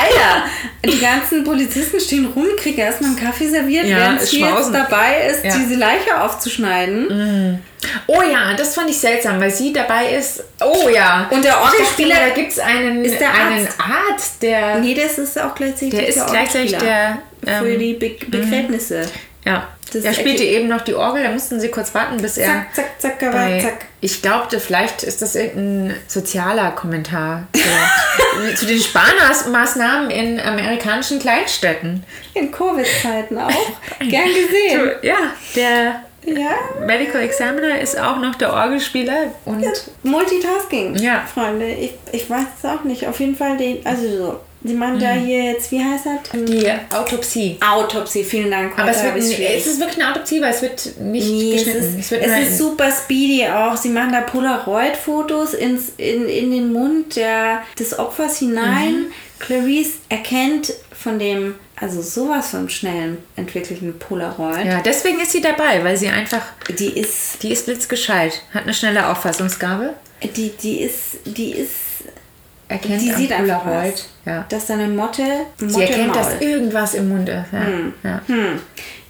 Alter, 0.00 0.44
die 0.84 0.98
ganzen 1.00 1.44
Polizisten 1.44 1.98
stehen 2.00 2.26
rum, 2.26 2.46
kriegen 2.58 2.78
erstmal 2.78 3.10
einen 3.10 3.18
Kaffee 3.20 3.48
serviert, 3.48 3.86
Ja, 3.86 3.96
während 3.98 4.22
sie 4.22 4.40
jetzt 4.40 4.72
dabei 4.72 5.26
ist, 5.30 5.44
Ja. 5.44 5.56
diese 5.56 5.74
Leiche 5.78 6.20
aufzuschneiden. 6.20 7.60
Oh 8.06 8.22
ja, 8.22 8.54
das 8.54 8.74
fand 8.74 8.88
ich 8.90 8.98
seltsam, 8.98 9.40
weil 9.40 9.50
sie 9.50 9.72
dabei 9.72 10.12
ist. 10.12 10.42
Oh 10.60 10.88
ja. 10.88 11.28
Und 11.30 11.44
der 11.44 11.60
Orgelspieler 11.60 12.14
Da 12.28 12.34
gibt 12.34 12.52
es 12.52 12.58
einen, 12.58 13.04
ist 13.04 13.20
der 13.20 13.32
einen 13.34 13.66
Arzt. 13.66 13.78
Arzt, 14.10 14.42
der. 14.42 14.78
Nee, 14.78 14.94
das 14.94 15.18
ist 15.18 15.38
auch 15.40 15.54
gleichzeitig 15.54 15.90
Der 15.90 16.08
ist 16.08 16.26
gleichzeitig 16.26 16.76
der, 16.78 17.18
Für 17.42 17.68
ähm, 17.68 17.78
die 17.78 17.92
Be 17.94 18.16
Begräbnisse. 18.26 19.02
Ja. 19.44 19.68
Das 19.92 20.02
er 20.04 20.14
spielte 20.14 20.42
eben 20.42 20.66
noch 20.68 20.80
die 20.80 20.94
Orgel, 20.94 21.22
da 21.22 21.30
mussten 21.30 21.60
sie 21.60 21.68
kurz 21.70 21.94
warten, 21.94 22.16
bis 22.16 22.36
er. 22.38 22.46
Zack, 22.46 22.74
zack, 22.74 22.86
zack, 22.98 23.22
aber 23.22 23.32
bei, 23.32 23.60
zack. 23.60 23.84
Ich 24.00 24.22
glaubte, 24.22 24.58
vielleicht 24.58 25.02
ist 25.04 25.22
das 25.22 25.36
irgendein 25.36 25.94
sozialer 26.08 26.72
Kommentar 26.72 27.46
zu, 27.52 28.54
zu 28.56 28.66
den 28.66 28.80
Sparmaßnahmen 28.80 30.10
in 30.10 30.40
amerikanischen 30.40 31.18
Kleinstädten. 31.20 32.02
In 32.34 32.50
Covid-Zeiten 32.50 33.38
auch. 33.38 33.50
Gern 34.00 34.28
gesehen. 34.28 34.90
Ja, 35.02 35.16
der 35.54 36.00
Ja. 36.24 36.50
Medical 36.84 37.20
Examiner 37.20 37.78
ist 37.80 37.98
auch 37.98 38.16
noch 38.18 38.34
der 38.36 38.52
Orgelspieler 38.52 39.32
und 39.44 39.64
Multitasking, 40.02 40.96
Ja. 40.96 41.22
Freunde. 41.32 41.68
Ich, 41.68 41.92
ich 42.12 42.28
weiß 42.28 42.46
es 42.58 42.64
auch 42.64 42.82
nicht. 42.84 43.06
Auf 43.06 43.20
jeden 43.20 43.36
Fall, 43.36 43.56
den, 43.58 43.84
also 43.86 44.08
so. 44.16 44.40
Sie 44.66 44.72
meinen 44.74 44.98
da 44.98 45.14
Mhm. 45.14 45.26
hier 45.26 45.44
jetzt, 45.52 45.70
wie 45.72 45.78
heißt 45.84 46.06
das? 46.06 46.40
die 46.46 46.66
Autopsie. 46.90 47.58
Autopsie, 47.60 48.24
vielen 48.24 48.50
Dank. 48.50 48.72
Aber 48.78 48.90
es, 48.90 49.02
wird, 49.02 49.16
es 49.18 49.66
ist 49.66 49.78
wirklich 49.78 50.02
eine 50.02 50.10
Autopsie, 50.10 50.40
weil 50.40 50.54
es 50.54 50.62
wird 50.62 50.98
nicht 51.00 51.28
Nee, 51.30 51.54
es 51.56 51.64
geschnitten. 51.64 51.98
ist, 52.00 52.10
wird 52.10 52.22
es 52.22 52.28
nur 52.30 52.38
ist 52.40 52.58
super 52.58 52.90
speedy 52.90 53.46
auch. 53.46 53.76
Sie 53.76 53.90
machen 53.90 54.12
da 54.12 54.22
Polaroid-Fotos 54.22 55.54
ins, 55.54 55.92
in, 55.98 56.28
in 56.28 56.50
den 56.50 56.72
Mund 56.72 57.16
der, 57.16 57.62
des 57.78 57.98
Opfers 57.98 58.38
hinein. 58.38 58.92
Mhm. 58.94 59.06
Clarice 59.38 59.94
erkennt 60.08 60.72
von 60.98 61.18
dem, 61.18 61.56
also 61.78 62.00
sowas 62.00 62.48
von 62.50 62.70
schnell 62.70 63.18
entwickelten 63.36 63.98
Polaroid. 63.98 64.64
Ja, 64.64 64.80
deswegen 64.80 65.20
ist 65.20 65.32
sie 65.32 65.42
dabei, 65.42 65.84
weil 65.84 65.96
sie 65.98 66.08
einfach, 66.08 66.40
Die 66.78 66.98
ist, 66.98 67.42
die 67.42 67.52
ist 67.52 67.66
blitzgescheit, 67.66 68.40
hat 68.54 68.62
eine 68.62 68.72
schnelle 68.72 69.08
Auffassungsgabe, 69.08 69.92
die, 70.36 70.50
die 70.62 70.80
ist, 70.80 71.18
die 71.26 71.50
ist, 71.52 71.72
erkennt 72.68 73.10
am 73.10 73.16
sieht 73.16 73.32
einfach 73.32 73.66
was. 73.66 74.08
Ja. 74.26 74.46
dass 74.48 74.66
da 74.66 74.74
eine 74.74 74.88
Motte, 74.88 75.22
Motte 75.60 75.68
Sie 75.74 75.82
erkennt, 75.82 76.06
Maul. 76.08 76.16
dass 76.16 76.40
irgendwas 76.40 76.94
im 76.94 77.10
Mund 77.10 77.28
ist. 77.28 77.44
Ja. 77.52 77.66
Ja. 78.02 78.22
Hm. 78.26 78.58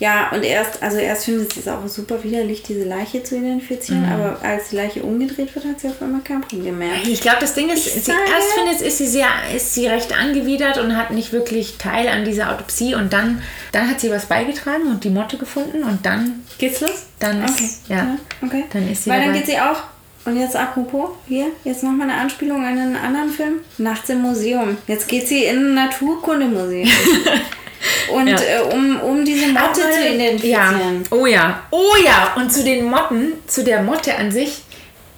Ja, 0.01 0.31
und 0.33 0.43
erst, 0.43 0.83
also 0.83 0.97
erst 0.99 1.27
findet 1.27 1.53
sie 1.53 1.61
es 1.61 1.69
auch 1.69 1.87
super 1.87 2.23
widerlich, 2.25 2.65
diese 2.65 2.83
Leiche 2.83 3.23
zu 3.23 3.37
identifizieren, 3.37 4.05
Mhm. 4.05 4.13
aber 4.13 4.39
als 4.43 4.71
die 4.71 4.77
Leiche 4.77 5.05
umgedreht 5.05 5.55
wird, 5.55 5.67
hat 5.67 5.79
sie 5.79 5.87
auf 5.87 6.03
einmal 6.03 6.21
kein 6.23 6.41
Problem 6.41 6.79
mehr. 6.79 6.91
Ich 7.05 7.21
glaube, 7.21 7.37
das 7.43 7.55
Ding 7.55 7.69
ist, 7.71 7.87
Ich 7.87 7.93
sie 8.03 8.11
erst 8.11 8.53
findet, 8.59 8.81
ist 8.81 8.99
sie 8.99 9.07
sehr, 9.07 9.29
ist 9.55 9.73
sie 9.73 9.87
recht 9.87 10.13
angewidert 10.13 10.79
und 10.79 10.97
hat 10.97 11.13
nicht 11.13 11.33
wirklich 11.33 11.79
Teil 11.79 12.09
an 12.09 12.25
dieser 12.25 12.51
Autopsie 12.51 12.97
und 12.97 13.13
dann, 13.13 13.41
dann 13.71 13.89
hat 13.89 14.01
sie 14.01 14.11
was 14.11 14.27
beigetragen 14.27 14.89
und 14.91 15.05
die 15.05 15.11
Motte 15.11 15.37
gefunden 15.39 15.85
und 15.85 16.05
dann, 16.05 16.43
Geht's 16.59 16.81
los? 16.81 17.05
dann 17.21 17.41
Okay. 17.45 17.53
ist, 17.65 17.89
ja, 17.89 18.17
okay. 18.45 18.65
dann 18.73 18.91
ist 18.91 19.05
sie 19.05 19.11
Weil 19.11 19.21
dann 19.21 19.29
dabei. 19.29 19.39
geht 19.39 19.47
sie 19.47 19.61
auch. 19.61 19.81
Und 20.25 20.39
jetzt 20.41 20.57
apropos, 20.57 21.11
hier, 21.29 21.47
jetzt 21.65 21.83
nochmal 21.83 22.09
eine 22.09 22.19
Anspielung 22.21 22.65
an 22.65 22.79
einen 22.79 22.97
anderen 22.97 23.29
Film. 23.31 23.55
Nachts 23.79 24.09
im 24.09 24.23
Museum. 24.23 24.77
Jetzt 24.87 25.07
geht 25.09 25.29
sie 25.29 25.45
in 25.45 25.59
ein 25.59 25.75
Naturkundemuseum. 25.75 26.89
Und 28.15 28.29
Ja. 28.29 28.37
äh, 28.37 28.61
um, 28.75 28.99
um 29.01 29.25
diese 29.25 29.49
Motte 29.49 29.81
zu 29.83 30.01
ja, 30.07 30.15
identifizieren. 30.15 31.03
oh 31.11 31.27
ja, 31.27 31.63
oh 31.71 31.93
ja. 32.05 32.33
Und 32.37 32.51
zu 32.51 32.65
den 32.65 32.85
Motten, 32.89 33.35
zu 33.47 33.63
der 33.63 33.83
Motte 33.83 34.17
an 34.17 34.31
sich, 34.33 34.63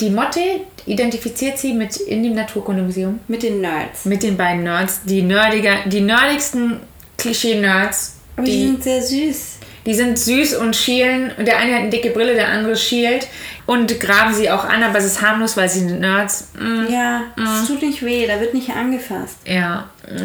die 0.01 0.11
Motte 0.11 0.41
identifiziert 0.87 1.59
sie 1.59 1.73
mit 1.73 1.97
in 1.97 2.23
dem 2.25 2.35
Naturkundemuseum 2.35 3.21
Mit 3.29 3.43
den 3.45 3.61
Nerds. 3.61 4.05
mit 4.05 4.23
den 4.25 4.37
beiden 4.37 4.65
Nerds, 4.65 5.01
die 5.05 5.23
nerdiger, 5.23 5.77
die 5.87 6.01
nerdigsten 6.01 6.81
Klischee-Nerds. 7.19 8.17
Aber 8.37 8.47
die, 8.47 8.53
Die, 8.53 8.67
sind 8.67 8.83
sehr 8.83 9.03
süß. 9.03 9.56
Die 9.87 9.95
sind 9.95 10.19
süß 10.19 10.57
und 10.57 10.77
schielen. 10.77 11.33
Und 11.39 11.47
der 11.49 11.57
eine 11.59 11.73
hat 11.73 11.81
eine 11.83 11.91
dicke 11.91 12.11
Brille, 12.11 12.35
der 12.35 12.49
andere 12.49 12.77
schielt. 12.77 13.27
Und 13.65 13.99
graben 13.99 14.35
sie 14.35 14.51
auch 14.51 14.65
an, 14.65 14.83
aber 14.83 14.99
es 14.99 15.05
ist 15.07 15.23
harmlos, 15.23 15.57
weil 15.57 15.69
sie 15.69 15.81
sind 15.81 16.01
Nerds. 16.01 16.49
Mm, 16.59 16.87
Ja, 16.93 17.23
es 17.37 17.67
tut 17.67 17.81
nicht 17.83 18.03
weh, 18.05 18.27
da 18.27 18.39
wird 18.41 18.53
nicht 18.55 18.71
angefasst. 18.71 19.39
ja. 19.45 19.89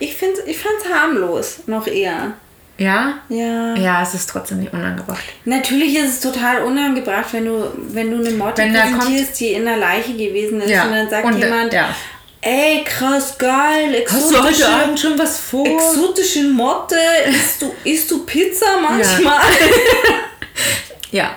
Ich, 0.00 0.14
find's, 0.14 0.40
ich 0.46 0.56
fand's 0.56 0.84
harmlos, 0.92 1.60
noch 1.66 1.86
eher. 1.88 2.32
ja? 2.78 3.14
Ja. 3.28 3.74
Ja, 3.74 4.02
es 4.02 4.14
ist 4.14 4.30
trotzdem 4.30 4.60
nicht 4.60 4.72
unangebracht. 4.72 5.24
Natürlich 5.44 5.96
ist 5.96 6.08
es 6.08 6.20
total 6.20 6.62
unangebracht, 6.62 7.26
wenn 7.32 7.46
du, 7.46 7.72
wenn 7.90 8.10
du 8.12 8.18
eine 8.24 8.30
Motte 8.36 8.62
Wenn 8.62 8.72
präsentierst, 8.74 9.40
die 9.40 9.52
in 9.54 9.64
der 9.64 9.76
Leiche 9.76 10.12
gewesen 10.12 10.60
ist 10.60 10.70
Ja. 10.70 10.84
und 10.84 10.92
dann 10.92 11.10
sagt 11.10 11.24
Und, 11.26 11.42
äh, 11.42 11.46
jemand, 11.46 11.72
ja. 11.72 11.88
Ey, 12.40 12.84
krass, 12.84 13.36
geil, 13.38 14.04
Hast 14.08 14.30
du 14.30 14.36
heute 14.38 14.48
exotische, 14.48 14.68
Abend 14.68 15.00
schon 15.00 15.18
was 15.18 15.38
vor? 15.38 15.66
exotische 15.66 16.42
Motte, 16.44 16.96
isst 17.26 17.62
du, 17.62 17.74
isst 17.84 18.10
du 18.10 18.24
Pizza 18.24 18.66
manchmal? 18.80 19.40
Ja. 21.10 21.36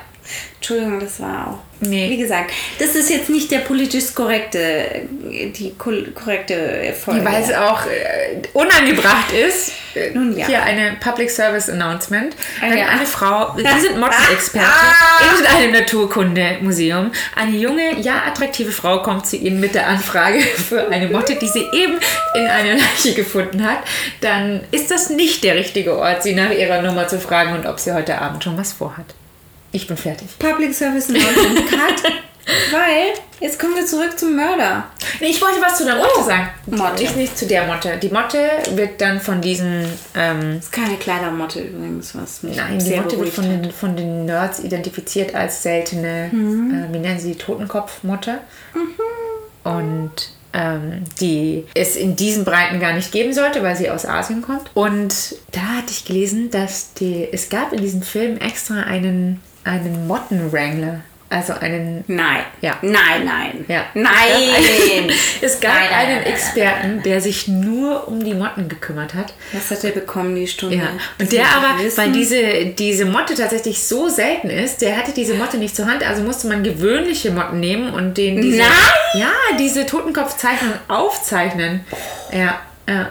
Entschuldigung, 0.55 0.99
das 0.99 1.19
war 1.21 1.47
auch. 1.47 1.70
Nee. 1.83 2.11
Wie 2.11 2.17
gesagt, 2.17 2.51
das 2.77 2.93
ist 2.93 3.09
jetzt 3.09 3.29
nicht 3.29 3.49
der 3.49 3.59
politisch 3.59 4.13
korrekte, 4.13 5.01
die 5.23 5.73
korrekte 5.75 6.93
Folge. 6.93 7.25
Weil 7.25 7.41
es 7.41 7.51
auch 7.51 7.87
äh, 7.87 8.41
unangebracht 8.53 9.33
ist. 9.33 9.71
Äh, 9.95 10.11
Nun 10.11 10.37
ja. 10.37 10.45
Hier 10.45 10.61
eine 10.61 10.97
Public 10.99 11.31
Service 11.31 11.69
Announcement. 11.69 12.35
Wenn 12.59 12.77
ja. 12.77 12.85
eine 12.85 13.07
Frau, 13.07 13.53
Sie 13.57 13.81
sind 13.81 13.99
Mottenexperte 13.99 14.67
in 15.39 15.45
einem 15.47 15.71
Naturkundemuseum, 15.71 17.11
eine 17.35 17.57
junge, 17.57 17.99
ja 17.99 18.25
attraktive 18.27 18.71
Frau 18.71 19.01
kommt 19.01 19.25
zu 19.25 19.37
Ihnen 19.37 19.59
mit 19.59 19.73
der 19.73 19.87
Anfrage 19.87 20.39
für 20.69 20.87
eine 20.87 21.07
Motte, 21.07 21.35
die 21.35 21.47
sie 21.47 21.65
eben 21.73 21.97
in 22.35 22.45
einer 22.45 22.75
Leiche 22.75 23.15
gefunden 23.15 23.65
hat, 23.65 23.79
dann 24.21 24.61
ist 24.69 24.91
das 24.91 25.09
nicht 25.09 25.43
der 25.43 25.55
richtige 25.55 25.97
Ort, 25.97 26.21
sie 26.21 26.35
nach 26.35 26.51
ihrer 26.51 26.83
Nummer 26.83 27.07
zu 27.07 27.19
fragen 27.19 27.53
und 27.53 27.65
ob 27.65 27.79
sie 27.79 27.91
heute 27.91 28.21
Abend 28.21 28.43
schon 28.43 28.55
was 28.55 28.71
vorhat. 28.71 29.15
Ich 29.71 29.87
bin 29.87 29.97
fertig. 29.97 30.27
Public 30.39 30.73
Service 30.73 31.09
Announcement 31.09 31.69
Cut. 31.69 32.11
Weil, 32.71 33.13
jetzt 33.39 33.59
kommen 33.59 33.75
wir 33.75 33.85
zurück 33.85 34.17
zum 34.17 34.35
Mörder. 34.35 34.85
Nee, 35.19 35.27
ich 35.27 35.41
wollte 35.41 35.61
was 35.61 35.77
zu 35.77 35.85
der 35.85 35.95
Motte 35.95 36.23
sagen. 36.23 36.49
Motte. 36.65 37.03
Nicht, 37.03 37.15
nicht 37.15 37.37
zu 37.37 37.45
der 37.45 37.67
Motte. 37.67 37.97
Die 38.01 38.09
Motte 38.09 38.49
wird 38.73 38.99
dann 38.99 39.21
von 39.21 39.41
diesen 39.41 39.85
ähm, 40.15 40.55
Das 40.55 40.65
ist 40.65 40.71
keine 40.71 40.95
Kleidermotte 40.97 41.61
übrigens, 41.61 42.15
was 42.15 42.43
mich 42.43 42.57
Nein, 42.57 42.79
die 42.79 42.95
Motte 42.95 43.19
wird 43.19 43.29
von 43.29 43.43
den, 43.43 43.71
von 43.71 43.95
den 43.95 44.25
Nerds 44.25 44.59
identifiziert 44.59 45.35
als 45.35 45.63
seltene, 45.63 46.27
äh, 46.27 46.93
wie 46.93 46.99
nennen 46.99 47.19
sie 47.19 47.33
die 47.33 47.37
Totenkopfmotte. 47.37 48.39
Und 49.63 50.11
ähm, 50.53 51.03
die 51.19 51.65
es 51.73 51.95
in 51.95 52.15
diesen 52.15 52.43
Breiten 52.43 52.79
gar 52.79 52.93
nicht 52.93 53.11
geben 53.11 53.33
sollte, 53.33 53.63
weil 53.63 53.75
sie 53.75 53.89
aus 53.89 54.05
Asien 54.05 54.41
kommt. 54.41 54.69
Und 54.73 55.35
da 55.51 55.61
hatte 55.61 55.91
ich 55.91 56.05
gelesen, 56.05 56.49
dass 56.49 56.93
die, 56.93 57.27
es 57.31 57.49
gab 57.49 57.71
in 57.71 57.81
diesem 57.81 58.01
Film 58.01 58.37
extra 58.37 58.81
einen, 58.81 59.39
einen 59.63 60.07
Mottenwrangler. 60.07 61.01
Also 61.29 61.53
einen 61.53 62.03
Nein. 62.07 62.41
Ja. 62.59 62.77
Nein, 62.81 63.23
nein. 63.23 63.65
ja. 63.69 63.85
Nein. 63.93 64.11
Es 65.41 65.61
gab 65.61 65.73
Nein, 65.73 65.83
nein, 65.89 65.99
einen 65.99 66.15
nein, 66.15 66.23
nein, 66.23 66.33
Experten, 66.33 67.03
der 67.03 67.21
sich 67.21 67.47
nur 67.47 68.07
um 68.09 68.21
die 68.21 68.33
Motten 68.33 68.67
gekümmert 68.67 69.13
hat. 69.13 69.33
Was 69.53 69.71
hat 69.71 69.83
er 69.85 69.91
bekommen 69.91 70.35
die 70.35 70.45
Stunde? 70.45 70.75
Ja, 70.75 70.89
und 71.19 71.31
der 71.31 71.45
aber, 71.45 71.81
wissen. 71.81 71.97
weil 71.97 72.11
diese, 72.11 72.65
diese 72.77 73.05
Motte 73.05 73.33
tatsächlich 73.33 73.81
so 73.81 74.09
selten 74.09 74.49
ist, 74.49 74.81
der 74.81 74.97
hatte 74.97 75.13
diese 75.13 75.35
Motte 75.35 75.57
nicht 75.57 75.73
zur 75.73 75.85
Hand, 75.85 76.05
also 76.05 76.21
musste 76.21 76.49
man 76.49 76.63
gewöhnliche 76.63 77.31
Motten 77.31 77.61
nehmen 77.61 77.93
und 77.93 78.17
den 78.17 78.41
diese, 78.41 78.59
Nein! 78.59 78.69
ja, 79.13 79.31
diese 79.57 79.85
Totenkopfzeichnung 79.85 80.73
aufzeichnen. 80.89 81.85
Ja, 82.33 82.59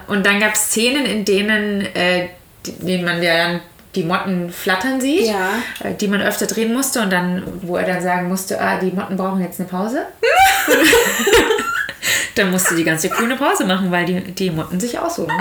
und 0.09 0.27
dann 0.27 0.41
gab 0.41 0.55
es 0.55 0.67
Szenen, 0.67 1.07
in 1.07 1.25
denen, 1.25 1.87
äh, 1.95 2.29
denen 2.67 3.05
man 3.05 3.23
ja 3.23 3.37
dann 3.37 3.61
die 3.95 4.05
Motten 4.05 4.51
flattern 4.53 5.01
sieht, 5.01 5.27
Ja. 5.27 5.51
äh, 5.83 5.95
die 5.95 6.07
man 6.09 6.23
öfter 6.23 6.47
drehen 6.47 6.73
musste 6.73 7.01
und 7.01 7.11
dann, 7.11 7.43
wo 7.63 7.77
er 7.77 7.87
dann 7.87 8.03
sagen 8.03 8.29
musste, 8.29 8.61
ah, 8.61 8.79
die 8.79 8.91
Motten 8.93 9.17
brauchen 9.17 9.43
jetzt 9.43 9.59
eine 9.61 9.69
Pause. 9.69 10.07
dann 12.35 12.51
musste 12.51 12.75
die 12.77 12.85
ganze 12.85 13.09
Crew 13.09 13.25
eine 13.25 13.37
Pause 13.37 13.65
machen, 13.65 13.91
weil 13.91 14.05
die, 14.07 14.21
die 14.21 14.51
Motten 14.51 14.79
sich 14.81 14.99
aussuchen. 14.99 15.33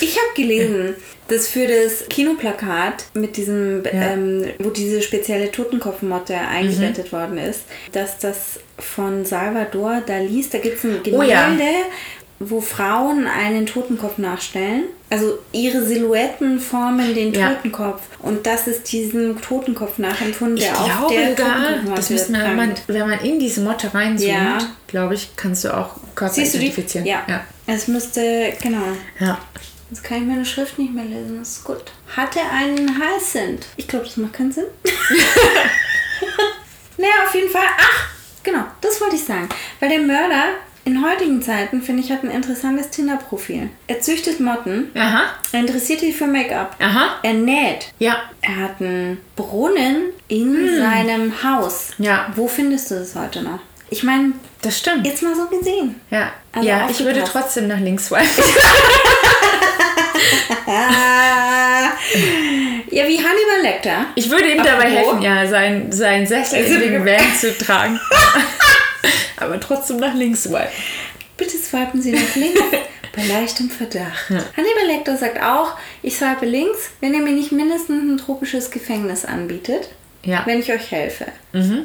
Ich 0.00 0.16
habe 0.16 0.34
gelesen, 0.36 0.94
dass 1.28 1.46
für 1.48 1.66
das 1.66 2.06
Kinoplakat 2.08 3.04
mit 3.14 3.36
diesem, 3.36 3.82
ähm, 3.90 4.44
wo 4.58 4.70
diese 4.70 5.00
spezielle 5.00 5.50
Totenkopfmotte 5.50 6.34
eingebettet 6.36 7.06
Mhm. 7.12 7.16
worden 7.16 7.38
ist, 7.38 7.62
dass 7.92 8.18
das 8.18 8.60
von 8.78 9.24
Salvador 9.24 10.02
Dali 10.06 10.40
ist. 10.40 10.52
Da 10.54 10.58
gibt 10.58 10.78
es 10.78 10.84
ein 10.84 11.00
Oh 11.12 11.22
ja. 11.22 11.50
Wo 12.42 12.62
Frauen 12.62 13.26
einen 13.26 13.66
Totenkopf 13.66 14.16
nachstellen. 14.16 14.84
Also 15.10 15.38
ihre 15.52 15.84
Silhouetten 15.84 16.58
formen 16.58 17.14
den 17.14 17.34
Ja. 17.34 17.50
Totenkopf. 17.54 18.00
Und 18.20 18.46
das 18.46 18.66
ist 18.66 18.90
diesem 18.90 19.40
Totenkopf 19.42 19.98
nachempfunden, 19.98 20.56
Ich 20.56 20.64
der 20.64 20.80
auf 20.80 20.86
glaube 20.86 21.14
der 21.14 21.36
Totenkopfmatte 21.36 21.96
das 21.96 22.10
müssen 22.10 22.34
wir, 22.34 22.44
wenn 22.44 22.56
man, 22.56 22.72
wenn 22.86 23.08
man 23.08 23.20
in 23.20 23.38
diese 23.38 23.60
Motte 23.60 23.92
reinzoomt, 23.92 24.32
Ja. 24.32 24.58
glaube 24.86 25.14
ich, 25.14 25.30
kannst 25.36 25.64
du 25.64 25.76
auch 25.76 25.96
Körper 26.14 26.32
Siehst 26.32 26.54
du 26.54 26.58
die? 26.58 26.66
identifizieren. 26.66 27.06
Ja. 27.06 27.22
ja. 27.28 27.44
Es 27.66 27.88
müsste, 27.88 28.54
genau. 28.62 28.84
Ja. 29.18 29.38
Jetzt 29.90 30.04
kann 30.04 30.18
ich 30.18 30.24
meine 30.24 30.44
Schrift 30.46 30.78
nicht 30.78 30.94
mehr 30.94 31.04
lesen, 31.04 31.38
das 31.40 31.56
ist 31.56 31.64
gut. 31.64 31.82
Hat 32.16 32.36
er 32.36 32.50
einen 32.52 32.96
Hyacinth? 32.98 33.66
Ich 33.76 33.86
glaube, 33.86 34.06
das 34.06 34.16
macht 34.16 34.32
keinen 34.34 34.52
Sinn. 34.52 34.64
naja, 36.96 37.12
auf 37.26 37.34
jeden 37.34 37.50
Fall. 37.50 37.66
Ach, 37.78 38.08
genau, 38.42 38.64
das 38.80 39.00
wollte 39.00 39.16
ich 39.16 39.24
sagen. 39.24 39.48
Weil 39.80 39.88
der 39.90 40.00
Mörder 40.00 40.44
in 40.84 41.04
heutigen 41.04 41.42
Zeiten, 41.42 41.82
finde 41.82 42.02
ich, 42.02 42.10
hat 42.10 42.22
ein 42.24 42.30
interessantes 42.30 42.90
Tinder-Profil. 42.90 43.68
Er 43.86 44.00
züchtet 44.00 44.40
Motten, 44.40 44.90
Aha. 44.96 45.24
er 45.52 45.60
interessiert 45.60 46.00
sich 46.00 46.16
für 46.16 46.26
Make-up, 46.26 46.74
Aha. 46.80 47.16
er 47.22 47.34
näht, 47.34 47.92
Ja. 47.98 48.16
er 48.40 48.56
hat 48.56 48.80
einen 48.80 49.18
Brunnen 49.36 50.06
in 50.28 50.76
seinem 50.78 51.32
Haus. 51.42 51.90
Ja. 51.98 52.32
Wo 52.34 52.48
findest 52.48 52.90
du 52.90 52.94
das 52.96 53.14
heute 53.14 53.42
noch? 53.42 53.60
Ich 53.90 54.02
meine, 54.04 54.32
Das 54.62 54.78
stimmt. 54.78 55.04
jetzt 55.06 55.22
mal 55.22 55.34
so 55.34 55.46
gesehen. 55.46 55.96
Ja. 56.10 56.32
Also 56.52 56.68
ja, 56.68 56.88
ich 56.90 57.00
würde 57.04 57.22
trotzdem 57.24 57.66
nach 57.68 57.80
links 57.80 58.06
swipen. 58.06 58.26
Ja, 62.90 63.06
wie 63.06 63.18
Hannibal 63.18 63.62
Lecter. 63.62 64.06
Ich 64.14 64.28
würde 64.30 64.50
ihm 64.50 64.58
dabei 64.62 64.86
Apropos. 64.98 65.22
helfen, 65.22 65.22
ja, 65.22 65.46
sein, 65.46 65.92
sein 65.92 66.26
sechsjährigen 66.26 67.04
Van 67.06 67.34
zu 67.38 67.56
tragen. 67.56 68.00
Aber 69.40 69.58
trotzdem 69.60 69.98
nach 69.98 70.14
links 70.14 70.44
swipen. 70.44 70.68
Bitte 71.36 71.56
swipen 71.56 72.00
Sie 72.02 72.12
nach 72.12 72.36
links 72.36 72.60
bei 73.16 73.24
leichtem 73.26 73.70
Verdacht. 73.70 74.28
Hannibal 74.28 74.86
Lecter 74.86 75.16
sagt 75.16 75.42
auch, 75.42 75.76
ich 76.02 76.16
swipe 76.16 76.44
links, 76.46 76.90
wenn 77.00 77.14
ihr 77.14 77.20
mir 77.22 77.32
nicht 77.32 77.50
mindestens 77.52 78.02
ein 78.02 78.18
tropisches 78.18 78.70
Gefängnis 78.70 79.24
anbietet, 79.24 79.88
Ja. 80.22 80.42
wenn 80.44 80.60
ich 80.60 80.70
euch 80.70 80.90
helfe, 80.90 81.24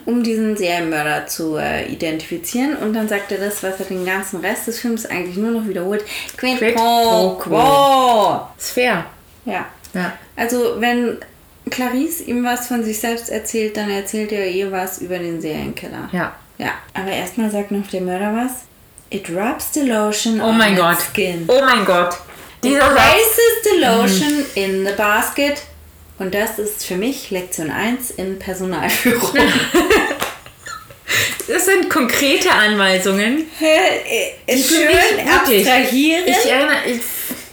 um 0.05 0.21
diesen 0.23 0.57
Serienmörder 0.57 1.25
zu 1.27 1.55
äh, 1.55 1.85
identifizieren. 1.87 2.75
Und 2.75 2.93
dann 2.93 3.07
sagt 3.07 3.31
er 3.31 3.37
das, 3.37 3.63
was 3.63 3.79
er 3.79 3.85
den 3.85 4.05
ganzen 4.05 4.41
Rest 4.41 4.67
des 4.67 4.79
Films 4.79 5.05
eigentlich 5.05 5.37
nur 5.37 5.51
noch 5.51 5.67
wiederholt. 5.67 6.03
Quid 6.37 6.57
Quid 6.57 6.75
pro 6.75 7.35
quo. 7.35 8.41
Ist 8.57 8.71
fair. 8.71 9.05
Ja. 9.45 9.65
Ja. 9.93 10.13
Also 10.35 10.75
wenn 10.79 11.17
Clarice 11.71 12.21
ihm 12.27 12.43
was 12.43 12.67
von 12.67 12.83
sich 12.83 12.99
selbst 12.99 13.29
erzählt, 13.29 13.77
dann 13.77 13.89
erzählt 13.89 14.31
er 14.33 14.47
ihr 14.51 14.71
was 14.71 14.99
über 14.99 15.17
den 15.17 15.39
Serienkiller. 15.39 16.09
Ja. 16.11 16.35
Ja, 16.57 16.71
aber 16.93 17.11
erstmal 17.11 17.49
sagt 17.51 17.71
noch 17.71 17.87
der 17.87 18.01
Mörder 18.01 18.33
was. 18.33 18.51
It 19.09 19.29
rubs 19.29 19.73
the 19.73 19.81
lotion 19.81 20.39
Oh 20.41 20.45
on 20.45 20.57
mein 20.57 20.75
Gott. 20.75 20.97
skin. 20.99 21.45
Oh 21.47 21.61
mein 21.63 21.85
Gott. 21.85 22.13
It 22.61 22.71
Dieser 22.71 22.81
Satz. 22.81 22.93
places 22.95 23.63
the 23.63 23.79
lotion 23.79 24.45
in 24.55 24.85
the 24.85 24.93
basket. 24.93 25.61
Und 26.17 26.33
das 26.33 26.57
ist 26.59 26.85
für 26.85 26.95
mich 26.95 27.29
Lektion 27.29 27.69
1 27.69 28.11
in 28.11 28.39
Personalführung. 28.39 29.33
Das 31.47 31.65
sind 31.65 31.89
konkrete 31.91 32.51
Anweisungen. 32.51 33.45
Äh, 33.61 34.31
Die 34.55 34.63
für 34.63 34.73
Schön 34.73 35.27
abstrahieren. 35.29 36.23
Ich 36.25 36.51
erinnere, 36.51 36.77
ich, 36.87 37.01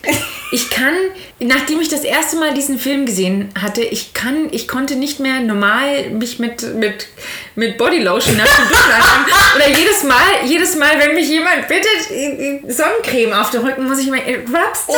ich 0.52 0.68
kann, 0.68 0.94
nachdem 1.40 1.80
ich 1.80 1.88
das 1.88 2.04
erste 2.04 2.36
Mal 2.36 2.52
diesen 2.52 2.78
Film 2.78 3.06
gesehen 3.06 3.48
hatte, 3.60 3.82
ich 3.82 4.12
kann, 4.12 4.48
ich 4.52 4.68
konnte 4.68 4.96
nicht 4.96 5.18
mehr 5.18 5.40
normal 5.40 6.10
mich 6.10 6.38
mit, 6.38 6.74
mit, 6.74 7.08
mit 7.54 7.78
Bodylotion 7.78 8.36
nach 8.36 8.44
dem 8.44 8.68
Duschen 8.68 8.92
anfangen. 8.92 9.26
Oder 9.56 9.68
jedes 9.68 10.02
Mal, 10.02 10.44
jedes 10.44 10.76
Mal, 10.76 10.98
wenn 10.98 11.14
mich 11.14 11.26
jemand 11.28 11.68
bittet, 11.68 12.10
äh, 12.10 12.56
äh, 12.56 12.70
Sonnencreme 12.70 13.32
auf 13.32 13.50
den 13.50 13.62
Rücken, 13.62 13.88
muss 13.88 13.98
ich 13.98 14.08
mir, 14.08 14.28
it 14.28 14.46
rubs 14.48 14.86
the 14.86 14.92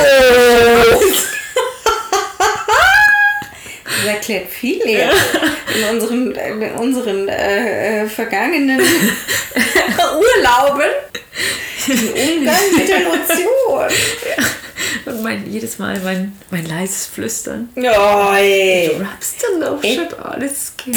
Das 3.84 4.06
erklärt 4.06 4.50
viel 4.50 4.84
eher 4.84 5.12
in 5.76 5.84
unseren, 5.84 6.32
in 6.32 6.72
unseren 6.72 7.28
äh, 7.28 8.02
äh, 8.02 8.08
vergangenen 8.08 8.80
Urlauben. 9.98 10.90
Den 11.86 12.38
Umgang 12.38 12.76
mit 12.76 12.88
der 12.88 13.00
Lotion. 13.00 13.88
Und 15.06 15.22
mein, 15.22 15.50
jedes 15.50 15.78
Mal 15.78 16.00
mein, 16.00 16.32
mein 16.50 16.66
leises 16.66 17.06
Flüstern. 17.06 17.68
Oh, 17.76 18.32
ey. 18.34 18.90
Rubs 18.96 19.36
the 19.40 19.60
lotion 19.60 20.08
on 20.22 20.42
its 20.42 20.72
skin. 20.72 20.94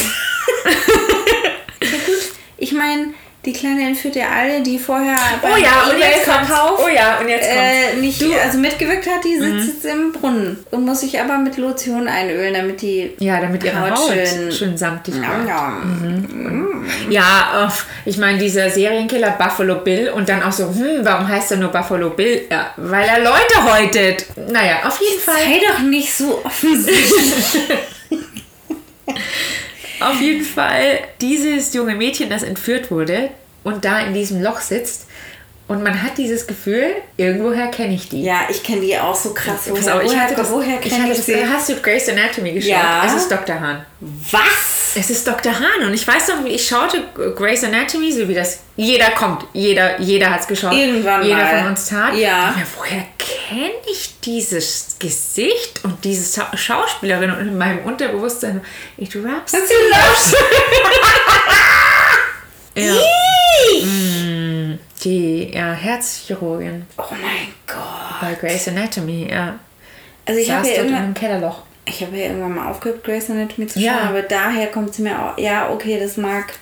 Ja 1.82 1.98
gut, 2.06 2.32
ich 2.58 2.72
meine, 2.72 3.14
die 3.48 3.54
Kleine 3.54 3.88
entführt 3.88 4.16
ja 4.18 4.26
alle, 4.30 4.62
die 4.62 4.78
vorher 4.78 5.18
Oh 5.42 5.56
ja, 5.58 5.90
und 5.90 5.98
jetzt 5.98 6.26
kommt's. 6.26 6.48
Verkauf 6.50 6.80
Oh 6.86 6.90
ja, 6.90 7.18
und 7.20 7.30
jetzt 7.30 7.48
äh, 7.50 7.96
nicht, 7.96 8.22
also 8.44 8.58
mitgewirkt 8.58 9.08
hat, 9.08 9.24
die 9.24 9.38
sitzt 9.40 9.68
jetzt 9.68 9.86
im 9.86 10.12
Brunnen 10.12 10.58
und 10.72 10.86
muss 10.86 11.00
sich 11.00 11.20
aber 11.20 11.38
mit 11.38 11.56
Lotion 11.58 12.08
einölen, 12.10 12.54
damit 12.54 12.82
die 12.82 13.12
Ja, 13.20 13.40
damit 13.40 13.64
ihre 13.64 13.80
Haut 13.80 13.98
Haut 13.98 14.10
schön- 14.14 14.52
schön, 14.52 14.78
samtig 14.78 15.16
wird. 15.16 15.26
Ja, 15.48 15.82
Ja, 17.10 17.66
uff, 17.68 17.86
ich 18.06 18.18
meine, 18.18 18.38
dieser 18.38 18.70
Serienkiller 18.70 19.32
Buffalo 19.32 19.76
Bill 19.76 20.10
und 20.10 20.28
dann 20.28 20.44
auch 20.44 20.52
so, 20.52 20.66
hm, 20.66 21.00
warum 21.04 21.28
heißt 21.28 21.52
er 21.52 21.58
nur 21.58 21.70
Buffalo 21.70 22.10
Bill? 22.10 22.42
Ja, 22.52 22.72
weil 22.76 23.08
er 23.08 23.20
Leute 23.20 23.64
häutet. 23.74 24.26
Naja, 24.52 24.80
auf 24.86 25.00
jeden 25.00 25.22
Fall. 25.22 25.36
Sei 25.38 25.62
doch 25.72 25.80
nicht 25.80 26.14
so 26.14 26.42
offensichtlich. 26.44 27.62
Auf 30.00 30.22
jeden 30.22 30.44
Fall, 30.44 31.00
dieses 31.22 31.74
junge 31.74 31.96
Mädchen, 31.96 32.30
das 32.30 32.44
entführt 32.44 32.92
wurde 32.92 33.30
und 33.64 33.84
da 33.84 34.00
in 34.02 34.14
diesem 34.14 34.42
Loch 34.42 34.60
sitzt 34.60 35.07
und 35.68 35.84
man 35.84 36.02
hat 36.02 36.18
dieses 36.18 36.48
Gefühl, 36.48 36.96
irgendwoher 37.18 37.68
kenne 37.68 37.94
ich 37.96 38.08
die. 38.08 38.24
ja, 38.24 38.42
ich 38.50 38.64
kenne 38.64 38.82
die 38.82 38.98
auch 38.98 39.16
so 39.16 39.34
krass. 39.34 39.68
Pass 39.68 39.86
Woher, 39.86 39.96
auf, 39.96 40.04
ich 40.04 40.18
hatte 40.18 40.36
das, 40.36 40.50
woher 40.50 40.80
ich 40.82 40.90
kenne 40.90 41.12
ich, 41.12 41.18
das, 41.18 41.26
sie? 41.26 41.46
Hast 41.46 41.70
du 41.70 41.76
Grey's 41.76 42.08
Anatomy 42.08 42.54
geschaut? 42.54 42.72
Ja. 42.72 43.04
Es 43.06 43.14
ist 43.14 43.30
Dr. 43.30 43.60
Hahn. 43.60 43.86
Was? 44.00 44.96
Es 44.96 45.10
ist 45.10 45.28
Dr. 45.28 45.54
Hahn 45.54 45.86
und 45.86 45.94
ich 45.94 46.08
weiß 46.08 46.30
noch, 46.30 46.46
wie 46.46 46.50
ich 46.50 46.66
schaute 46.66 47.04
Grey's 47.36 47.64
Anatomy, 47.64 48.12
so 48.12 48.28
wie 48.28 48.34
das 48.34 48.60
jeder 48.78 49.10
kommt, 49.12 49.44
jeder, 49.54 50.00
jeder 50.00 50.30
hat 50.30 50.42
es 50.42 50.48
geschaut. 50.48 50.74
Irgendwann 50.74 51.24
Jeder 51.24 51.44
mal. 51.44 51.60
von 51.60 51.68
uns 51.72 51.90
tat. 51.90 52.16
Ja. 52.16 52.50
Aber 52.50 52.62
woher 52.78 53.04
kenne 53.18 53.72
ich 53.92 54.20
dieses 54.22 54.96
Gesicht 55.00 55.84
und 55.84 56.04
diese 56.06 56.46
Schauspielerin 56.56 57.32
und 57.32 57.40
in 57.40 57.58
meinem 57.58 57.84
Unterbewusstsein, 57.86 58.62
it 58.98 59.16
rubs 59.16 59.54
Hast 59.54 59.70
du 59.70 59.76
Lotion? 59.90 60.46
ja, 62.76 62.94
die 65.04 65.52
ja, 65.54 65.74
Herzchirurgin 65.74 66.86
Oh 66.98 67.04
mein 67.12 67.54
Gott. 67.68 68.20
bei 68.22 68.34
Grey's 68.36 68.68
Anatomy, 68.68 69.28
ja. 69.30 69.60
Also 70.26 70.40
ich 70.40 70.52
habe 70.52 70.68
ja 70.68 70.74
in 70.74 70.80
irgendwann, 70.82 71.04
einem 71.04 71.14
Kellerloch. 71.14 71.62
ich 71.86 72.02
habe 72.02 72.18
ja 72.18 72.26
irgendwann 72.26 72.56
mal 72.56 72.70
aufgehört, 72.70 73.04
Grey's 73.04 73.30
Anatomy 73.30 73.68
zu 73.68 73.80
schauen, 73.80 73.86
Ja. 73.86 74.00
aber 74.10 74.22
daher 74.24 74.68
kommt 74.68 74.94
sie 74.94 75.04
mir 75.04 75.18
auch. 75.18 75.38
Ja, 75.38 75.70
okay, 75.70 76.00
das 76.00 76.18
mag 76.18 76.54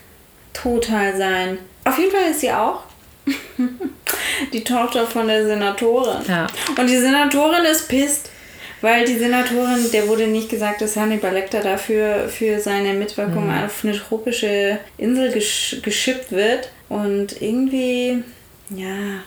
total 0.53 1.15
sein. 1.17 1.57
Auf 1.85 1.97
jeden 1.97 2.11
Fall 2.11 2.29
ist 2.31 2.41
sie 2.41 2.51
auch 2.51 2.83
die 4.53 4.63
Tochter 4.63 5.05
von 5.07 5.27
der 5.27 5.45
Senatorin. 5.45 6.17
Ja. 6.27 6.47
Und 6.77 6.87
die 6.89 6.97
Senatorin 6.97 7.63
ist 7.65 7.87
pisst, 7.87 8.29
weil 8.81 9.05
die 9.05 9.17
Senatorin, 9.17 9.89
der 9.91 10.07
wurde 10.07 10.27
nicht 10.27 10.49
gesagt, 10.49 10.81
dass 10.81 10.95
Hannibal 10.95 11.33
Lecter 11.33 11.61
dafür 11.61 12.27
für 12.29 12.59
seine 12.59 12.93
Mitwirkung 12.93 13.47
Mhm. 13.47 13.63
auf 13.65 13.83
eine 13.83 13.97
tropische 13.97 14.77
Insel 14.97 15.31
gesch 15.31 15.77
geschippt 15.81 16.31
wird. 16.31 16.69
Und 16.89 17.41
irgendwie, 17.41 18.23
ja, 18.69 19.21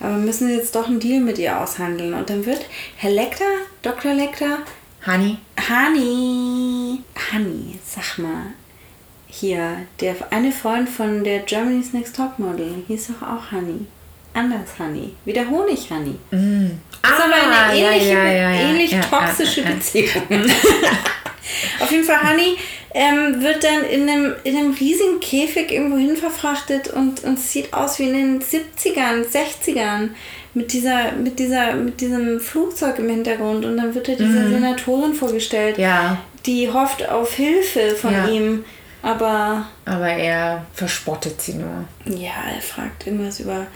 aber 0.00 0.14
müssen 0.16 0.48
sie 0.48 0.54
jetzt 0.54 0.74
doch 0.74 0.86
einen 0.86 1.00
Deal 1.00 1.20
mit 1.20 1.38
ihr 1.38 1.58
aushandeln. 1.58 2.14
Und 2.14 2.28
dann 2.30 2.44
wird 2.46 2.66
Herr 2.96 3.10
Lecter, 3.10 3.44
Dr. 3.82 4.12
Lecter, 4.14 4.58
Honey, 5.06 5.38
Hani, 5.68 7.00
Hani, 7.32 7.78
sag 7.84 8.18
mal, 8.18 8.46
hier, 9.26 9.86
der 10.00 10.16
eine 10.30 10.52
Freund 10.52 10.88
von 10.88 11.22
der 11.24 11.40
Germany's 11.40 11.92
Next 11.92 12.16
Topmodel 12.16 12.82
hieß 12.88 13.08
doch 13.08 13.26
auch 13.28 13.52
Hani. 13.52 13.86
Anders 14.34 14.70
Hani. 14.78 15.14
Wie 15.24 15.32
der 15.32 15.48
Honig 15.48 15.90
Hani. 15.90 16.16
Das 16.30 16.40
ist 17.12 17.24
aber 17.24 17.34
eine 17.34 17.54
Ah, 17.54 17.72
ähnliche, 17.74 18.12
ja, 18.12 18.24
ja, 18.24 18.32
ja. 18.32 18.50
ähnlich 18.70 18.94
toxische. 19.10 19.62
Beziehung. 19.62 20.22
Auf 21.80 21.90
jeden 21.90 22.04
Fall, 22.04 22.22
Hani 22.22 22.56
ähm, 22.94 23.42
wird 23.42 23.64
dann 23.64 23.84
in 23.84 24.08
einem, 24.08 24.34
in 24.44 24.56
einem 24.56 24.72
riesigen 24.72 25.20
Käfig 25.20 25.70
irgendwo 25.72 25.96
hin 25.98 26.16
verfrachtet 26.16 26.88
und, 26.88 27.22
und 27.24 27.38
sieht 27.38 27.72
aus 27.74 27.98
wie 27.98 28.04
in 28.04 28.14
den 28.14 28.40
70ern, 28.42 29.24
60ern 29.26 30.08
mit 30.54 30.72
dieser, 30.72 31.12
mit 31.12 31.38
dieser, 31.38 31.74
mit 31.74 32.00
diesem 32.00 32.40
Flugzeug 32.40 32.98
im 32.98 33.08
Hintergrund 33.10 33.64
und 33.64 33.76
dann 33.76 33.94
wird 33.94 34.08
er 34.08 34.16
diese 34.16 34.48
Senatorin 34.48 35.14
vorgestellt, 35.14 35.76
Mhm. 35.76 35.82
Ja. 35.84 36.18
die 36.46 36.70
hofft 36.72 37.08
auf 37.08 37.34
Hilfe 37.34 37.94
von 37.94 38.12
Ja. 38.12 38.26
ihm, 38.28 38.64
aber 39.02 39.66
aber 39.84 40.08
er 40.08 40.66
verspottet 40.72 41.40
sie 41.40 41.54
nur. 41.54 41.84
ja, 42.06 42.32
er 42.54 42.60
fragt 42.62 43.06
irgendwas 43.06 43.38
über 43.40 43.66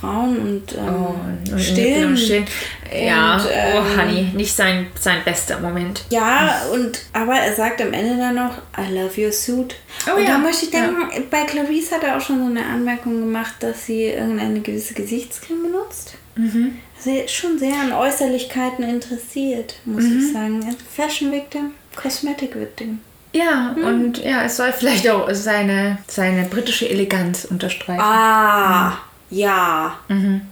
Frauen 0.00 0.36
und, 0.38 0.72
ähm, 0.76 0.88
Oh, 0.88 1.52
und 1.52 1.60
Stillen. 1.60 2.08
Und 2.10 2.16
Stillen. 2.16 2.46
Ja, 2.92 3.36
Und, 3.36 3.48
ähm, 3.52 3.74
oh 3.76 4.00
Honey, 4.00 4.22
nicht 4.34 4.54
sein, 4.54 4.86
sein 5.00 5.18
bester 5.24 5.60
Moment. 5.60 6.04
Ja, 6.10 6.62
und 6.72 7.00
aber 7.12 7.34
er 7.34 7.54
sagt 7.54 7.80
am 7.80 7.92
Ende 7.92 8.16
dann 8.16 8.34
noch, 8.34 8.58
I 8.78 8.92
love 8.92 9.20
your 9.24 9.32
suit. 9.32 9.74
Oh 10.10 10.16
und 10.16 10.24
ja, 10.24 10.32
da 10.32 10.38
möchte 10.38 10.64
ich 10.66 10.70
denken, 10.70 10.96
bei 11.30 11.44
Clarice 11.44 11.92
hat 11.92 12.04
er 12.04 12.16
auch 12.16 12.20
schon 12.20 12.38
so 12.38 12.46
eine 12.46 12.64
Anmerkung 12.66 13.20
gemacht, 13.20 13.54
dass 13.60 13.86
sie 13.86 14.04
irgendeine 14.06 14.60
gewisse 14.60 14.94
Gesichtscreme 14.94 15.62
benutzt. 15.62 16.14
benutzt. 16.34 16.72
Also 16.96 17.10
er 17.10 17.24
ist 17.24 17.34
schon 17.34 17.58
sehr 17.58 17.74
an 17.80 17.92
Äußerlichkeiten 17.92 18.84
interessiert, 18.88 19.74
muss 19.84 20.04
ich 20.04 20.32
sagen. 20.32 20.64
Fashion 20.96 21.32
Victim, 21.32 21.72
Cosmetic 21.96 22.54
Victim. 22.54 23.00
Ja, 23.34 23.74
und 23.82 24.18
ja, 24.22 24.44
es 24.44 24.58
soll 24.58 24.72
vielleicht 24.72 25.08
auch 25.08 25.26
seine, 25.32 25.98
seine 26.06 26.44
britische 26.44 26.88
Eleganz 26.88 27.46
unterstreichen. 27.46 28.00
Ah, 28.02 28.98
ja. 29.32 29.98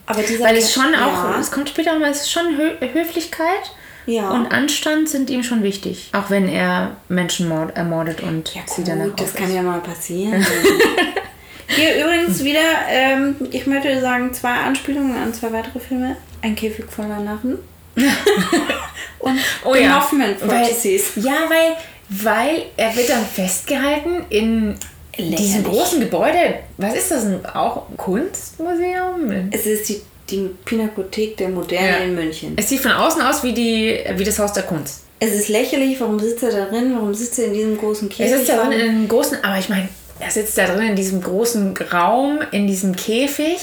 Aber 0.07 0.22
dieser 0.22 0.45
Weil 0.45 0.57
es 0.57 0.72
schon 0.72 0.95
auch, 0.95 1.24
ja. 1.31 1.37
es 1.39 1.51
kommt 1.51 1.68
später 1.68 1.99
mal, 1.99 2.11
es 2.11 2.22
ist 2.22 2.31
schon 2.33 2.57
Hö 2.57 2.70
Höflichkeit 2.93 3.72
Ja. 4.07 4.31
und 4.31 4.47
Anstand 4.53 5.09
sind 5.09 5.28
ihm 5.31 5.43
schon 5.43 5.62
wichtig. 5.62 6.11
Auch 6.12 6.31
wenn 6.31 6.49
er 6.49 6.97
Menschen 7.09 7.49
mord 7.49 7.76
ermordet 7.76 8.22
und 8.22 8.55
Ja, 8.55 8.62
sie 8.66 8.83
danach 8.85 9.14
das 9.16 9.35
kann 9.35 9.49
ist. 9.49 9.55
ja 9.55 9.62
mal 9.62 9.81
passieren. 9.81 10.45
Hier 11.68 12.05
übrigens 12.05 12.43
wieder, 12.43 12.59
ähm, 12.89 13.37
ich 13.53 13.66
möchte 13.66 14.01
sagen, 14.01 14.33
zwei 14.35 14.55
Anspielungen 14.55 15.16
an 15.16 15.33
zwei 15.33 15.53
weitere 15.53 15.78
Filme. 15.78 16.16
Ein 16.43 16.57
Käfig 16.57 16.87
voller 16.91 17.20
Narren. 17.20 17.59
Und 19.20 19.39
Oh 19.64 19.74
The 19.74 19.81
ja. 19.83 20.09
Weil, 20.12 20.35
Fantasies. 20.37 21.12
ja, 21.16 21.33
weil, 21.49 21.76
weil 22.09 22.62
er 22.76 22.97
wird 22.97 23.09
dann 23.11 23.24
festgehalten 23.24 24.24
in 24.31 24.74
diesem 25.22 25.62
Lächerlich. 25.62 25.64
großen 25.80 26.00
Gebäude. 26.00 26.54
Was 26.78 26.94
ist 26.94 27.10
das? 27.10 27.24
Ein, 27.26 27.44
auch 27.46 27.88
ein 27.88 27.96
Kunstmuseum? 27.96 29.48
Es 29.52 29.66
ist 29.66 29.88
die, 29.88 30.00
die 30.30 30.50
Pinakothek 30.64 31.36
der 31.36 31.48
Moderne 31.48 31.88
Ja. 31.88 31.96
in 32.04 32.14
München. 32.14 32.54
Es 32.56 32.68
sieht 32.68 32.80
von 32.80 32.92
außen 32.92 33.20
aus 33.22 33.42
wie, 33.42 33.52
die, 33.52 33.98
wie 34.16 34.24
das 34.24 34.38
Haus 34.38 34.52
der 34.52 34.62
Kunst. 34.64 35.02
Es 35.18 35.32
ist 35.34 35.48
lächerlich, 35.48 36.00
warum 36.00 36.18
sitzt 36.18 36.42
er 36.42 36.50
da 36.50 36.64
drin? 36.66 36.92
Warum 36.94 37.12
sitzt 37.14 37.38
er 37.38 37.46
in 37.46 37.54
diesem 37.54 37.76
großen 37.78 38.08
Er 38.10 38.16
Käfig? 38.16 38.32
sitzt 38.36 38.48
da 38.48 38.56
drin 38.62 38.72
in 38.72 38.80
einem 38.80 39.08
großen, 39.08 39.38
aber 39.44 39.58
ich 39.58 39.68
meine, 39.68 39.88
er 40.18 40.30
sitzt 40.30 40.56
da 40.56 40.66
drin 40.66 40.88
in 40.88 40.96
diesem 40.96 41.20
großen 41.22 41.76
Raum, 41.92 42.38
in 42.52 42.66
diesem 42.66 42.96
Käfig, 42.96 43.58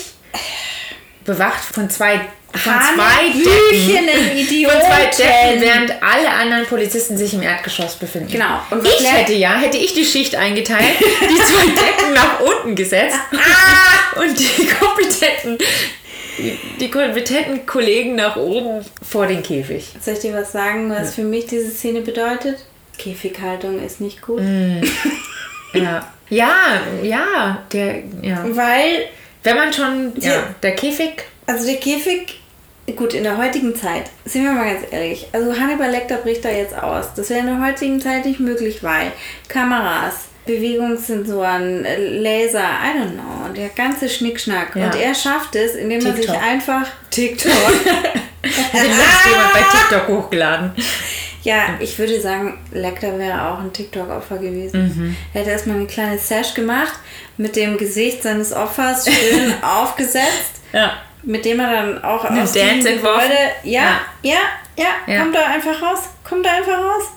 bewacht 1.26 1.64
von 1.64 1.90
zwei, 1.90 2.22
von 2.58 2.74
zwei 2.74 3.28
Decken. 3.34 4.38
Idioten. 4.38 4.76
Von 4.80 4.82
zwei 4.90 5.06
Decken, 5.06 5.62
während 5.62 5.92
alle 6.04 6.30
anderen 6.30 6.66
Polizisten 6.66 7.18
sich 7.18 7.34
im 7.34 7.42
Erdgeschoss 7.42 7.96
befinden. 7.96 8.32
Genau. 8.32 8.60
Und 8.72 8.86
ich 8.86 9.12
hätte 9.12 9.34
ja, 9.34 9.56
hätte 9.58 9.78
ich 9.78 9.94
die 9.94 10.06
Schicht 10.06 10.36
eingeteilt, 10.36 10.94
die 11.00 11.36
zwei 11.36 11.66
Decken 11.68 12.14
nach 12.14 12.40
unten 12.40 12.76
gesetzt 12.76 13.18
und 14.16 14.38
die 14.40 14.68
kompetenten, 14.68 15.58
die 16.80 16.92
kompetenten 16.92 17.66
Kollegen 17.66 18.16
nach 18.16 18.36
oben 18.36 18.86
vor 19.08 19.28
den 19.28 19.42
Käfig. 19.44 19.86
Soll 20.02 20.14
ich 20.16 20.20
dir 20.22 20.34
was 20.34 20.52
sagen, 20.52 20.90
was 20.90 21.16
für 21.16 21.24
mich 21.24 21.46
diese 21.48 21.70
Szene 21.72 22.02
bedeutet? 22.02 22.58
Käfighaltung 22.98 23.84
ist 23.84 24.02
nicht 24.02 24.22
gut. 24.22 24.42
Mm. 24.42 24.82
Ja. 25.74 26.12
Ja, 26.30 26.82
ja, 27.04 27.64
der, 27.74 27.98
ja. 28.22 28.44
Weil 28.50 29.08
Wenn 29.44 29.56
man 29.58 29.72
schon, 29.74 30.14
Ja. 30.20 30.44
der 30.64 30.76
Käfig, 30.76 31.24
Also 31.46 31.66
der 31.68 31.76
Käfig, 31.76 32.40
gut, 32.96 33.14
in 33.14 33.24
der 33.24 33.38
heutigen 33.38 33.76
Zeit, 33.76 34.10
sind 34.26 34.44
wir 34.44 34.52
mal 34.52 34.74
ganz 34.74 34.86
ehrlich, 34.92 35.28
also 35.34 35.54
Hannibal 35.60 35.90
Lecter 35.92 36.18
bricht 36.18 36.46
da 36.46 36.50
jetzt 36.50 36.76
aus. 36.78 37.14
Das 37.16 37.30
wäre 37.30 37.42
in 37.42 37.48
der 37.48 37.62
heutigen 37.66 38.00
Zeit 38.00 38.26
nicht 38.26 38.40
möglich, 38.40 38.82
weil 38.84 39.12
Kameras, 39.50 40.28
Bewegungssensoren, 40.46 41.84
äh, 41.84 41.98
Laser, 41.98 42.64
I 42.64 42.98
don't 42.98 43.14
know, 43.14 43.54
der 43.54 43.70
ganze 43.70 44.08
Schnickschnack. 44.08 44.76
Ja. 44.76 44.86
Und 44.86 44.96
er 44.96 45.14
schafft 45.14 45.56
es, 45.56 45.76
indem 45.76 46.06
er 46.06 46.16
sich 46.16 46.26
TikTok. 46.26 46.42
einfach 46.42 46.88
TikTok. 47.12 47.52
den 47.52 48.52
hat 48.74 49.26
jemand 49.26 49.54
bei 49.54 49.60
TikTok 49.72 50.08
hochgeladen. 50.08 50.72
ja, 51.44 51.76
ich 51.80 52.00
würde 52.00 52.22
sagen, 52.22 52.58
Lecter 52.72 53.20
wäre 53.20 53.50
auch 53.50 53.60
ein 53.60 53.74
TikTok-Opfer 53.74 54.38
gewesen. 54.38 54.84
Mhm. 54.96 55.16
Er 55.34 55.42
hätte 55.42 55.52
erstmal 55.52 55.76
eine 55.78 55.88
kleine 55.88 56.18
Sash 56.18 56.54
gemacht, 56.54 56.94
mit 57.36 57.58
dem 57.58 57.78
Gesicht 57.78 58.24
seines 58.24 58.54
Opfers 58.54 59.06
schön 59.06 59.54
aufgesetzt. 59.62 60.62
Ja. 60.72 60.94
Mit 61.24 61.46
dem 61.46 61.60
er 61.60 61.72
dann 61.72 62.04
auch 62.04 62.24
aus 62.24 62.54
Dance 62.54 62.90
entworfen? 62.90 63.30
Gebäude, 63.30 63.52
ja, 63.64 64.02
ja, 64.22 64.38
ja, 64.76 64.86
Ja. 65.06 65.22
kommt 65.22 65.36
da 65.36 65.46
einfach 65.48 65.82
raus, 65.82 66.10
kommt 66.28 66.46
da 66.46 66.52
einfach 66.52 66.78
raus. 66.78 67.12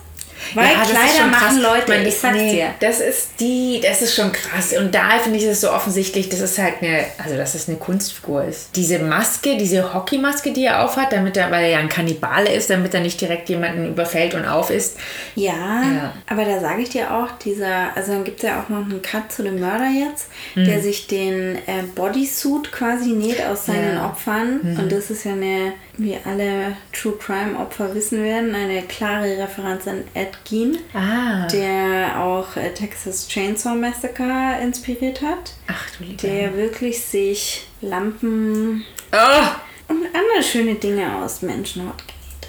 Weil 0.53 0.65
Ja, 0.71 0.79
das 0.79 0.89
ist 0.89 0.95
Kleider 0.95 1.27
machen 1.27 1.61
Leute, 1.61 1.95
Ich 1.95 2.07
ich 2.07 2.17
sag's 2.17 2.37
nee, 2.37 2.51
dir. 2.53 2.73
Das 2.79 2.99
ist 2.99 3.29
die, 3.39 3.81
das 3.83 4.01
ist 4.01 4.15
schon 4.15 4.31
krass. 4.31 4.73
Und 4.77 4.93
da 4.93 5.19
finde 5.23 5.37
ich 5.39 5.45
es 5.45 5.61
so 5.61 5.71
offensichtlich, 5.71 6.29
dass 6.29 6.39
es 6.41 6.57
halt 6.57 6.75
eine, 6.81 7.05
also 7.23 7.37
dass 7.37 7.55
es 7.55 7.67
eine 7.67 7.77
Kunstfigur 7.77 8.43
ist. 8.45 8.75
Diese 8.75 8.99
Maske, 8.99 9.57
diese 9.57 9.93
Hockeymaske, 9.93 10.51
die 10.51 10.65
er 10.65 10.83
aufhat, 10.83 11.11
damit 11.13 11.37
er, 11.37 11.51
weil 11.51 11.63
er 11.65 11.69
ja 11.71 11.77
ein 11.79 11.89
Kannibale 11.89 12.51
ist, 12.51 12.69
damit 12.69 12.93
er 12.93 13.01
nicht 13.01 13.19
direkt 13.21 13.49
jemanden 13.49 13.87
überfällt 13.89 14.33
und 14.33 14.45
aufisst. 14.45 14.97
Ja, 15.35 15.51
Ja. 15.53 16.13
aber 16.27 16.45
da 16.45 16.59
sage 16.59 16.81
ich 16.81 16.89
dir 16.89 17.13
auch, 17.13 17.31
dieser, 17.43 17.95
also 17.95 18.13
dann 18.13 18.23
gibt 18.23 18.37
es 18.43 18.49
ja 18.49 18.61
auch 18.61 18.69
noch 18.69 18.85
einen 18.85 19.01
Cut 19.01 19.31
zu 19.31 19.43
dem 19.43 19.59
Mörder 19.59 19.87
jetzt, 19.89 20.27
Mhm. 20.55 20.65
der 20.65 20.81
sich 20.81 21.07
den 21.07 21.55
äh, 21.67 21.83
Bodysuit 21.95 22.71
quasi 22.71 23.09
näht 23.11 23.43
aus 23.45 23.65
seinen 23.67 23.95
Ja. 23.95 24.01
Mhm. 24.03 24.09
Opfern. 24.09 24.59
Und 24.79 24.91
das 24.91 25.09
ist 25.11 25.23
ja 25.25 25.31
eine, 25.33 25.73
wie 25.97 26.17
alle 26.25 26.75
True 26.93 27.13
Crime 27.19 27.57
Opfer 27.59 27.93
wissen 27.93 28.23
werden, 28.23 28.55
eine 28.55 28.81
klare 28.83 29.37
Referenz 29.37 29.87
an 29.87 30.03
Ed 30.13 30.30
Gein. 30.49 30.77
Ah. 30.93 31.47
Der 31.47 32.21
auch 32.21 32.55
äh, 32.55 32.73
Texas 32.73 33.27
Chainsaw 33.27 33.75
Massacre 33.75 34.59
inspiriert 34.61 35.21
hat. 35.21 35.53
Ach 35.67 35.89
du 35.97 36.05
lieber. 36.05 36.21
der 36.21 36.55
wirklich 36.55 37.03
sich 37.03 37.67
Lampen 37.81 38.85
Oh. 39.13 39.47
und 39.89 40.05
andere 40.05 40.41
schöne 40.43 40.75
Dinge 40.75 41.17
aus 41.17 41.41
Menschenhaut 41.41 41.97
genäht 41.97 42.47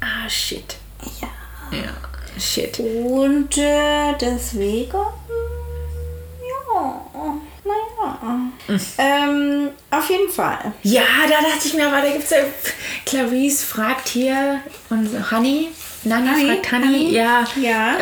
Ah, 0.00 0.28
shit. 0.28 0.76
hat. 1.00 1.10
Ja. 1.20 1.28
Ja, 1.78 2.40
shit. 2.40 2.78
Und 2.80 3.56
äh, 3.58 4.14
deswegen, 4.20 4.92
ja, 4.92 5.12
naja. 7.64 8.50
Ähm, 8.98 9.70
auf 9.90 10.10
jeden 10.10 10.30
Fall. 10.30 10.72
Ja, 10.82 11.02
da 11.28 11.40
dachte 11.48 11.66
ich 11.66 11.74
mir, 11.74 11.88
aber 11.88 12.02
da 12.02 12.10
gibt 12.12 12.24
es 12.24 12.30
ja. 12.30 12.38
Clarice 13.04 13.64
fragt 13.64 14.08
hier 14.08 14.60
und 14.90 15.30
Honey. 15.30 15.68
Nani 16.04 16.28
Honey, 16.28 16.46
fragt 16.46 16.72
Honey, 16.72 17.10
ja. 17.10 17.44
ja. 17.60 17.96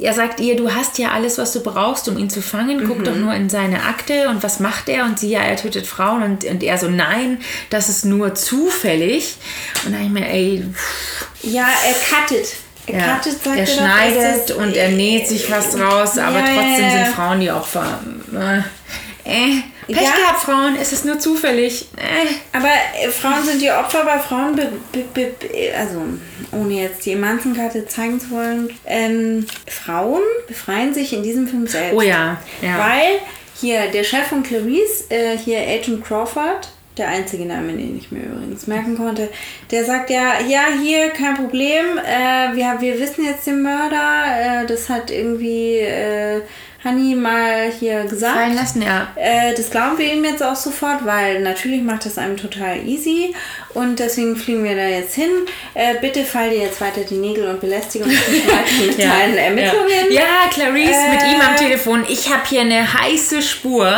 Er 0.00 0.14
sagt 0.14 0.40
ihr, 0.40 0.56
du 0.56 0.72
hast 0.72 0.98
ja 0.98 1.10
alles, 1.10 1.38
was 1.38 1.52
du 1.52 1.60
brauchst, 1.62 2.08
um 2.08 2.16
ihn 2.18 2.30
zu 2.30 2.40
fangen. 2.40 2.86
Guck 2.86 3.04
doch 3.04 3.14
nur 3.14 3.34
in 3.34 3.48
seine 3.48 3.82
Akte 3.84 4.28
und 4.28 4.42
was 4.42 4.58
macht 4.58 4.88
er? 4.88 5.04
Und 5.04 5.18
sie, 5.18 5.30
ja, 5.30 5.40
er 5.40 5.56
tötet 5.56 5.86
Frauen. 5.86 6.22
Und, 6.22 6.44
und 6.44 6.62
er 6.62 6.78
so, 6.78 6.88
nein, 6.88 7.38
das 7.70 7.88
ist 7.88 8.04
nur 8.04 8.34
zufällig. 8.34 9.36
Und 9.84 9.92
dann 9.92 10.02
ich 10.02 10.10
mir, 10.10 10.28
ey, 10.28 10.64
Ja, 11.42 11.66
er 11.84 11.94
cuttet. 11.94 12.56
Er 12.86 12.98
ja, 12.98 13.16
cuttet, 13.16 13.42
sagt 13.44 13.58
er 13.58 13.66
doch, 13.66 13.72
schneidet 13.72 14.50
das- 14.50 14.56
und 14.56 14.76
er 14.76 14.90
näht 14.90 15.28
sich 15.28 15.50
was 15.50 15.72
draus, 15.72 16.18
aber 16.18 16.38
Ja, 16.38 16.44
trotzdem 16.46 16.90
sind 16.90 17.14
Frauen 17.14 17.40
die 17.40 17.50
Opfer. 17.50 18.00
Äh, 18.32 18.58
äh, 19.24 19.62
Pech 19.86 20.02
Ja. 20.02 20.10
gehabt, 20.10 20.42
Frauen, 20.44 20.76
es 20.80 20.92
ist 20.92 21.04
nur 21.04 21.18
zufällig. 21.18 21.88
Äh. 21.96 22.56
Aber 22.56 22.68
äh, 23.00 23.08
Frauen 23.08 23.44
sind 23.44 23.62
die 23.62 23.70
Opfer, 23.70 24.04
bei 24.04 24.18
Frauen, 24.18 24.56
be, 24.56 24.72
be, 24.92 25.04
be, 25.14 25.30
also 25.78 26.02
ohne 26.52 26.74
jetzt 26.82 27.06
die 27.06 27.12
Emanzenkarte 27.12 27.86
zeigen 27.86 28.20
zu 28.20 28.30
wollen, 28.30 28.70
ähm, 28.84 29.46
Frauen 29.68 30.22
befreien 30.48 30.92
sich 30.92 31.12
in 31.12 31.22
diesem 31.22 31.46
Film 31.46 31.66
selbst. 31.66 31.94
Oh 31.96 32.02
ja, 32.02 32.40
ja. 32.62 32.78
Weil 32.78 33.20
hier 33.60 33.86
der 33.90 34.04
Chef 34.04 34.26
von 34.26 34.42
Clarice, 34.42 35.04
äh, 35.10 35.38
hier 35.38 35.60
Agent 35.60 36.04
Crawford, 36.04 36.68
der 36.98 37.08
einzige 37.08 37.44
Name, 37.44 37.72
den 37.72 37.98
ich 37.98 38.10
mir 38.10 38.24
übrigens 38.24 38.66
merken 38.66 38.96
konnte, 38.96 39.28
der 39.70 39.84
sagt 39.84 40.10
ja, 40.10 40.40
ja, 40.40 40.64
hier, 40.82 41.10
kein 41.10 41.36
Problem, 41.36 41.98
äh, 41.98 42.56
wir, 42.56 42.80
wir 42.80 42.98
wissen 42.98 43.24
jetzt 43.24 43.46
den 43.46 43.62
Mörder, 43.62 44.62
äh, 44.62 44.66
das 44.66 44.88
hat 44.88 45.10
irgendwie 45.10 45.78
äh, 45.78 46.40
Honey 46.86 47.16
mal 47.16 47.72
hier 47.78 48.04
gesagt. 48.04 48.36
Fallen 48.36 48.54
lassen, 48.54 48.82
ja. 48.82 49.08
Äh, 49.16 49.54
das 49.56 49.70
glauben 49.70 49.98
wir 49.98 50.12
ihm 50.12 50.24
jetzt 50.24 50.42
auch 50.42 50.54
sofort, 50.54 51.04
weil 51.04 51.40
natürlich 51.42 51.82
macht 51.82 52.06
das 52.06 52.16
einem 52.16 52.36
total 52.36 52.86
easy 52.86 53.34
und 53.74 53.98
deswegen 53.98 54.36
fliegen 54.36 54.62
wir 54.62 54.76
da 54.76 54.86
jetzt 54.86 55.14
hin. 55.14 55.30
Äh, 55.74 55.96
bitte 56.00 56.24
fall 56.24 56.50
dir 56.50 56.58
jetzt 56.60 56.80
weiter 56.80 57.00
die 57.02 57.16
Nägel 57.16 57.48
und 57.48 57.60
weiter 57.62 58.86
mit 58.86 58.98
deinen 59.02 59.36
Ermittlungen. 59.36 60.10
Ja, 60.10 60.20
ja 60.20 60.50
Clarice 60.50 61.10
mit 61.10 61.22
Äh. 61.22 61.34
ihm 61.34 61.40
am 61.40 61.56
Telefon. 61.56 62.04
Ich 62.08 62.32
habe 62.32 62.42
hier 62.48 62.60
eine 62.60 62.92
heiße 62.92 63.42
Spur. 63.42 63.92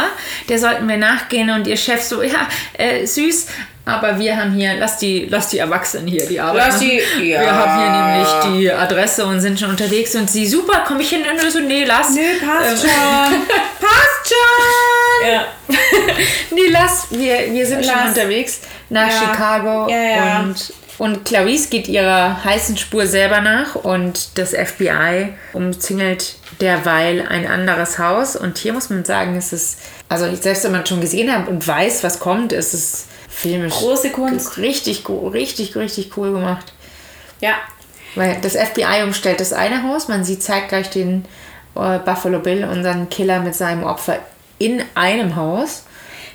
Der 0.48 0.58
sollten 0.58 0.88
wir 0.88 0.96
nachgehen. 0.96 1.50
Und 1.50 1.66
ihr 1.66 1.76
Chef 1.76 2.02
so, 2.02 2.22
ja, 2.22 2.48
äh, 2.72 3.04
süß. 3.06 3.46
Aber 3.88 4.18
wir 4.18 4.36
haben 4.36 4.52
hier, 4.52 4.74
lass 4.78 4.98
die, 4.98 5.26
lass 5.30 5.48
die 5.48 5.58
Erwachsenen 5.58 6.06
hier 6.06 6.26
die 6.26 6.38
Arbeit 6.40 6.66
Lass 6.66 6.74
machen. 6.76 6.88
die- 7.20 7.24
ja. 7.30 7.40
Wir 7.40 7.52
haben 7.52 7.80
hier 7.80 8.52
nämlich 8.52 8.62
die 8.62 8.72
Adresse 8.72 9.24
und 9.24 9.40
sind 9.40 9.58
schon 9.58 9.70
unterwegs. 9.70 10.14
Und 10.14 10.30
sie, 10.30 10.46
super, 10.46 10.84
komm 10.86 11.00
ich 11.00 11.08
hin? 11.10 11.22
Und 11.30 11.50
so, 11.50 11.60
nee, 11.60 11.84
lass. 11.84 12.10
Nö, 12.14 12.20
passt 12.44 12.84
Ähm, 12.84 12.90
schon. 12.90 13.46
passt 13.80 14.28
schon. 14.28 15.30
Ja. 15.32 15.44
nee, 16.50 16.68
lass, 16.70 17.06
wir, 17.10 17.52
wir 17.52 17.66
sind 17.66 17.84
schon 17.84 17.94
Lass. 17.94 18.08
unterwegs 18.16 18.60
nach 18.88 19.08
Ja. 19.08 19.20
Chicago. 19.20 19.88
Ja, 19.90 20.02
ja. 20.02 20.40
Und, 20.40 20.72
und 20.98 21.24
Clarice 21.24 21.68
geht 21.70 21.88
ihrer 21.88 22.42
heißen 22.44 22.76
Spur 22.76 23.06
selber 23.06 23.40
nach 23.40 23.74
und 23.74 24.38
das 24.38 24.50
FBI 24.50 25.32
umzingelt 25.52 26.34
derweil 26.60 27.26
ein 27.28 27.46
anderes 27.46 27.98
Haus. 27.98 28.36
Und 28.36 28.58
hier 28.58 28.72
muss 28.72 28.90
man 28.90 29.04
sagen, 29.04 29.36
es 29.36 29.52
ist, 29.52 29.78
also 30.08 30.26
selbst 30.34 30.64
wenn 30.64 30.72
man 30.72 30.86
schon 30.86 31.00
gesehen 31.00 31.32
hat 31.32 31.48
und 31.48 31.66
weiß, 31.66 32.02
was 32.04 32.18
kommt, 32.18 32.52
ist 32.52 32.74
es 32.74 33.04
filmisch 33.38 33.74
Große 33.74 34.10
Kunst. 34.10 34.58
richtig, 34.58 35.04
richtig, 35.08 35.76
richtig 35.76 36.16
cool 36.16 36.32
gemacht. 36.32 36.72
Ja. 37.40 37.54
Weil 38.14 38.38
das 38.40 38.56
FBI 38.56 39.02
umstellt 39.04 39.40
das 39.40 39.52
eine 39.52 39.84
Haus, 39.84 40.08
man 40.08 40.24
sieht 40.24 40.42
zeitgleich 40.42 40.90
den 40.90 41.24
äh, 41.76 41.98
Buffalo 41.98 42.40
Bill, 42.40 42.64
unseren 42.64 43.08
Killer 43.08 43.40
mit 43.40 43.54
seinem 43.54 43.84
Opfer 43.84 44.18
in 44.58 44.82
einem 44.94 45.36
Haus. 45.36 45.84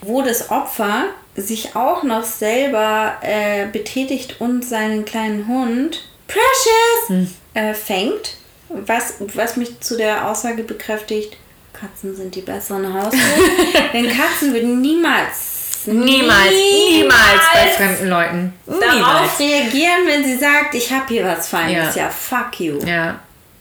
wo 0.02 0.22
das 0.22 0.50
Opfer 0.50 1.06
sich 1.36 1.76
auch 1.76 2.04
noch 2.04 2.24
selber 2.24 3.14
äh, 3.22 3.66
betätigt 3.68 4.40
und 4.40 4.64
seinen 4.64 5.04
kleinen 5.04 5.48
Hund 5.48 6.04
Precious 6.28 7.28
äh, 7.54 7.74
fängt. 7.74 8.36
Was, 8.70 9.16
was 9.34 9.58
mich 9.58 9.80
zu 9.82 9.98
der 9.98 10.30
Aussage 10.30 10.64
bekräftigt, 10.64 11.38
Katzen 11.74 12.16
sind 12.16 12.36
die 12.36 12.42
besseren 12.42 12.94
Haustiere. 12.94 13.26
Denn 13.94 14.08
Katzen 14.10 14.54
würden 14.54 14.82
niemals, 14.82 15.53
Niemals, 15.88 16.52
niemals 16.90 17.42
bei 17.54 17.68
fremden 17.72 18.08
Leuten. 18.10 18.54
darauf 18.66 18.94
Niemals. 18.94 19.40
reagieren, 19.40 20.02
wenn 20.08 20.24
sie 20.24 20.38
sagt, 20.38 20.74
ich 20.76 20.92
habe 20.92 21.06
hier 21.08 21.26
was 21.26 21.48
Feines. 21.48 21.96
Ja. 21.96 22.04
Ja, 22.04 22.10
fuck 22.10 22.60
you. 22.60 22.80
Ja, 22.86 23.20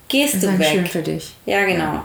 Gehst 0.08 0.34
ist 0.34 0.42
du 0.44 0.58
weg. 0.58 0.68
schön 0.70 0.86
für 0.86 1.02
dich. 1.02 1.34
Ja, 1.46 1.64
genau. 1.64 2.04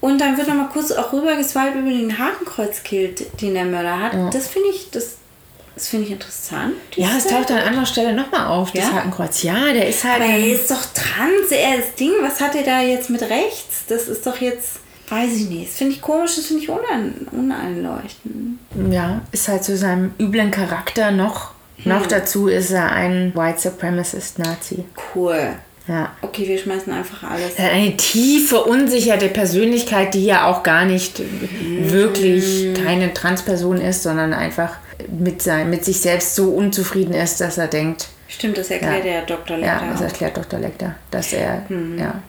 Und 0.00 0.20
dann 0.20 0.36
wird 0.36 0.46
noch 0.46 0.54
mal 0.54 0.68
kurz 0.72 0.92
auch 0.92 1.12
rüber 1.12 1.34
geswiped 1.36 1.74
über 1.74 1.90
den 1.90 2.16
Hakenkreuzkill, 2.18 3.14
den 3.40 3.54
der 3.54 3.64
Mörder 3.64 3.98
hat. 4.00 4.12
Das 4.32 4.46
finde 4.46 4.68
ich, 4.68 4.90
das, 4.92 5.16
das 5.74 5.88
finde 5.88 6.06
ich 6.06 6.12
interessant. 6.12 6.74
Ja, 6.94 7.08
es 7.18 7.26
taucht 7.26 7.50
an 7.50 7.58
anderer 7.58 7.84
Stelle 7.86 8.12
nochmal 8.12 8.46
auf, 8.46 8.70
das 8.70 8.84
Ja? 8.84 8.92
Hakenkreuz. 8.92 9.42
Ja, 9.42 9.72
der 9.72 9.88
ist 9.88 10.04
halt. 10.04 10.22
Aber 10.22 10.30
er 10.30 10.38
ist 10.46 10.70
doch 10.70 10.84
trans, 10.94 11.50
er 11.50 11.78
ist 11.80 11.98
Ding. 11.98 12.12
Was 12.22 12.40
hat 12.40 12.54
er 12.54 12.62
da 12.62 12.80
jetzt 12.80 13.10
mit 13.10 13.22
rechts? 13.22 13.84
Das 13.88 14.06
ist 14.06 14.24
doch 14.24 14.40
jetzt, 14.40 14.77
weiß 15.10 15.34
ich 15.36 15.48
nicht. 15.48 15.68
Das 15.70 15.76
finde 15.78 15.94
ich 15.94 16.00
komisch, 16.00 16.36
das 16.36 16.46
finde 16.46 16.62
ich 16.62 16.68
unein, 16.68 17.14
uneinleuchtend. 17.32 18.58
Ja, 18.90 19.20
ist 19.32 19.48
halt 19.48 19.64
zu 19.64 19.76
seinem 19.76 20.12
üblen 20.20 20.50
Charakter 20.50 21.10
noch. 21.10 21.52
Noch 21.84 22.06
dazu 22.06 22.48
ist 22.48 22.70
er 22.72 22.90
ein 22.92 23.32
White 23.36 23.60
Supremacist 23.60 24.38
Nazi. 24.40 24.84
Cool. 25.14 25.50
Ja. 25.86 26.10
Okay, 26.20 26.46
wir 26.46 26.58
schmeißen 26.58 26.92
einfach 26.92 27.30
alles. 27.30 27.54
Er 27.56 27.66
hat 27.66 27.72
eine 27.72 27.96
tiefe, 27.96 28.62
unsicherte 28.64 29.28
Persönlichkeit, 29.28 30.12
die 30.12 30.24
ja 30.24 30.46
auch 30.46 30.62
gar 30.62 30.84
nicht 30.84 31.22
wirklich 31.80 32.74
keine 32.84 33.14
Transperson 33.14 33.80
ist, 33.80 34.02
sondern 34.02 34.32
einfach 34.32 34.76
mit, 35.08 35.40
sein, 35.40 35.70
mit 35.70 35.84
sich 35.84 36.00
selbst 36.00 36.34
so 36.34 36.50
unzufrieden 36.50 37.14
ist, 37.14 37.40
dass 37.40 37.58
er 37.58 37.68
denkt, 37.68 38.08
Stimmt, 38.30 38.58
das 38.58 38.70
erklärt 38.70 39.04
Ja. 39.06 39.12
der 39.12 39.22
Dr. 39.22 39.56
ja, 39.56 39.72
Lecter 39.74 39.86
das 39.92 40.00
auch. 40.00 40.04
erklärt 40.04 40.36
Dr. 40.36 40.60
Lecter, 40.60 40.94
dass 41.10 41.32
er, 41.32 41.62
ja. 41.96 42.20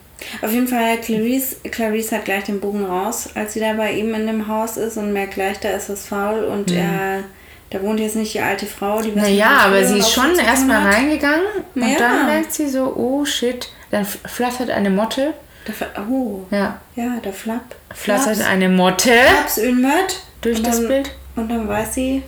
Auf 0.42 0.52
jeden 0.52 0.68
Fall, 0.68 0.98
Clarice, 0.98 1.58
Clarice 1.72 2.12
hat 2.12 2.26
gleich 2.26 2.44
den 2.46 2.60
Bogen 2.60 2.86
raus, 2.86 3.30
als 3.36 3.54
sie 3.54 3.60
da 3.60 3.74
bei 3.74 3.92
ihm 3.94 4.14
in 4.14 4.28
dem 4.28 4.48
Haus 4.48 4.78
ist 4.78 4.98
und 4.98 5.14
merkt 5.14 5.36
gleich, 5.36 5.60
da 5.60 5.70
ist 5.70 5.90
was 5.90 6.08
faul 6.08 6.44
und 6.44 6.72
er, 6.72 7.24
da 7.70 7.82
wohnt 7.82 8.00
jetzt 8.00 8.16
nicht 8.16 8.34
die 8.34 8.40
alte 8.42 8.66
Frau, 8.66 9.02
die 9.02 9.16
was 9.16 9.24
Naja, 9.24 9.50
aber 9.66 9.84
sie 9.86 10.00
ist 10.00 10.12
schon 10.12 10.38
erstmal 10.38 10.82
reingegangen 10.92 11.46
und 11.76 11.82
Ja. 11.88 11.98
dann 12.00 12.26
merkt 12.26 12.52
sie 12.54 12.68
so, 12.68 12.94
oh 12.96 13.24
shit, 13.26 13.70
dann 13.92 14.06
flattert 14.06 14.70
eine 14.70 14.90
Motte. 14.90 15.34
Da, 15.66 15.74
oh, 16.10 16.42
Ja, 16.52 16.80
ja, 16.96 17.18
der 17.24 17.34
Flapp. 17.34 17.76
flattert 17.94 18.42
eine 18.42 18.70
Motte 18.70 19.12
Flaps 19.12 19.58
Ölmött. 19.58 20.22
durch 20.42 20.62
das 20.64 20.86
Bild. 20.88 21.12
Und 21.36 21.50
dann 21.50 21.68
weiß 21.68 21.94
sie, 21.94 22.24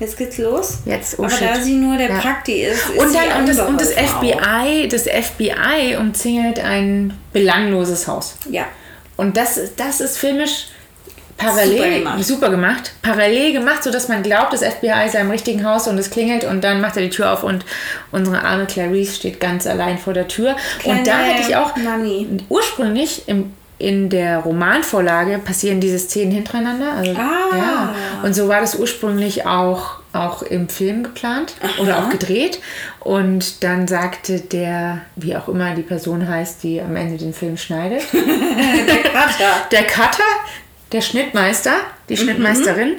jetzt 0.00 0.16
geht's 0.18 0.38
los. 0.38 0.78
Jetzt, 0.84 1.18
oh 1.18 1.24
aber 1.24 1.30
shit. 1.32 1.48
da 1.48 1.54
sie 1.60 1.74
nur 1.74 1.96
der 1.96 2.08
Ja. 2.10 2.18
Prakti 2.18 2.64
ist, 2.64 2.88
ist 2.90 2.98
Und 2.98 3.14
dann 3.14 3.40
und 3.40 3.48
das, 3.48 3.58
und 3.60 3.80
das 3.80 3.92
FBI, 3.92 4.88
das 4.88 5.02
FBI 5.04 5.96
umzingelt 5.98 6.58
ein 6.60 7.12
belangloses 7.32 8.06
Haus. 8.08 8.36
auch. 8.46 8.52
Ja. 8.52 8.64
Und 9.16 9.36
das, 9.36 9.60
das 9.76 10.00
ist 10.00 10.18
filmisch 10.18 10.66
parallel 11.36 11.76
Super 11.78 11.90
gemacht. 11.98 12.24
super 12.24 12.50
gemacht. 12.50 12.92
Parallel 13.02 13.52
gemacht, 13.52 13.82
sodass 13.82 14.08
man 14.08 14.22
glaubt, 14.22 14.52
das 14.52 14.62
FBI 14.64 15.08
sei 15.10 15.20
im 15.20 15.30
richtigen 15.30 15.64
Haus 15.64 15.88
und 15.88 15.98
es 15.98 16.10
klingelt 16.10 16.44
und 16.44 16.62
dann 16.62 16.80
macht 16.80 16.96
er 16.96 17.02
die 17.02 17.10
Tür 17.10 17.32
auf 17.32 17.42
und 17.42 17.64
unsere 18.12 18.42
arme 18.42 18.66
Clarice 18.66 19.16
steht 19.16 19.40
ganz 19.40 19.66
allein 19.66 19.98
vor 19.98 20.12
der 20.14 20.28
Tür. 20.28 20.56
und 20.84 20.98
da 21.06 21.12
Kleine 21.14 21.24
hätte 21.34 21.48
ich 21.50 21.56
auch 21.56 21.76
Nanny. 21.76 22.26
ursprünglich 22.48 23.22
im, 23.26 23.52
in 23.84 24.08
der 24.08 24.38
Romanvorlage 24.38 25.38
passieren 25.38 25.78
diese 25.80 25.98
Szenen 25.98 26.32
hintereinander. 26.32 26.92
Also, 26.94 27.12
Ah. 27.12 27.56
ja. 27.56 27.94
Und 28.22 28.34
so 28.34 28.48
war 28.48 28.60
das 28.60 28.76
ursprünglich 28.78 29.46
auch, 29.46 30.00
auch 30.12 30.42
im 30.42 30.68
Film 30.68 31.02
geplant 31.02 31.54
oder 31.80 31.98
auch 31.98 32.08
gedreht. 32.08 32.60
Und 33.00 33.62
dann 33.62 33.86
sagte 33.86 34.40
der, 34.40 35.02
wie 35.16 35.36
auch 35.36 35.48
immer 35.48 35.74
die 35.74 35.82
Person 35.82 36.26
heißt, 36.26 36.62
die 36.62 36.80
am 36.80 36.96
Ende 36.96 37.18
den 37.18 37.34
Film 37.34 37.56
schneidet, 37.56 38.02
Der 38.12 39.02
Kater. 39.10 39.66
der 39.70 39.82
Cutter, 39.84 40.22
der 40.92 41.00
Schnittmeister, 41.00 41.72
die 42.08 42.16
Schnittmeisterin, 42.16 42.96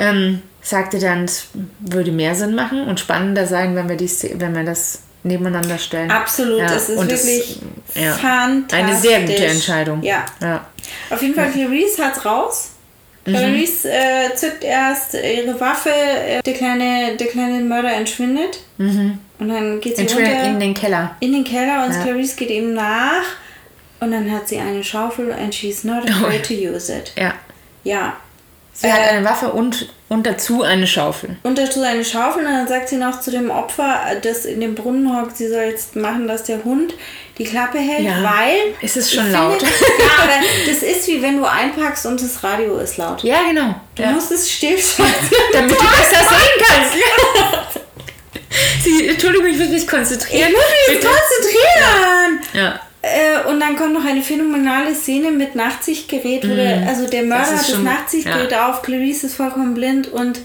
ähm, 0.00 0.42
sagte 0.60 0.98
dann, 0.98 1.24
es 1.24 1.48
würde 1.78 2.10
mehr 2.10 2.34
Sinn 2.34 2.54
machen 2.54 2.82
und 2.88 2.98
spannender 2.98 3.46
sein, 3.46 3.76
wenn 3.76 3.88
wir, 3.88 3.96
die, 3.96 4.10
wenn 4.34 4.54
wir 4.56 4.64
das 4.64 5.02
nebeneinander 5.26 5.78
stellen. 5.78 6.10
Absolut, 6.10 6.60
Ja, 6.60 6.74
es 6.74 6.88
ist 6.88 6.98
und 6.98 7.10
wirklich 7.10 7.58
ja, 7.94 8.12
fantastisch. 8.14 8.78
Eine 8.78 8.96
sehr 8.96 9.20
gute 9.20 9.46
Entscheidung. 9.46 10.02
Ja. 10.02 10.24
ja. 10.40 10.66
Auf 11.10 11.20
jeden 11.22 11.34
Fall, 11.34 11.50
Clarice 11.50 11.98
hat's 11.98 12.24
raus. 12.24 12.70
Mhm. 13.26 13.32
Clarice 13.34 13.84
äh, 13.86 14.34
zückt 14.34 14.62
erst 14.64 15.14
ihre 15.14 15.58
Waffe, 15.60 15.90
äh, 15.90 16.40
der, 16.42 16.54
kleine, 16.54 17.16
der 17.16 17.26
kleine 17.26 17.60
Mörder 17.64 17.92
entschwindet. 17.92 18.60
Und 18.78 19.18
dann 19.38 19.80
geht 19.80 19.96
sie 19.96 20.04
runter 20.06 20.44
in 20.44 20.60
den 20.60 20.74
Keller. 20.74 21.16
in 21.20 21.32
den 21.32 21.44
Keller 21.44 21.84
und 21.86 21.92
Ja. 21.92 22.02
Clarice 22.02 22.36
geht 22.36 22.50
ihm 22.50 22.74
nach. 22.74 23.24
Und 23.98 24.12
dann 24.12 24.30
hat 24.30 24.46
sie 24.46 24.58
eine 24.58 24.84
Schaufel 24.84 25.32
and 25.32 25.54
she's 25.54 25.82
not 25.82 26.04
afraid 26.10 26.46
to 26.46 26.54
use 26.54 26.92
it. 26.94 27.12
Ja. 27.16 27.34
Ja. 27.82 28.16
Sie 28.78 28.92
hat 28.92 29.00
eine 29.08 29.24
Waffe 29.24 29.48
und, 29.52 29.88
und 30.10 30.26
dazu 30.26 30.62
eine 30.62 30.86
Schaufel. 30.86 31.36
Und 31.42 31.56
dazu 31.56 31.80
eine 31.82 32.04
Schaufel 32.04 32.44
und 32.44 32.52
dann 32.52 32.68
sagt 32.68 32.90
sie 32.90 32.96
noch 32.96 33.20
zu 33.20 33.30
dem 33.30 33.50
Opfer, 33.50 34.00
das 34.20 34.44
in 34.44 34.60
dem 34.60 34.74
Brunnen 34.74 35.16
hockt, 35.18 35.36
sie 35.38 35.48
soll 35.48 35.62
jetzt 35.62 35.96
machen, 35.96 36.28
dass 36.28 36.44
der 36.44 36.62
Hund 36.62 36.92
die 37.38 37.44
Klappe 37.44 37.78
hält, 37.78 38.04
Ja. 38.04 38.22
weil... 38.22 38.74
Ist 38.82 38.98
es 38.98 39.10
schon 39.10 39.24
finde- 39.24 39.38
laut? 39.38 39.62
Ja, 39.62 40.22
aber 40.24 40.32
das 40.66 40.82
ist 40.82 41.06
wie 41.08 41.22
wenn 41.22 41.38
du 41.38 41.44
einpackst 41.46 42.04
und 42.04 42.20
das 42.20 42.42
Radio 42.44 42.76
ist 42.78 42.98
laut. 42.98 43.22
Ja, 43.22 43.40
genau. 43.48 43.74
Du 43.94 44.02
ja. 44.02 44.10
musst 44.10 44.30
es 44.30 44.50
stillschalten. 44.50 45.14
Damit 45.54 45.70
du 45.70 45.76
besser 45.76 46.20
sehen 46.28 46.64
kannst. 46.66 46.92
Sie, 48.82 49.08
Entschuldigung, 49.08 49.46
ich 49.48 49.58
will 49.58 49.68
mich 49.68 49.86
konzentrieren. 49.88 50.48
Ich 50.50 50.54
muss 50.54 50.64
mich 50.88 51.00
Bitte. 51.00 51.08
konzentrieren! 51.14 52.40
Ja. 52.52 52.80
Äh, 53.06 53.48
und 53.48 53.60
dann 53.60 53.76
kommt 53.76 53.92
noch 53.94 54.04
eine 54.04 54.22
phänomenale 54.22 54.94
Szene 54.94 55.30
mit 55.30 55.54
Nachtsichtgerät, 55.54 56.48
wo 56.48 56.54
der, 56.54 56.86
also 56.88 57.06
der 57.06 57.22
Mörder 57.22 57.50
Mhm. 57.52 57.54
ist 57.56 57.68
hat 57.68 57.72
das 57.74 57.82
Nachtsichtgerät 57.82 58.54
auf, 58.54 58.82
Clarice 58.82 59.24
ist 59.24 59.34
vollkommen 59.36 59.74
blind 59.74 60.08
und 60.08 60.40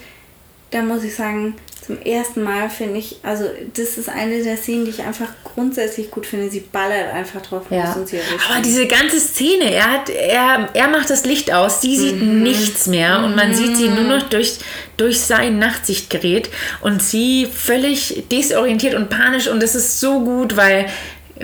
da 0.71 0.81
muss 0.81 1.03
ich 1.03 1.15
sagen, 1.15 1.55
zum 1.85 1.99
ersten 2.03 2.43
Mal 2.43 2.69
finde 2.69 2.99
ich, 2.99 3.17
also 3.23 3.45
das 3.73 3.97
ist 3.97 4.07
eine 4.07 4.43
der 4.43 4.55
Szenen, 4.55 4.85
die 4.85 4.91
ich 4.91 5.01
einfach 5.01 5.27
grundsätzlich 5.43 6.11
gut 6.11 6.27
finde. 6.27 6.49
Sie 6.51 6.59
ballert 6.59 7.11
einfach 7.11 7.41
drauf 7.41 7.63
los 7.71 7.79
Ja. 7.83 7.93
und 7.93 8.07
sie 8.07 8.17
erwischt 8.17 8.49
Aber 8.51 8.61
diese 8.61 8.85
ganze 8.85 9.19
Szene, 9.19 9.73
er, 9.73 9.91
hat, 9.91 10.09
er, 10.09 10.69
er 10.73 10.87
macht 10.89 11.09
das 11.09 11.25
Licht 11.25 11.51
aus, 11.51 11.81
sie 11.81 11.97
sieht 11.97 12.21
Mhm. 12.21 12.43
nichts 12.43 12.85
mehr 12.85 13.23
und 13.25 13.35
man 13.35 13.55
sieht 13.55 13.75
sie 13.75 13.87
nur 13.89 14.03
noch 14.03 14.29
durch, 14.29 14.59
durch 14.97 15.19
sein 15.21 15.57
Nachtsichtgerät 15.57 16.49
und 16.81 17.01
sie 17.01 17.47
völlig 17.51 18.25
desorientiert 18.31 18.93
und 18.93 19.09
panisch 19.09 19.47
und 19.47 19.61
das 19.61 19.73
ist 19.73 19.99
so 19.99 20.19
gut, 20.23 20.55
weil, 20.55 20.85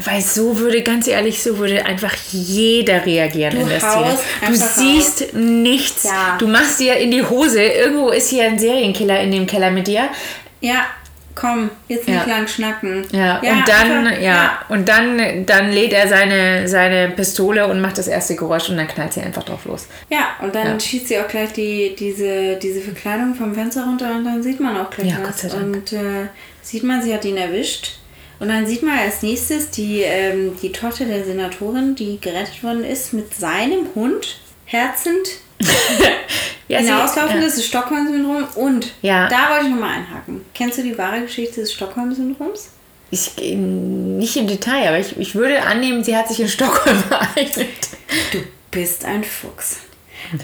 weil 0.06 0.22
so 0.22 0.58
würde, 0.60 0.82
ganz 0.84 1.08
ehrlich, 1.08 1.42
so 1.42 1.58
würde 1.58 1.86
einfach 1.86 2.14
jeder 2.32 3.06
reagieren 3.06 3.54
Du 3.56 3.62
in 3.62 3.70
der 3.70 3.80
Szene. 3.80 4.18
Du 4.48 4.54
siehst 4.54 5.34
nichts. 5.34 6.04
Ja. 6.04 6.36
Du 6.38 6.48
machst 6.48 6.80
dir 6.80 6.96
in 6.98 7.12
die 7.12 7.24
Hose. 7.24 7.62
Irgendwo 7.64 8.10
ist 8.10 8.30
hier 8.30 8.44
ein 8.46 8.60
Serienkiller 8.60 9.20
in 9.22 9.32
dem 9.32 9.48
Keller 9.48 9.72
mit 9.72 9.88
dir. 9.88 10.10
Ja, 10.62 10.86
komm, 11.36 11.70
jetzt 11.88 12.08
nicht 12.08 12.18
Ja. 12.28 12.34
lang 12.36 12.48
schnacken. 12.48 13.06
Ja, 13.12 13.38
und 13.40 13.68
dann, 13.68 14.08
einfach- 14.08 14.22
ja, 14.22 14.60
und 14.70 14.90
dann, 14.90 15.46
dann 15.46 15.72
lädt 15.72 15.94
er 15.94 16.08
seine, 16.08 16.68
seine 16.68 17.10
Pistole 17.10 17.68
und 17.68 17.80
macht 17.80 17.98
das 17.98 18.08
erste 18.08 18.36
Geräusch 18.36 18.70
und 18.70 18.78
dann 18.78 18.88
knallt 18.88 19.14
sie 19.14 19.22
einfach 19.22 19.44
drauf 19.44 19.66
los. 19.66 19.88
Ja, 20.10 20.30
und 20.42 20.54
dann 20.56 20.68
Ja. 20.68 20.80
schießt 20.80 21.08
sie 21.08 21.20
auch 21.20 21.28
gleich 21.28 21.54
die, 21.54 21.96
diese, 21.98 22.56
diese 22.56 22.82
Verkleidung 22.82 23.36
vom 23.36 23.54
Fenster 23.54 23.84
runter 23.84 24.12
und 24.16 24.26
dann 24.26 24.42
sieht 24.42 24.60
man 24.60 24.78
auch 24.78 24.90
gleich 24.90 25.10
Ja, 25.12 25.18
was. 25.22 25.28
Gott 25.28 25.38
sei 25.40 25.48
Dank. 25.50 25.76
Und 25.76 25.94
äh, 25.94 26.28
sieht 26.62 26.84
man, 26.84 27.02
sie 27.04 27.14
hat 27.14 27.24
ihn 27.26 27.38
erwischt. 27.38 28.00
Und 28.40 28.50
dann 28.50 28.68
sieht 28.68 28.84
man 28.84 28.98
als 29.00 29.24
nächstes 29.24 29.72
die, 29.72 30.02
ähm, 30.02 30.56
die 30.62 30.72
Tochter 30.72 31.06
der 31.06 31.24
Senatorin, 31.26 31.96
die 31.96 32.20
gerettet 32.22 32.64
worden 32.64 32.84
ist, 32.84 33.14
mit 33.14 33.34
seinem 33.34 33.88
Hund 33.96 34.40
herzend 34.66 35.28
Ja, 36.68 36.80
sie- 36.80 36.86
hinauslaufen. 36.88 37.38
ja. 37.40 37.46
Das 37.46 37.58
ist 37.58 37.66
Stockholm-Syndrom. 37.68 38.44
Und 38.56 38.94
Ja. 39.02 39.28
da 39.30 39.50
wollte 39.52 39.66
ich 39.66 39.72
nochmal 39.72 39.96
einhaken. 39.96 40.46
Kennst 40.54 40.78
du 40.78 40.84
die 40.84 40.98
wahre 40.98 41.22
Geschichte 41.22 41.62
des 41.62 41.74
Stockholm-Syndroms? 41.74 42.70
Ich, 43.10 43.32
äh, 43.42 43.56
nicht 43.56 44.36
im 44.36 44.48
Detail, 44.48 44.90
aber 44.90 45.00
ich, 45.00 45.18
ich 45.18 45.34
würde 45.34 45.62
annehmen, 45.64 46.04
sie 46.04 46.16
hat 46.16 46.28
sich 46.28 46.40
in 46.42 46.50
Stockholm 46.50 47.02
ereignet. 47.10 47.68
Du 48.34 48.40
bist 48.70 49.06
ein 49.06 49.24
Fuchs. 49.24 49.78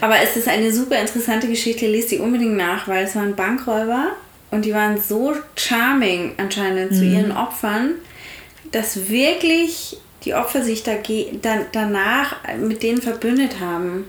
Aber 0.00 0.18
es 0.20 0.34
ist 0.36 0.48
eine 0.48 0.72
super 0.72 0.98
interessante 0.98 1.46
Geschichte, 1.46 1.86
lest 1.86 2.10
die 2.10 2.18
unbedingt 2.18 2.56
nach, 2.56 2.88
weil 2.88 3.04
es 3.04 3.14
waren 3.14 3.36
Bankräuber 3.36 4.12
und 4.54 4.64
die 4.64 4.72
waren 4.72 5.00
so 5.00 5.34
charming 5.56 6.32
anscheinend 6.38 6.94
zu 6.94 7.04
ihren 7.04 7.32
Opfern, 7.32 7.92
dass 8.72 9.08
wirklich 9.08 9.96
die 10.24 10.34
Opfer 10.34 10.62
sich 10.62 10.82
dage- 10.82 11.38
dann, 11.42 11.66
danach 11.72 12.36
mit 12.58 12.82
denen 12.82 13.02
verbündet 13.02 13.60
haben 13.60 14.06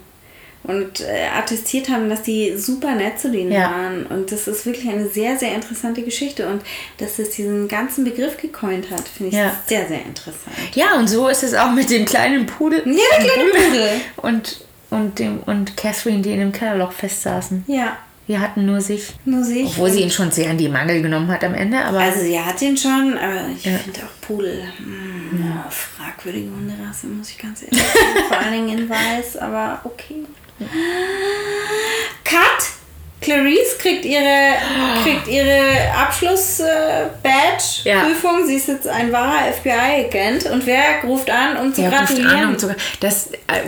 und 0.64 1.02
äh, 1.02 1.28
attestiert 1.38 1.90
haben, 1.90 2.10
dass 2.10 2.24
die 2.24 2.58
super 2.58 2.96
nett 2.96 3.20
zu 3.20 3.30
denen 3.32 3.52
Ja. 3.52 3.70
waren. 3.70 4.06
Und 4.08 4.32
das 4.32 4.48
ist 4.48 4.66
wirklich 4.66 4.88
eine 4.90 5.08
sehr, 5.08 5.38
sehr 5.38 5.54
interessante 5.54 6.02
Geschichte. 6.02 6.48
Und 6.48 6.62
dass 6.98 7.20
es 7.20 7.32
diesen 7.32 7.68
ganzen 7.68 8.04
Begriff 8.04 8.38
gecoint 8.38 8.90
hat, 8.90 9.08
finde 9.08 9.32
ich 9.32 9.38
Ja. 9.38 9.52
sehr, 9.68 9.88
sehr 9.88 10.02
interessant. 10.02 10.56
Ja, 10.74 10.98
und 10.98 11.08
so 11.08 11.28
ist 11.28 11.44
es 11.44 11.54
auch 11.54 11.72
mit 11.72 11.90
dem 11.92 12.06
kleinen 12.06 12.46
Pudel. 12.48 12.82
Ja, 12.86 13.20
der 13.20 13.30
kleine 13.30 13.50
Pudel. 13.52 13.90
Und, 14.18 14.62
und, 14.90 15.20
dem, 15.20 15.40
und 15.46 15.78
Catherine, 15.78 16.22
die 16.24 16.32
in 16.32 16.40
dem 16.40 16.52
Kellerloch 16.52 16.94
festsaßen. 16.94 17.66
Ja. 17.68 17.98
Wir 18.28 18.40
hatten 18.40 18.66
nur 18.66 18.82
sich. 18.82 19.14
Nur 19.26 19.44
sich. 19.44 19.68
Obwohl 19.68 19.92
sie 19.92 20.02
ihn 20.02 20.10
schon 20.10 20.32
sehr 20.32 20.50
an 20.50 20.58
die 20.58 20.68
Mangel 20.68 21.00
genommen 21.02 21.32
hat 21.32 21.44
am 21.44 21.54
Ende, 21.54 21.78
aber. 21.78 22.00
Also 22.00 22.22
sie 22.22 22.40
hat 22.40 22.60
ihn 22.62 22.76
schon, 22.76 23.16
aber 23.18 23.46
ich 23.56 23.62
finde 23.62 24.00
auch 24.00 24.26
Pudel. 24.26 24.64
Mh, 24.80 25.46
ja. 25.46 25.70
Fragwürdige 25.70 26.50
Hunderasse, 26.50 27.06
muss 27.08 27.30
ich 27.30 27.38
ganz 27.38 27.62
ehrlich 27.62 27.80
sagen. 27.80 28.26
Vor 28.28 28.38
allen 28.38 28.54
Dingen 28.54 28.80
in 28.80 28.90
Weiß, 28.90 29.38
aber 29.38 29.82
okay. 29.84 30.24
Cut! 32.24 32.70
Clarice 33.22 33.78
kriegt 33.80 34.04
ihre, 34.06 34.54
kriegt 35.04 35.28
ihre 35.28 35.92
Abschluss-Badge-Prüfung. 35.98 38.40
Ja. 38.40 38.46
Sie 38.46 38.56
ist 38.56 38.68
jetzt 38.68 38.88
ein 38.88 39.12
wahrer 39.12 39.52
FBI-Agent. 39.52 40.46
Und 40.46 40.66
wer 40.68 41.02
ruft 41.04 41.32
an, 41.32 41.58
um 41.58 41.74
zu 41.74 41.82
ruft 41.82 41.94
gratulieren? 41.94 42.32
an, 42.32 42.50
um 42.50 42.60
zu, 42.60 42.76
das, 43.00 43.32
äh. 43.48 43.64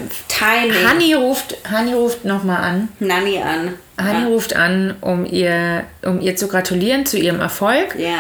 Honey 0.88 1.16
ruft, 1.16 1.58
Honey 1.72 1.94
ruft 1.94 2.24
nochmal 2.24 2.64
an. 2.64 2.90
Nanny 3.00 3.42
an. 3.42 3.74
Honey 4.00 4.26
ruft 4.26 4.56
an, 4.56 4.96
um 5.02 5.26
ihr, 5.26 5.84
um 6.04 6.22
ihr 6.22 6.36
zu 6.36 6.48
gratulieren 6.48 7.06
zu 7.06 7.18
ihrem 7.18 7.40
Erfolg 7.40 7.96
Ja. 7.98 8.20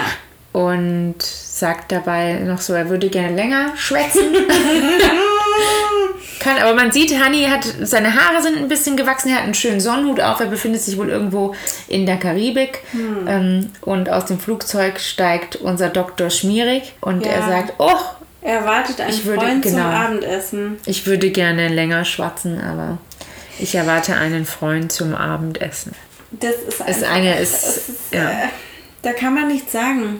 und 0.53 1.15
sagt 1.21 1.91
dabei 1.91 2.33
noch 2.35 2.59
so, 2.61 2.73
er 2.73 2.89
würde 2.89 3.09
gerne 3.09 3.35
länger 3.35 3.73
schwätzen. 3.77 4.33
Kann, 6.39 6.57
aber 6.59 6.75
man 6.75 6.91
sieht, 6.91 7.11
Honey 7.23 7.45
hat, 7.45 7.65
seine 7.81 8.13
Haare 8.13 8.41
sind 8.41 8.57
ein 8.57 8.67
bisschen 8.67 8.95
gewachsen, 8.95 9.29
er 9.29 9.37
hat 9.37 9.43
einen 9.43 9.53
schönen 9.55 9.79
Sonnenhut 9.79 10.21
auf, 10.21 10.39
er 10.39 10.45
befindet 10.45 10.81
sich 10.81 10.97
wohl 10.97 11.09
irgendwo 11.09 11.55
in 11.87 12.05
der 12.05 12.17
Karibik 12.17 12.83
ähm, 13.27 13.71
und 13.81 14.09
aus 14.09 14.25
dem 14.25 14.39
Flugzeug 14.39 14.99
steigt 14.99 15.55
unser 15.57 15.89
Doktor 15.89 16.29
Schmierig 16.29 16.93
und 17.01 17.25
Ja. 17.25 17.31
er 17.33 17.41
sagt, 17.43 17.73
oh, 17.79 17.91
Er 18.41 18.63
wartet 18.65 19.01
einen 19.01 19.09
Ich 19.09 19.25
würde- 19.25 19.41
Freund 19.41 19.63
zum 19.65 19.73
genau. 19.75 19.87
Abendessen. 19.87 20.77
ich 20.85 21.05
würde 21.07 21.31
gerne 21.31 21.67
länger 21.69 22.05
schwatzen, 22.05 22.61
aber 22.61 22.99
ich 23.59 23.75
erwarte 23.75 24.15
einen 24.15 24.45
Freund 24.45 24.91
zum 24.91 25.15
Abendessen. 25.15 25.93
Das 26.31 26.51
ist, 26.55 26.79
Ist 26.79 26.81
einfach- 26.81 27.11
eine- 27.11 27.39
ist- 27.39 27.53
ist 27.53 27.89
ja. 28.11 28.29
äh, 28.29 28.33
da 29.01 29.13
kann 29.13 29.33
man 29.33 29.47
nichts 29.47 29.71
sagen. 29.71 30.19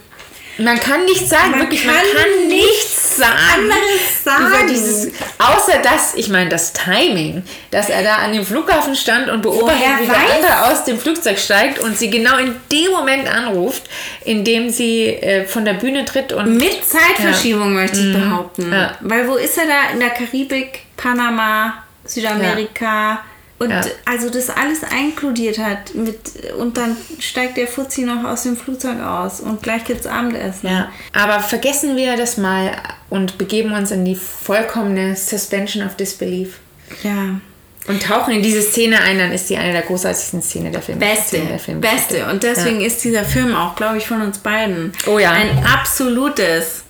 Man 0.60 0.80
kann 0.80 1.06
nichts 1.06 1.30
sagen, 1.30 1.52
Man 1.52 1.60
wirklich, 1.60 1.86
man 1.86 1.94
kann 1.96 2.04
kann 2.16 2.48
nichts 2.48 3.18
sagen. 3.18 3.32
anderes 3.54 4.24
sagen. 4.24 4.48
Über 4.48 4.68
dieses, 4.68 5.12
außer 5.38 5.80
das, 5.84 6.16
ich 6.16 6.30
meine, 6.30 6.50
das 6.50 6.74
Timing, 6.74 7.44
dass 7.70 7.90
er 7.92 8.02
da 8.02 8.16
an 8.16 8.34
dem 8.34 8.44
Flughafen 8.44 8.96
stand 8.96 9.30
und 9.30 9.44
beobachtet, 9.44 9.80
Woher 9.82 10.00
wie 10.02 10.08
der 10.08 10.16
weiß- 10.16 10.36
andere 10.36 10.72
aus 10.72 10.84
dem 10.86 10.98
Flugzeug 11.00 11.38
steigt 11.38 11.78
und 11.78 11.96
sie 11.96 12.10
genau 12.10 12.38
in 12.38 12.56
dem 12.72 12.90
Moment 12.92 13.28
anruft, 13.32 13.84
in 14.26 14.44
dem 14.44 14.72
sie 14.72 15.06
äh, 15.10 15.46
von 15.46 15.64
der 15.64 15.74
Bühne 15.74 16.06
tritt 16.06 16.34
und 16.34 16.58
Mit 16.58 16.80
Zeitverschiebung 16.84 17.74
möchte 17.76 18.00
ich 18.00 18.14
behaupten. 18.14 18.68
Mhm. 18.68 18.74
Ja. 18.74 18.98
Weil 19.02 19.28
wo 19.28 19.36
ist 19.36 19.60
er 19.60 19.66
da? 19.68 19.94
In 19.94 20.00
der 20.00 20.10
Karibik, 20.10 20.80
Panama, 20.98 21.84
Südamerika. 22.08 23.20
Und 23.60 23.72
Ja. 23.72 23.82
also 24.06 24.30
das 24.30 24.52
alles 24.52 24.82
inkludiert 24.84 25.58
hat. 25.58 25.96
Mit, 25.96 26.20
und 26.60 26.78
dann 26.78 26.96
steigt 27.20 27.58
der 27.58 27.68
Fuzzi 27.68 28.02
noch 28.02 28.24
aus 28.24 28.44
dem 28.44 28.56
Flugzeug 28.56 29.02
aus 29.02 29.40
und 29.40 29.64
gleich 29.64 29.84
gibt's 29.84 30.06
Abendessen. 30.06 30.70
Ja, 30.70 30.92
aber 31.12 31.40
vergessen 31.40 31.96
wir 31.98 32.16
das 32.18 32.38
mal 32.38 32.72
und 33.10 33.40
begeben 33.40 33.72
uns 33.74 33.90
in 33.90 34.06
die 34.06 34.14
vollkommene 34.16 35.16
Suspension 35.16 35.84
of 35.88 35.96
Disbelief 35.96 36.60
ja. 37.02 37.40
und 37.88 38.04
tauchen 38.04 38.36
in 38.36 38.44
diese 38.44 38.62
Szene 38.62 39.00
ein, 39.02 39.18
dann 39.18 39.32
ist 39.32 39.50
die 39.50 39.58
eine 39.58 39.72
der 39.74 39.82
großartigsten 39.82 40.44
Szenen 40.44 40.72
der 40.72 40.84
Film. 40.84 41.00
Beste, 41.00 41.40
der 41.40 41.58
Film 41.58 41.82
beste. 41.82 42.28
Und 42.30 42.44
deswegen 42.44 42.82
ist 42.82 43.04
dieser 43.04 43.24
Film 43.24 43.56
auch, 43.56 43.76
glaube 43.76 43.98
ich, 43.98 44.06
von 44.08 44.22
uns 44.22 44.38
beiden 44.38 44.94
Oh 45.08 45.18
ja. 45.18 45.32
ein 45.32 45.66
absolutes. 45.66 46.84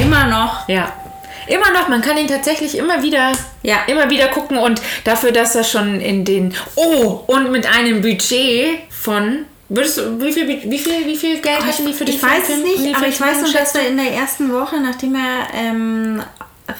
Immer 0.00 0.26
noch. 0.26 0.68
Ja. 0.68 0.92
Immer 1.46 1.70
noch, 1.72 1.88
man 1.88 2.00
kann 2.02 2.16
ihn 2.16 2.28
tatsächlich 2.28 2.76
immer 2.78 3.02
wieder, 3.02 3.32
Ja. 3.62 3.78
immer 3.86 4.08
wieder 4.10 4.28
gucken 4.28 4.56
und 4.58 4.80
dafür, 5.04 5.32
dass 5.32 5.54
er 5.54 5.64
schon 5.64 6.00
in 6.00 6.24
den, 6.24 6.54
oh, 6.76 7.20
und 7.26 7.50
mit 7.50 7.66
einem 7.66 8.00
Budget 8.02 8.78
von, 8.90 9.44
würdest 9.68 9.98
du, 9.98 10.20
wie 10.20 10.32
viel, 10.32 10.46
wie 10.48 10.78
viel, 10.78 11.06
wie 11.06 11.16
viel 11.16 11.40
Geld 11.40 11.60
hatten 11.64 11.86
die 11.86 11.92
für 11.92 12.04
den 12.04 12.14
Ich 12.14 12.22
weiß 12.22 12.48
es 12.48 12.62
nicht, 12.62 12.96
aber 12.96 13.06
ich 13.08 13.20
weiß 13.20 13.42
nur, 13.42 13.52
dass 13.52 13.74
er 13.74 13.88
in 13.88 13.96
der 13.96 14.12
ersten 14.12 14.52
Woche, 14.52 14.80
nachdem 14.80 15.14
er 15.14 15.46
ähm, 15.54 16.22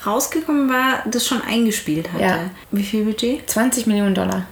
rausgekommen 0.07 0.69
war, 0.71 1.03
das 1.07 1.27
schon 1.27 1.43
eingespielt 1.43 2.13
hatte. 2.13 2.23
Ja. 2.25 2.39
Wie 2.71 2.83
viel 2.85 3.05
Budget? 3.05 3.49
20 3.51 3.87
Millionen 3.87 4.15
Dollar. 4.15 4.45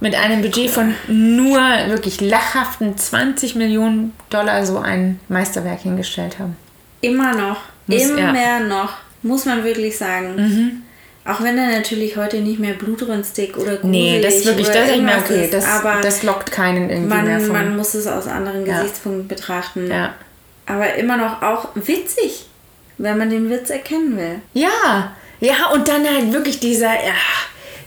Mit 0.00 0.16
einem 0.16 0.42
Budget 0.42 0.68
von 0.68 0.94
nur 1.06 1.60
wirklich 1.86 2.20
lachhaften 2.20 2.98
20 2.98 3.54
Millionen 3.54 4.12
Dollar 4.30 4.66
so 4.66 4.78
ein 4.78 5.20
Meisterwerk 5.28 5.82
hingestellt 5.82 6.40
haben. 6.40 6.56
Immer 7.02 7.32
noch. 7.34 7.58
Muss- 7.86 8.02
immer 8.02 8.34
ja. 8.34 8.58
Noch. 8.60 8.94
Muss 9.22 9.44
man 9.44 9.64
wirklich 9.64 9.96
sagen. 9.96 10.82
Auch 11.24 11.40
wenn 11.40 11.56
er 11.56 11.68
natürlich 11.78 12.16
heute 12.16 12.38
nicht 12.40 12.58
mehr 12.58 12.74
blutrünstig 12.74 13.56
oder 13.56 13.76
gruselig 13.76 13.84
Nee, 13.84 14.20
das 14.20 14.34
ist 14.36 14.46
wirklich, 14.46 14.66
oder 14.68 14.80
das 14.80 14.90
ist 14.90 15.02
mehr 15.02 15.18
okay. 15.18 15.48
Das, 15.52 15.64
aber 15.64 16.00
das 16.02 16.22
lockt 16.24 16.50
keinen 16.50 16.90
irgendwie 16.90 17.14
mehr 17.14 17.38
man, 17.38 17.40
von. 17.40 17.52
man 17.52 17.76
muss 17.76 17.94
es 17.94 18.08
aus 18.08 18.26
anderen 18.26 18.66
Ja. 18.66 18.78
Gesichtspunkten 18.80 19.28
betrachten. 19.28 19.88
ja. 19.90 20.14
Aber 20.66 20.94
immer 20.94 21.16
noch 21.16 21.42
auch 21.42 21.68
witzig, 21.74 22.46
wenn 22.98 23.18
man 23.18 23.30
den 23.30 23.50
Witz 23.50 23.70
erkennen 23.70 24.16
will. 24.16 24.40
Ja, 24.54 25.12
ja, 25.40 25.70
und 25.72 25.88
dann 25.88 26.04
halt 26.06 26.32
wirklich 26.32 26.60
dieser 26.60 26.92
ja, 26.92 27.14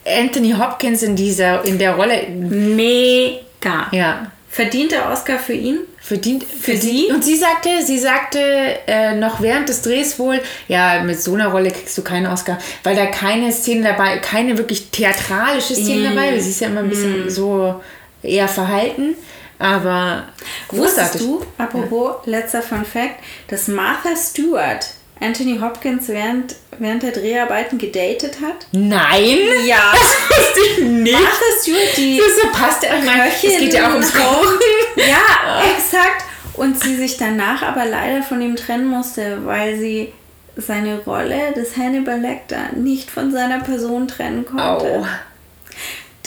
Anthony 0.06 0.52
Hopkins 0.52 1.02
in 1.02 1.16
dieser, 1.16 1.64
in 1.64 1.80
der 1.80 1.96
Rolle. 1.96 2.28
Mega. 2.30 3.88
Ja. 3.92 4.30
Verdient 4.50 4.92
der 4.92 5.10
Oscar 5.10 5.40
für 5.40 5.54
ihn? 5.54 5.80
Verdient 6.08 6.44
für 6.44 6.78
sie? 6.78 7.08
Und 7.12 7.24
sie 7.24 7.36
sagte, 7.36 7.70
sie 7.84 7.98
sagte 7.98 8.40
äh, 8.86 9.16
noch 9.16 9.42
während 9.42 9.68
des 9.70 9.82
Drehs 9.82 10.20
wohl, 10.20 10.40
ja, 10.68 11.02
mit 11.02 11.20
so 11.20 11.34
einer 11.34 11.48
Rolle 11.48 11.72
kriegst 11.72 11.98
du 11.98 12.04
keinen 12.04 12.28
Oscar, 12.28 12.60
weil 12.84 12.96
da 12.96 13.08
keine 13.08 13.52
Szene 13.52 13.82
dabei, 13.90 14.20
keine 14.20 14.56
wirklich 14.58 14.92
theatralische 14.92 15.74
Szene 15.74 16.12
Mm. 16.12 16.16
dabei, 16.16 16.40
sie 16.40 16.52
ist 16.52 16.62
ja 16.62 16.68
immer 16.68 16.82
ein 16.82 16.90
bisschen 16.90 17.28
so 17.30 17.82
eher 18.22 18.48
verhalten, 18.48 19.16
aber 19.58 20.26
Wusstest 20.70 21.20
du, 21.22 21.44
apropos 21.58 22.18
letzter 22.26 22.62
Fun 22.62 22.86
Fact, 22.86 23.16
dass 23.48 23.68
Martha 23.68 24.10
Stewart 24.16 24.86
Anthony 25.20 25.58
Hopkins 25.60 26.08
während, 26.10 26.56
während 26.78 27.04
der 27.04 27.12
Dreharbeiten 27.12 27.78
gedatet 27.78 28.38
hat? 28.42 28.68
Nein! 28.72 29.40
Ja. 29.66 29.94
Das 30.30 30.38
wusste 30.40 30.60
ich 30.72 30.86
nicht! 30.86 31.14
Martha 31.14 31.62
Stewart, 31.62 31.98
die 31.98 32.18
Das 32.18 32.42
so 32.42 32.48
passt 32.52 32.84
ja. 32.84 32.90
Meine, 33.04 33.30
es 33.30 33.42
Köchin 33.42 33.60
geht 33.60 33.74
ja 33.74 33.88
auch 33.88 33.94
ums 33.94 34.14
Kochen. 34.14 34.60
Ja, 34.98 35.64
exakt. 35.78 36.26
Und 36.56 36.82
sie 36.82 36.96
sich 36.96 37.18
danach 37.18 37.62
aber 37.62 37.86
leider 37.86 38.22
von 38.24 38.42
ihm 38.42 38.56
trennen 38.56 38.88
musste, 38.88 39.46
weil 39.46 39.78
sie 39.78 40.12
seine 40.58 41.00
Rolle 41.00 41.54
des 41.56 41.76
Hannibal 41.78 42.20
Lecter 42.20 42.72
nicht 42.76 43.12
von 43.12 43.32
seiner 43.32 43.60
Person 43.60 44.08
trennen 44.08 44.46
konnte. 44.46 44.64
Au. 45.00 45.06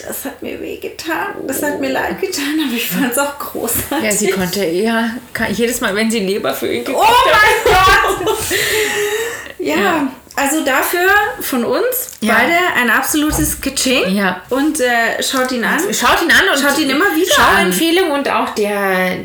Das 0.06 0.24
hat 0.24 0.42
mir 0.42 0.60
wehgetan. 0.60 1.28
Das 1.46 1.62
hat 1.62 1.80
mir 1.80 1.90
leid 1.90 2.20
getan, 2.20 2.60
aber 2.66 2.74
ich 2.76 2.88
fand 2.88 3.12
es 3.12 3.18
auch 3.18 3.38
großartig. 3.38 4.04
Ja, 4.04 4.10
sie 4.10 4.30
konnte 4.30 4.64
eher, 4.64 5.10
jedes 5.50 5.80
Mal, 5.80 5.94
wenn 5.94 6.10
sie 6.10 6.20
Leber 6.20 6.54
für 6.54 6.72
ihn 6.72 6.82
Oh 6.82 6.84
gekocht 6.86 7.06
hat. 7.26 7.40
mein 7.66 8.26
Gott! 8.26 8.36
Ja, 9.58 9.76
Ja. 9.76 10.12
Also 10.38 10.64
dafür 10.64 11.08
von 11.40 11.64
uns 11.64 12.10
Ja. 12.20 12.34
beide 12.34 12.52
ein 12.80 12.90
absolutes 12.90 13.60
Kitsching. 13.60 14.14
Ja. 14.14 14.42
Und 14.50 14.80
äh, 14.80 15.22
schaut 15.22 15.50
ihn 15.52 15.64
an. 15.64 15.78
Schaut 15.92 16.22
ihn 16.22 16.30
an 16.30 16.48
und 16.54 16.60
Schaut 16.62 16.78
ihn 16.78 16.90
immer 16.90 17.04
wieder 17.14 17.34
Schauempfehlung 17.34 18.10
und 18.12 18.28
auch 18.30 18.50
der, 18.54 19.16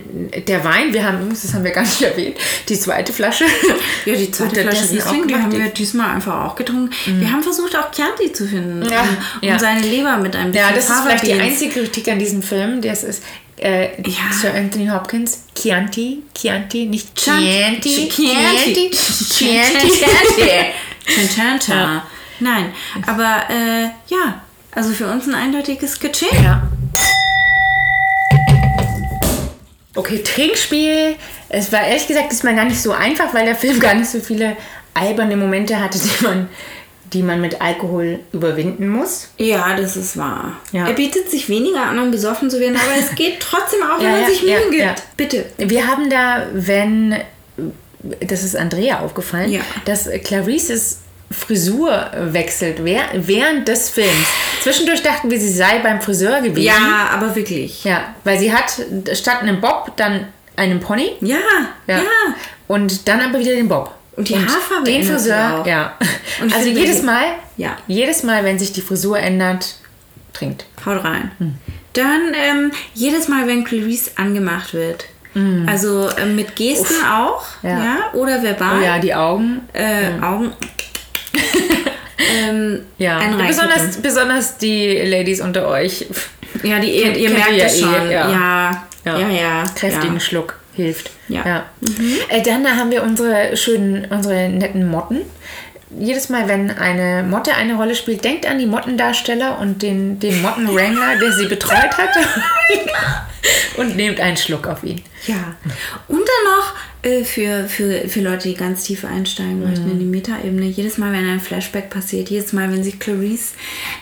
der 0.48 0.64
Wein. 0.64 0.94
Wir 0.94 1.04
haben, 1.06 1.20
übrigens, 1.20 1.44
das 1.44 1.54
haben 1.54 1.64
wir 1.64 1.72
gar 1.72 1.84
nicht 1.84 2.02
erwähnt, 2.12 2.38
die 2.68 2.80
zweite 2.80 3.14
Flasche. 3.14 3.46
Ja, 4.06 4.16
die 4.16 4.30
zweite 4.32 4.50
Flasche 4.56 4.68
Unterdessen 4.84 4.98
Riesling, 4.98 5.28
die 5.28 5.36
auch 5.36 5.40
haben 5.40 5.52
wir 5.58 5.68
diesmal 5.70 6.16
einfach 6.16 6.46
auch 6.46 6.56
getrunken. 6.56 6.90
Wir 7.06 7.32
haben 7.32 7.42
versucht, 7.42 7.74
auch 7.78 7.90
Chianti 7.92 8.34
zu 8.34 8.46
finden. 8.48 8.84
Ja, 8.92 9.02
um 9.42 9.48
ja. 9.48 9.58
seine 9.58 9.80
Leber 9.82 10.18
mit 10.18 10.36
ein 10.36 10.52
bisschen 10.52 10.68
Ja, 10.68 10.76
das 10.76 10.90
ist 10.90 11.02
vielleicht 11.04 11.24
die 11.26 11.32
Fava-Beans. 11.32 11.54
einzige 11.54 11.82
Kritik 11.82 12.08
an 12.10 12.20
diesem 12.20 12.44
Film. 12.44 12.82
Das 12.82 13.04
ist 13.04 13.24
äh, 13.58 13.90
Ja. 14.02 14.32
Sir 14.34 14.54
Anthony 14.54 14.88
Hopkins. 14.90 15.44
Chianti, 15.56 16.24
Chianti, 16.36 16.86
nicht 16.88 17.16
Chianti. 17.16 18.10
Chianti. 18.10 18.90
Chianti. 18.90 18.92
Chianti. 18.92 20.50
Chintanta. 21.06 21.74
Ja. 21.74 22.04
Nein, 22.40 22.74
aber 23.08 23.44
äh, 23.50 23.84
ja, 24.08 24.42
also 24.72 24.92
für 24.92 25.08
uns 25.08 25.28
ein 25.28 25.36
eindeutiges 25.36 26.00
Kitsching. 26.00 26.30
Ja. 26.44 26.64
Okay, 29.96 30.24
Trinkspiel. 30.24 31.16
Es 31.50 31.72
war 31.72 31.84
ehrlich 31.84 32.08
gesagt 32.08 32.32
diesmal 32.32 32.56
gar 32.56 32.66
nicht 32.66 32.82
so 32.82 32.92
einfach, 32.92 33.34
weil 33.34 33.46
der 33.46 33.56
Film 33.56 33.80
gar 33.80 33.94
nicht 33.94 34.10
so 34.10 34.20
viele 34.20 34.58
alberne 34.96 35.38
Momente 35.38 35.80
hatte, 35.80 36.00
die 36.00 36.24
man, 36.24 36.50
die 37.14 37.22
man 37.22 37.40
mit 37.42 37.62
Alkohol 37.62 38.20
überwinden 38.32 38.90
muss. 38.90 39.30
Ja, 39.38 39.76
das 39.76 39.96
ist 39.96 40.18
wahr. 40.18 40.54
Ja. 40.72 40.88
Er 40.88 40.94
bietet 40.94 41.30
sich 41.30 41.48
weniger 41.48 41.84
an, 41.84 42.00
um 42.00 42.10
besoffen 42.10 42.50
zu 42.50 42.60
werden, 42.60 42.76
aber 42.76 43.00
es 43.00 43.14
geht 43.14 43.40
trotzdem 43.40 43.82
auch, 43.84 44.00
wenn 44.00 44.06
Ja, 44.06 44.12
man 44.22 44.26
sich 44.26 44.42
Mühe 44.42 44.52
ja, 44.52 44.60
gibt. 44.70 44.82
ja. 44.82 44.96
Bitte. 45.16 45.46
Wir 45.60 45.86
haben 45.88 46.10
da, 46.10 46.48
wenn, 46.54 47.16
das 48.20 48.44
ist 48.44 48.56
Andrea 48.56 49.00
aufgefallen, 49.00 49.52
Ja. 49.52 49.62
dass 49.86 50.10
Clarices 50.24 51.00
Frisur 51.32 52.12
wechselt 52.32 52.84
während 52.84 53.68
des 53.68 53.90
Films. 53.90 54.28
Zwischendurch 54.62 55.02
dachten 55.02 55.32
wir, 55.32 55.40
sie 55.40 55.52
sei 55.52 55.80
beim 55.80 56.00
Friseur 56.02 56.42
gewesen. 56.42 56.62
Ja, 56.68 57.10
aber 57.12 57.36
wirklich. 57.36 57.84
Ja, 57.84 58.14
weil 58.24 58.38
sie 58.40 58.54
hat 58.54 58.72
statt 59.14 59.42
einem 59.42 59.60
Bob 59.60 59.94
dann 59.98 60.28
einen 60.56 60.80
Pony. 60.80 61.14
Ja, 61.22 61.38
ja. 61.88 62.02
Und 62.68 63.08
dann 63.08 63.22
aber 63.22 63.40
wieder 63.40 63.54
den 63.54 63.68
Bob. 63.68 63.96
Und 64.16 64.30
die 64.30 64.36
Haarfarbe 64.38 64.84
den 64.86 65.04
Friseur, 65.04 65.62
auch. 65.62 65.66
ja. 65.66 65.98
Und 66.40 66.54
also 66.54 66.70
jedes 66.70 67.02
Mal, 67.02 67.26
Ja. 67.58 67.78
jedes 67.88 68.22
Mal, 68.22 68.44
wenn 68.44 68.60
sich 68.60 68.72
die 68.72 68.82
Frisur 68.82 69.18
ändert, 69.18 69.76
trinkt. 70.34 70.66
Haut 70.86 71.04
rein. 71.04 71.32
Dann 71.94 72.34
ähm, 72.36 72.72
jedes 72.94 73.28
Mal, 73.28 73.48
wenn 73.48 73.64
Clarice 73.64 74.12
angemacht 74.18 74.74
wird. 74.76 75.06
Also 75.68 76.10
äh, 76.10 76.26
mit 76.26 76.56
Gesten 76.56 77.04
auch, 77.06 77.44
Mm. 77.62 77.68
Ja. 77.68 77.84
ja. 77.84 77.98
oder 78.14 78.42
verbal. 78.44 78.80
Oh 78.80 78.84
ja, 78.84 79.00
die 79.00 79.14
Augen. 79.14 79.68
Äh, 79.74 80.22
Augen. 80.22 80.54
ähm, 82.48 82.82
Ja, 82.98 83.20
besonders, 83.48 83.98
besonders 83.98 84.58
die 84.58 84.98
Ladies 85.00 85.42
unter 85.42 85.68
euch. 85.68 86.06
Ja, 86.62 86.80
die, 86.80 86.96
ihr, 86.96 87.16
ihr 87.16 87.30
merkt 87.32 87.58
ja 87.58 87.66
eh, 87.66 87.70
schon. 87.70 88.12
ja. 88.12 88.30
ja. 88.32 88.84
Ja, 89.06 89.20
ja. 89.20 89.30
ja, 89.30 89.64
Kräftigen 89.76 90.14
ja. 90.14 90.20
Schluck 90.20 90.60
hilft. 90.76 91.12
Ja. 91.28 91.66
Äh, 92.30 92.42
dann 92.42 92.66
haben 92.78 92.92
wir 92.92 93.04
unsere 93.04 93.56
schönen, 93.58 94.06
unsere 94.10 94.50
netten 94.50 94.90
Motten. 94.90 95.22
Jedes 96.00 96.30
Mal, 96.30 96.48
wenn 96.48 96.72
eine 96.72 97.24
Motte 97.24 97.54
eine 97.56 97.76
Rolle 97.76 97.96
spielt, 97.96 98.24
denkt 98.24 98.46
an 98.48 98.60
die 98.60 98.66
Mottendarsteller 98.66 99.60
und 99.60 99.82
den, 99.82 100.20
den 100.20 100.42
Mottenwrangler, 100.42 101.18
der 101.22 101.32
sie 101.34 101.46
betreut 101.48 101.98
hat. 101.98 102.10
und 103.78 103.96
nehmt 103.96 104.20
einen 104.20 104.38
Schluck 104.38 104.68
auf 104.68 104.84
ihn. 104.84 105.02
Ja. 105.28 105.56
Und 106.08 106.20
dann 106.20 106.44
noch 106.58 106.74
äh, 107.04 107.24
für, 107.24 107.66
für, 107.66 108.08
für 108.08 108.22
Leute, 108.22 108.50
die 108.50 108.56
ganz 108.56 108.84
tief 108.84 109.04
einsteigen 109.06 109.64
möchten 109.68 109.90
in 109.92 110.00
die 110.00 110.06
Metaebene, 110.06 110.66
jedes 110.66 110.98
Mal, 110.98 111.12
wenn 111.14 111.28
ein 111.28 111.40
Flashback 111.40 111.90
passiert, 111.90 112.30
jedes 112.30 112.54
Mal, 112.54 112.72
wenn 112.72 112.84
sich 112.84 113.00
Clarice 113.00 113.54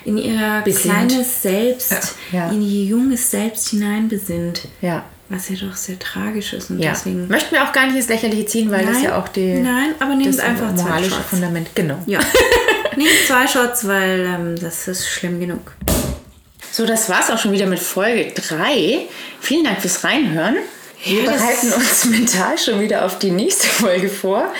in 0.05 0.17
ihr 0.17 0.61
Besinnt. 0.63 1.09
kleines 1.09 1.41
Selbst, 1.41 2.15
Ja. 2.31 2.39
Ja. 2.47 2.49
in 2.51 2.61
ihr 2.61 2.85
junges 2.85 3.29
Selbst 3.31 3.69
hineinbesinnt. 3.69 4.67
Ja. 4.81 5.05
Was 5.33 5.47
ja 5.47 5.55
doch 5.55 5.75
sehr 5.75 5.97
tragisch 5.97 6.51
ist 6.53 6.69
und 6.71 6.79
Ja. 6.79 6.91
deswegen. 6.91 7.27
Möchten 7.29 7.55
wir 7.55 7.63
auch 7.63 7.71
gar 7.71 7.87
nicht 7.87 7.95
ins 7.95 8.09
Lächerliche 8.09 8.45
ziehen, 8.45 8.69
weil 8.69 8.85
das 8.85 8.95
Nein. 8.95 9.03
ja 9.05 9.17
auch 9.17 9.29
die, 9.29 9.53
Nein, 9.55 9.95
aber 9.99 10.15
nehmt 10.15 10.27
das 10.27 10.39
einfach 10.39 10.75
zwei 10.75 10.83
moralische 10.83 11.11
Shots. 11.15 11.29
Fundament. 11.29 11.69
Genau. 11.73 11.99
Ja. 12.05 12.19
Nehmt 12.97 13.09
zwei 13.27 13.47
Shots, 13.47 13.87
weil 13.87 14.19
ähm, 14.25 14.55
das 14.59 14.87
ist 14.89 15.07
schlimm 15.07 15.39
genug. 15.39 15.71
So, 16.71 16.85
das 16.85 17.09
war's 17.09 17.29
auch 17.29 17.37
schon 17.37 17.53
wieder 17.53 17.65
mit 17.65 17.79
Folge 17.79 18.31
3. 18.33 18.99
Vielen 19.39 19.63
Dank 19.63 19.79
fürs 19.81 20.03
Reinhören. 20.03 20.57
Wir 21.05 21.23
Ja, 21.23 21.31
das- 21.31 21.41
bereiten 21.41 21.73
uns 21.73 22.05
mental 22.11 22.57
schon 22.57 22.79
wieder 22.81 23.05
auf 23.05 23.17
die 23.17 23.31
nächste 23.31 23.67
Folge 23.67 24.09
vor. 24.09 24.53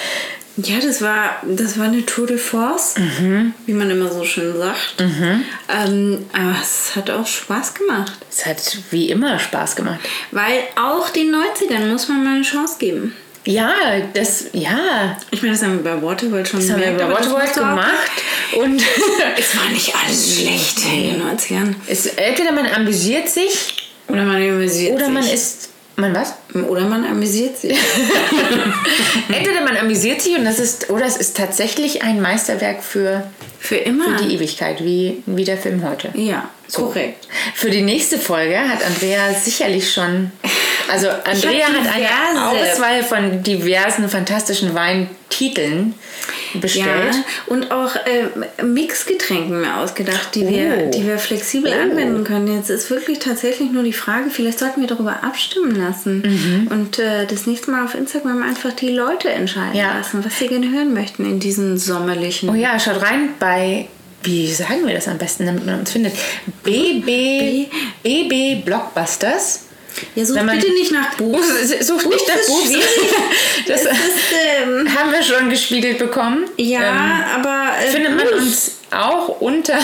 Ja, 0.58 0.76
das 0.82 1.02
war, 1.02 1.42
das 1.48 1.78
war 1.80 1.86
eine 1.86 2.06
Tour 2.06 2.28
de 2.28 2.38
Force, 2.38 2.96
Mhm. 2.98 3.54
wie 3.66 3.74
man 3.74 3.90
immer 3.90 4.12
so 4.12 4.24
schön 4.26 4.56
sagt. 4.58 4.96
Ähm, 5.00 6.26
aber 6.34 6.56
es 6.62 6.96
hat 6.96 7.10
auch 7.10 7.26
Spaß 7.26 7.74
gemacht. 7.74 8.14
Es 8.30 8.46
hat 8.46 8.78
wie 8.92 9.10
immer 9.10 9.40
Spaß 9.40 9.76
gemacht. 9.76 10.00
Weil 10.32 10.64
auch 10.76 11.10
den 11.10 11.34
90ern 11.34 11.88
muss 11.92 12.08
man 12.10 12.24
mal 12.24 12.36
eine 12.36 12.44
Chance 12.44 12.76
geben. 12.80 13.16
Ja, 13.46 13.74
das, 14.14 14.46
ja, 14.54 15.18
Ich 15.32 15.42
meine, 15.42 15.56
das 15.56 15.64
haben 15.64 15.84
wir 15.84 15.92
bei 15.96 16.00
Waterworld 16.02 16.48
schon 16.48 16.60
das 16.60 16.70
haben 16.70 16.80
wir 16.80 16.92
gemerkt, 16.92 17.10
über 17.10 17.18
aber 17.18 17.24
das 17.26 17.34
Waterworld 17.34 17.54
gemacht. 17.56 18.12
Und 18.58 18.84
Es 19.38 19.58
war 19.58 19.70
nicht 19.72 19.96
alles 19.96 20.36
schlecht 20.38 20.80
in 20.86 21.14
den 21.14 21.22
90ern. 21.24 21.76
es, 21.88 22.06
entweder 22.08 22.52
man 22.52 22.68
amüsiert 22.68 23.30
sich 23.30 23.90
Oder 24.08 24.26
man 24.26 24.36
amüsiert 24.36 24.94
oder 24.96 25.06
sich. 25.06 25.14
man 25.14 25.24
ist. 25.28 25.61
Man 25.98 26.16
was? 26.16 26.34
Oder 26.70 26.82
man 26.86 27.06
amüsiert 27.06 27.58
sich. 27.58 27.78
Entweder 29.30 29.62
man 29.62 29.78
amüsiert 29.78 30.22
sich 30.22 30.36
und 30.38 30.46
das 30.46 30.60
ist, 30.60 30.90
oder 30.90 31.06
es 31.06 31.18
ist 31.18 31.36
tatsächlich 31.38 32.02
ein 32.04 32.22
Meisterwerk 32.22 32.82
für, 32.84 33.24
Für 33.60 33.76
immer. 33.76 34.18
für 34.18 34.24
die 34.26 34.36
Ewigkeit, 34.36 34.84
wie, 34.84 35.22
wie 35.26 35.44
der 35.44 35.58
Film 35.58 35.88
heute. 35.88 36.10
ja, 36.14 36.50
korrekt. 36.74 37.28
Für 37.56 37.70
die 37.70 37.82
nächste 37.82 38.18
Folge 38.18 38.58
hat 38.58 38.84
Andrea 38.86 39.34
sicherlich 39.34 39.92
schon. 39.92 40.32
Also 40.92 41.08
Andrea 41.10 41.68
hat 41.68 41.88
eine 41.96 42.48
Auswahl 42.50 43.04
von 43.04 43.42
diversen 43.44 44.10
fantastischen 44.10 44.74
Weintiteln 44.76 45.94
bestellt. 46.56 47.14
Ja, 47.16 47.24
und 47.48 47.72
auch 47.72 47.96
äh, 47.96 48.64
Mixgetränken 48.64 49.62
mir 49.62 49.78
ausgedacht, 49.78 50.36
die, 50.36 50.48
wir, 50.48 50.86
Oh. 50.88 50.92
die 50.92 51.08
wir 51.08 51.18
flexibel 51.18 51.72
Oh. 51.74 51.82
anwenden 51.82 52.24
können. 52.26 52.54
Jetzt 52.58 52.70
ist 52.70 52.90
wirklich 52.90 53.20
tatsächlich 53.20 53.72
nur 53.72 53.84
die 53.84 53.94
Frage, 53.94 54.30
vielleicht 54.30 54.60
sollten 54.60 54.82
wir 54.82 54.88
darüber 54.88 55.24
abstimmen 55.24 55.76
lassen 55.76 56.22
Mhm. 56.22 56.68
und 56.68 57.00
äh, 57.00 57.26
das 57.26 57.48
nächste 57.48 57.72
Mal 57.72 57.86
auf 57.86 57.96
Instagram 57.96 58.44
einfach 58.44 58.74
die 58.74 58.90
Leute 58.90 59.30
entscheiden 59.30 59.76
Ja. 59.76 59.98
lassen, 59.98 60.24
was 60.26 60.38
sie 60.40 60.48
gerne 60.48 60.70
hören 60.72 60.94
möchten 60.94 61.26
in 61.26 61.40
diesen 61.40 61.78
sommerlichen. 61.78 62.50
Oh 62.50 62.54
ja, 62.56 62.78
schaut 62.80 63.02
rein 63.02 63.30
bei. 63.40 63.88
Wie 64.24 64.52
sagen 64.54 64.86
wir 64.86 64.94
das 64.94 65.08
am 65.08 65.18
besten, 65.18 65.48
damit 65.48 65.66
man 65.66 65.80
uns 65.80 65.92
findet? 65.92 66.14
BB, 66.64 67.68
BB 68.04 68.64
Blockbusters. 68.64 69.62
Ja, 70.16 70.26
such 70.26 70.36
Wenn 70.36 70.46
man- 70.46 70.60
bitte 70.60 70.72
nicht 70.74 70.92
nach 70.92 71.14
Buch. 71.16 71.40
Sucht 71.82 72.06
nicht 72.08 72.28
nach 72.28 72.44
schwierig. 72.44 72.84
Das 73.68 73.82
ist, 73.82 73.92
ähm, 74.64 74.88
haben 74.98 75.12
wir 75.12 75.22
schon 75.24 75.50
gespiegelt 75.50 76.00
bekommen. 76.00 76.46
ja, 76.58 76.80
Ähm, 76.82 77.24
aber 77.44 77.72
äh, 77.84 77.88
findet 77.92 78.16
man 78.16 78.28
uns 78.40 78.78
auch 78.92 79.40
unter 79.42 79.78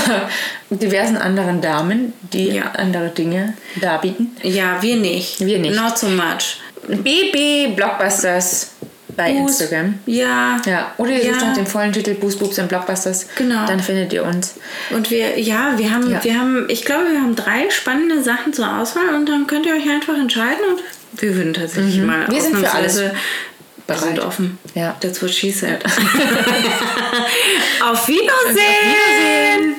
diversen 0.69 1.17
anderen 1.17 1.61
Damen, 1.61 2.13
die 2.33 2.49
Ja. 2.49 2.71
andere 2.75 3.09
Dinge 3.09 3.53
darbieten. 3.81 4.35
Ja, 4.43 4.81
wir 4.81 4.95
nicht. 4.97 5.39
Wir 5.45 5.59
nicht. 5.59 5.75
Not 5.79 5.97
so 5.97 6.07
much. 6.07 6.57
BB 6.87 7.75
Blockbusters 7.75 8.71
bei 9.17 9.33
Boost. 9.33 9.59
Instagram. 9.61 9.95
Ja. 10.05 10.61
Ja, 10.65 10.93
oder 10.97 11.11
ihr 11.11 11.31
sucht 11.33 11.41
Ja. 11.41 11.47
nach 11.49 11.55
dem 11.55 11.65
vollen 11.65 11.91
Titel 11.91 12.13
Boost 12.13 12.39
Boobs 12.39 12.57
und 12.59 12.69
Blockbusters. 12.69 13.27
Genau. 13.35 13.65
Dann 13.67 13.81
findet 13.81 14.13
ihr 14.13 14.23
uns. 14.23 14.55
Und 14.91 15.11
wir, 15.11 15.37
ja, 15.39 15.73
wir 15.75 15.91
haben, 15.93 16.09
Ja. 16.09 16.23
wir 16.23 16.39
haben, 16.39 16.65
ich 16.69 16.85
glaube, 16.85 17.11
wir 17.11 17.19
haben 17.19 17.35
drei 17.35 17.69
spannende 17.69 18.23
Sachen 18.23 18.53
zur 18.53 18.77
Auswahl 18.79 19.13
und 19.15 19.27
dann 19.27 19.45
könnt 19.47 19.65
ihr 19.65 19.73
euch 19.75 19.89
einfach 19.89 20.15
entscheiden 20.15 20.63
und 20.71 20.81
wir 21.21 21.35
würden 21.35 21.53
tatsächlich 21.53 21.97
mal 22.01 22.27
Mhm. 22.27 22.31
Wir 22.31 22.41
sind 22.41 22.57
für 22.57 22.71
alles 22.71 22.97
wir 22.99 23.11
sind 23.97 24.15
bereit. 24.15 24.19
offen. 24.19 24.57
Ja. 24.75 24.95
That's 25.01 25.21
what 25.21 25.31
she 25.31 25.51
said. 25.51 25.83
Auf 27.83 28.07
Wiedersehen! 28.07 28.25
Wiedersehen! 28.55 29.75